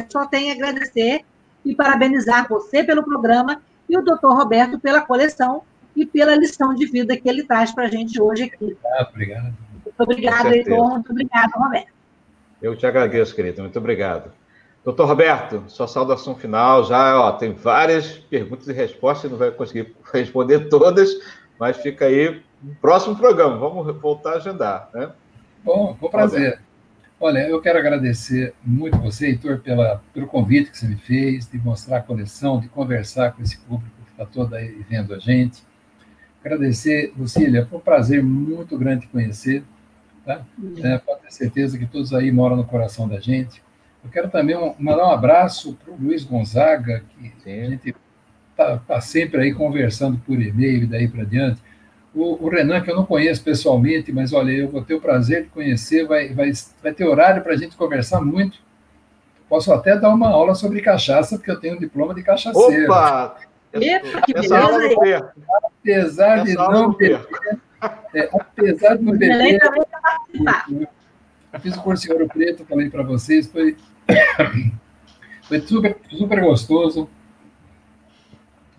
Só 0.08 0.26
tenho 0.26 0.52
a 0.52 0.54
agradecer 0.54 1.24
e 1.64 1.74
parabenizar 1.74 2.48
você 2.48 2.82
pelo 2.82 3.02
programa 3.02 3.62
e 3.88 3.96
o 3.96 4.02
doutor 4.02 4.36
Roberto 4.36 4.78
pela 4.78 5.00
coleção 5.00 5.62
e 5.94 6.06
pela 6.06 6.34
lição 6.34 6.74
de 6.74 6.86
vida 6.86 7.16
que 7.16 7.28
ele 7.28 7.44
traz 7.44 7.72
para 7.72 7.84
a 7.84 7.88
gente 7.88 8.20
hoje 8.20 8.44
aqui. 8.44 8.76
Ah, 8.84 9.06
obrigado. 9.08 9.54
Muito 9.84 10.00
obrigado, 10.00 10.52
Heitor. 10.52 10.90
Muito 10.90 11.10
obrigado, 11.10 11.50
Roberto. 11.52 11.92
Eu 12.60 12.76
te 12.76 12.86
agradeço, 12.86 13.34
querido. 13.34 13.62
Muito 13.62 13.78
obrigado. 13.78 14.32
Doutor 14.84 15.06
Roberto, 15.06 15.62
sua 15.68 15.86
saudação 15.86 16.34
final. 16.34 16.84
Já 16.84 17.20
ó, 17.20 17.32
tem 17.32 17.52
várias 17.52 18.18
perguntas 18.18 18.66
e 18.68 18.72
respostas, 18.72 19.30
não 19.30 19.38
vai 19.38 19.50
conseguir 19.50 19.94
responder 20.12 20.68
todas, 20.68 21.10
mas 21.58 21.76
fica 21.76 22.06
aí 22.06 22.42
próximo 22.80 23.16
programa. 23.16 23.56
Vamos 23.56 23.94
voltar 24.00 24.34
a 24.34 24.36
agendar. 24.36 24.88
Né? 24.94 25.10
Bom, 25.64 25.96
com 25.98 26.08
prazer. 26.08 26.60
Olha, 27.20 27.48
eu 27.48 27.60
quero 27.60 27.78
agradecer 27.78 28.52
muito 28.64 28.98
você, 28.98 29.26
Heitor, 29.28 29.60
pela, 29.60 30.02
pelo 30.12 30.26
convite 30.26 30.72
que 30.72 30.78
você 30.78 30.88
me 30.88 30.96
fez, 30.96 31.48
de 31.48 31.56
mostrar 31.58 31.98
a 31.98 32.02
coleção, 32.02 32.58
de 32.58 32.68
conversar 32.68 33.32
com 33.32 33.42
esse 33.42 33.58
público 33.58 33.94
que 34.04 34.10
está 34.10 34.26
todo 34.26 34.54
aí 34.54 34.84
vendo 34.90 35.14
a 35.14 35.20
gente. 35.20 35.62
Agradecer, 36.44 37.12
Lucília, 37.16 37.64
foi 37.66 37.78
um 37.78 37.82
prazer 37.82 38.22
muito 38.22 38.76
grande 38.76 39.02
te 39.02 39.08
conhecer. 39.08 39.62
Tá? 40.24 40.44
É, 40.82 40.98
pode 40.98 41.22
ter 41.22 41.32
certeza 41.32 41.78
que 41.78 41.86
todos 41.86 42.12
aí 42.12 42.32
moram 42.32 42.56
no 42.56 42.64
coração 42.64 43.08
da 43.08 43.20
gente. 43.20 43.62
Eu 44.02 44.10
quero 44.10 44.28
também 44.28 44.56
mandar 44.78 45.06
um 45.06 45.12
abraço 45.12 45.74
para 45.74 45.94
o 45.94 45.96
Luiz 45.96 46.24
Gonzaga, 46.24 47.04
que 47.10 47.32
Sim. 47.44 47.60
a 47.60 47.70
gente 47.70 47.94
está 48.50 48.78
tá 48.78 49.00
sempre 49.00 49.42
aí 49.42 49.54
conversando 49.54 50.18
por 50.18 50.40
e-mail 50.40 50.82
e 50.82 50.86
daí 50.86 51.06
para 51.06 51.24
diante. 51.24 51.62
O, 52.14 52.44
o, 52.44 52.48
Renan, 52.50 52.82
que 52.82 52.90
eu 52.90 52.96
não 52.96 53.06
conheço 53.06 53.42
pessoalmente, 53.42 54.12
mas 54.12 54.32
olha, 54.32 54.50
eu 54.52 54.68
vou 54.68 54.82
ter 54.82 54.94
o 54.94 55.00
prazer 55.00 55.44
de 55.44 55.48
conhecer, 55.48 56.06
vai, 56.06 56.28
vai, 56.28 56.52
vai 56.82 56.92
ter 56.92 57.04
horário 57.04 57.42
para 57.42 57.54
a 57.54 57.56
gente 57.56 57.76
conversar 57.76 58.20
muito. 58.20 58.58
Posso 59.48 59.72
até 59.72 59.96
dar 59.98 60.10
uma 60.10 60.28
aula 60.28 60.54
sobre 60.54 60.82
cachaça, 60.82 61.36
porque 61.36 61.50
eu 61.50 61.60
tenho 61.60 61.76
um 61.76 61.80
diploma 61.80 62.14
de 62.14 62.22
cachaceiro. 62.22 62.84
Opa! 62.84 63.36
Epa, 63.72 64.20
que 64.22 64.36
essa 64.36 64.58
aula 64.58 64.82
eu 64.84 64.98
perco. 64.98 65.40
Apesar 65.64 66.38
essa 66.38 66.44
de 66.44 66.54
não 66.54 66.92
beber, 66.92 67.26
é, 68.14 68.28
apesar 68.32 68.96
de 68.96 69.02
não 69.02 69.16
beber, 69.16 69.58
eu 71.52 71.60
fiz 71.60 71.76
o 71.76 71.82
curso 71.82 72.06
em 72.06 72.12
Ouro 72.12 72.28
Preto, 72.28 72.64
falei 72.66 72.90
para 72.90 73.02
vocês, 73.02 73.46
foi, 73.50 73.76
foi 75.48 75.60
super, 75.60 75.96
super 76.10 76.40
gostoso, 76.40 77.08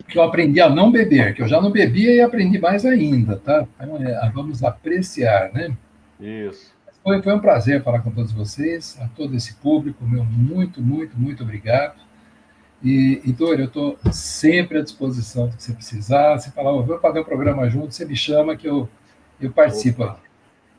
que 0.08 0.18
eu 0.18 0.22
aprendi 0.22 0.60
a 0.60 0.68
não 0.68 0.90
beber, 0.90 1.34
que 1.34 1.42
eu 1.42 1.48
já 1.48 1.60
não 1.60 1.70
bebia 1.70 2.14
e 2.14 2.20
aprendi 2.20 2.58
mais 2.58 2.84
ainda, 2.84 3.36
tá? 3.36 3.66
Então, 3.80 3.96
é, 3.96 4.30
vamos 4.32 4.62
apreciar, 4.62 5.52
né? 5.52 5.76
Isso. 6.20 6.72
Foi, 7.02 7.22
foi 7.22 7.34
um 7.34 7.40
prazer 7.40 7.82
falar 7.82 8.00
com 8.00 8.10
todos 8.10 8.32
vocês, 8.32 8.98
a 9.00 9.08
todo 9.08 9.34
esse 9.36 9.54
público, 9.54 10.04
meu 10.04 10.24
muito, 10.24 10.80
muito, 10.80 11.18
muito 11.18 11.42
obrigado. 11.42 11.96
E, 12.82 13.22
e 13.24 13.34
eu 13.38 13.64
estou 13.64 13.98
sempre 14.12 14.78
à 14.78 14.82
disposição 14.82 15.48
do 15.48 15.56
que 15.56 15.62
você 15.62 15.72
precisar. 15.72 16.38
Se 16.38 16.50
falar, 16.50 16.70
vamos 16.70 17.00
fazer 17.00 17.20
um 17.20 17.24
programa 17.24 17.68
junto, 17.68 17.94
você 17.94 18.04
me 18.04 18.16
chama 18.16 18.56
que 18.56 18.68
eu, 18.68 18.88
eu 19.40 19.50
participo. 19.50 20.02
Opa. 20.04 20.18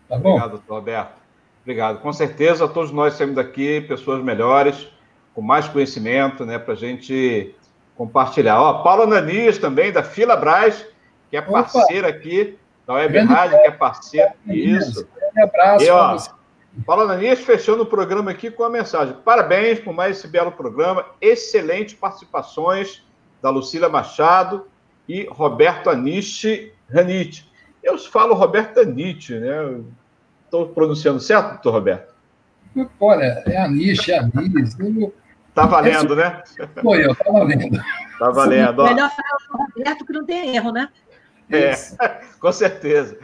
Tá 0.08 0.18
bom? 0.18 0.30
Obrigado, 0.30 0.52
doutor 0.52 0.76
Roberto. 0.76 1.16
Obrigado. 1.64 2.00
Com 2.00 2.14
certeza, 2.14 2.68
todos 2.68 2.92
nós 2.92 3.16
saímos 3.16 3.36
daqui 3.36 3.82
pessoas 3.82 4.24
melhores, 4.24 4.88
com 5.34 5.42
mais 5.42 5.68
conhecimento, 5.68 6.46
né, 6.46 6.60
para 6.60 6.74
a 6.74 6.78
gente 6.78 7.56
compartilhar. 7.96 8.60
Ó, 8.62 8.84
Paula 8.84 9.06
Nanis 9.08 9.58
também, 9.58 9.92
da 9.92 10.04
Fila 10.04 10.36
Braz, 10.36 10.86
que 11.30 11.38
é 11.38 11.42
parceira 11.42 12.10
Opa. 12.10 12.18
aqui 12.18 12.58
da 12.86 12.94
Web 12.94 13.18
Rádio, 13.20 13.60
que 13.60 13.68
é 13.68 13.72
parceira. 13.72 14.34
Isso. 14.46 15.08
Um 15.36 15.44
abraço. 15.44 15.86
E, 15.86 15.90
ó, 15.90 16.18
Paula 16.86 17.08
Nanis 17.08 17.40
fechando 17.40 17.84
o 17.84 17.86
programa 17.86 18.32
aqui 18.32 18.52
com 18.52 18.64
a 18.64 18.70
mensagem. 18.70 19.16
Parabéns 19.24 19.80
por 19.80 19.94
mais 19.94 20.18
esse 20.18 20.28
belo 20.28 20.52
programa. 20.52 21.06
Excelentes 21.22 21.96
participações 21.96 23.04
da 23.42 23.50
Lucília 23.50 23.88
Machado 23.88 24.68
e 25.08 25.26
Roberto 25.32 25.90
Aniche 25.90 26.74
Ranite. 26.92 27.50
Eu 27.82 27.98
falo 27.98 28.34
Roberto 28.34 28.80
Aniche, 28.80 29.40
né? 29.40 29.82
Estou 30.44 30.68
pronunciando 30.70 31.20
certo, 31.20 31.54
doutor 31.54 31.74
Roberto? 31.74 32.14
Olha, 33.00 33.44
é 33.46 33.58
Aniche, 33.58 34.12
é 34.12 34.20
Anis. 34.20 34.76
Tá 35.56 35.65
valendo, 35.65 36.18
né? 36.18 36.44
Foi 36.82 37.06
eu, 37.06 37.15
tá 37.15 37.32
valendo. 37.32 37.82
Tá 38.19 38.30
valendo. 38.30 38.80
Ó. 38.80 38.84
Melhor 38.84 39.10
falar 39.10 39.38
o 39.53 39.68
Roberto 39.73 40.06
que 40.06 40.14
não 40.14 40.26
tem 40.26 40.53
erro, 40.53 40.72
né? 40.73 40.90
É, 41.49 41.73
com 42.38 42.52
certeza. 42.52 43.18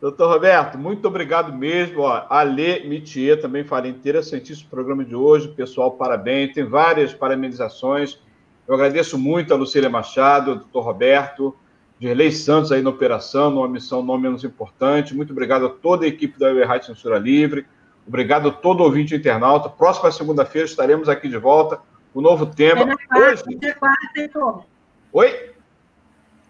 Doutor 0.00 0.32
Roberto, 0.32 0.78
muito 0.78 1.06
obrigado 1.06 1.52
mesmo. 1.52 2.00
Ó, 2.00 2.26
Ale 2.30 2.88
Mitier 2.88 3.38
também 3.38 3.64
falei 3.64 3.90
interessantíssimo 3.90 4.70
programa 4.70 5.04
de 5.04 5.14
hoje. 5.14 5.48
Pessoal, 5.48 5.92
parabéns. 5.92 6.54
Tem 6.54 6.64
várias 6.64 7.12
parabenizações. 7.12 8.18
Eu 8.66 8.74
agradeço 8.74 9.18
muito 9.18 9.52
a 9.52 9.56
Lucília 9.56 9.90
Machado, 9.90 10.52
ao 10.52 10.56
doutor 10.56 10.84
Roberto, 10.84 11.54
Dirley 11.98 12.32
Santos 12.32 12.72
aí 12.72 12.80
na 12.80 12.88
operação, 12.88 13.50
numa 13.50 13.68
missão 13.68 14.02
não 14.02 14.16
menos 14.16 14.42
importante. 14.42 15.14
Muito 15.14 15.32
obrigado 15.32 15.66
a 15.66 15.70
toda 15.70 16.06
a 16.06 16.08
equipe 16.08 16.38
da 16.38 16.46
Web 16.46 16.64
Rádio 16.64 16.86
Censura 16.86 17.18
Livre. 17.18 17.66
Obrigado 18.06 18.48
a 18.48 18.52
todo 18.52 18.82
ouvinte 18.82 19.14
internauta. 19.14 19.68
Próxima 19.68 20.12
segunda-feira 20.12 20.66
estaremos 20.66 21.08
aqui 21.08 21.28
de 21.28 21.38
volta 21.38 21.80
com 22.12 22.20
um 22.20 22.22
novo 22.22 22.46
tema. 22.46 22.82
É 22.82 22.84
quarta, 22.84 23.18
hoje... 23.18 23.42
hoje 23.46 23.66
é 23.66 23.72
quarta, 23.72 24.20
Heitor. 24.20 24.64
Oi? 25.12 25.50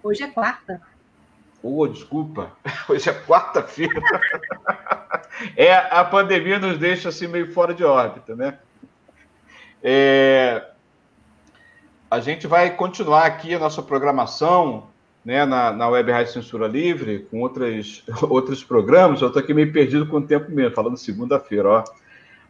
Hoje 0.03 0.23
é 0.23 0.27
quarta. 0.29 0.81
Oh, 1.63 1.87
desculpa, 1.87 2.53
hoje 2.89 3.09
é 3.09 3.15
quarta-feira. 3.15 4.03
é, 5.57 5.75
a 5.75 6.05
pandemia 6.05 6.59
nos 6.59 6.79
deixa 6.79 7.09
assim 7.09 7.27
meio 7.27 7.53
fora 7.53 7.73
de 7.73 7.83
órbita, 7.83 8.37
né? 8.37 8.59
É, 9.83 10.63
a 12.11 12.21
gente 12.21 12.47
vai 12.47 12.71
continuar 12.77 13.25
aqui 13.25 13.55
a 13.55 13.59
nossa 13.59 13.83
programação 13.83 14.89
né, 15.25 15.47
na, 15.47 15.73
na 15.73 15.89
Web 15.89 16.13
Rádio 16.13 16.33
Censura 16.33 16.67
Livre, 16.67 17.27
com 17.31 17.41
outras, 17.41 18.03
outros 18.29 18.63
programas. 18.63 19.23
Eu 19.23 19.29
estou 19.29 19.43
aqui 19.43 19.55
meio 19.55 19.73
perdido 19.73 20.07
com 20.07 20.19
o 20.19 20.27
tempo 20.27 20.51
mesmo, 20.51 20.75
falando 20.75 20.97
segunda-feira, 20.97 21.69
ó. 21.69 21.85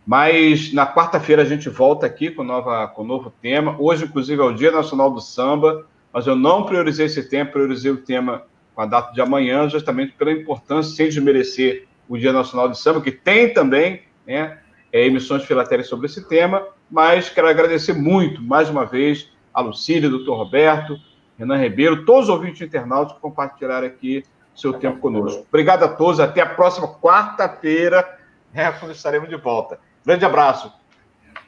Mas 0.07 0.73
na 0.73 0.87
quarta-feira 0.87 1.43
a 1.43 1.47
gente 1.47 1.69
volta 1.71 2.05
aqui 2.05 2.31
com, 2.31 2.45
nova, 2.45 2.87
com 2.89 3.05
novo 3.05 3.33
tema. 3.41 3.77
Hoje, 3.79 4.05
inclusive, 4.05 4.41
é 4.43 4.45
o 4.45 4.53
Dia 4.53 4.71
Nacional 4.71 5.11
do 5.11 5.21
Samba, 5.21 5.87
mas 6.13 6.27
eu 6.27 6.37
não 6.37 6.65
priorizei 6.65 7.07
esse 7.07 7.29
tema, 7.29 7.51
priorizei 7.51 7.91
o 7.91 7.97
tema 7.97 8.43
com 8.75 8.83
a 8.83 8.87
data 8.87 9.15
de 9.15 9.21
amanhã, 9.21 9.69
justamente 9.69 10.13
pela 10.13 10.33
importância, 10.33 10.95
sem 10.95 11.09
desmerecer 11.09 11.87
o 12.09 12.19
Dia 12.19 12.33
Nacional 12.33 12.69
de 12.69 12.79
Samba, 12.79 13.01
que 13.01 13.13
tem 13.13 13.55
também 13.55 14.03
né, 14.27 14.59
é, 14.93 15.07
emissões 15.07 15.45
filatérias 15.45 15.89
sobre 15.89 16.07
esse 16.07 16.29
tema, 16.29 16.67
mas 16.91 17.31
quero 17.31 17.49
agradecer 17.49 17.95
muito, 17.95 18.43
mais 18.43 18.69
uma 18.69 18.85
vez, 18.85 19.31
a 19.55 19.61
Lucília, 19.61 20.11
doutor 20.11 20.37
Roberto, 20.37 20.99
Renan 21.39 21.57
Ribeiro, 21.57 22.05
todos 22.05 22.25
os 22.25 22.29
ouvintes 22.29 22.61
internautas 22.61 23.15
que 23.15 23.21
compartilharam 23.21 23.87
aqui 23.87 24.25
o 24.55 24.59
seu 24.59 24.73
tempo 24.73 24.99
conosco. 24.99 25.45
Obrigado 25.49 25.85
a 25.85 25.89
todos, 25.89 26.21
até 26.21 26.41
a 26.41 26.47
próxima 26.47 26.89
quarta-feira, 26.89 28.19
né, 28.53 28.71
quando 28.73 28.93
estaremos 28.93 29.29
de 29.29 29.37
volta. 29.37 29.79
Grande 30.05 30.25
abraço. 30.25 30.73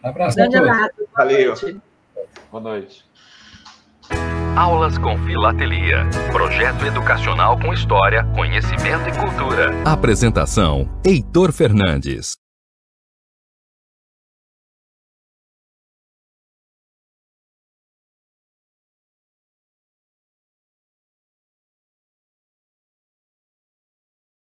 Abraço. 0.03 0.37
Grande 0.37 0.57
abraço. 0.57 0.93
Valeu. 1.15 1.55
Boa 2.51 2.63
noite. 2.63 3.05
Aulas 4.57 4.97
com 4.99 5.17
Filatelia. 5.19 6.07
Projeto 6.33 6.85
educacional 6.87 7.59
com 7.61 7.73
história, 7.73 8.25
conhecimento 8.35 9.09
e 9.09 9.19
cultura. 9.19 9.71
Apresentação: 9.85 10.89
Heitor 11.05 11.53
Fernandes. 11.53 12.46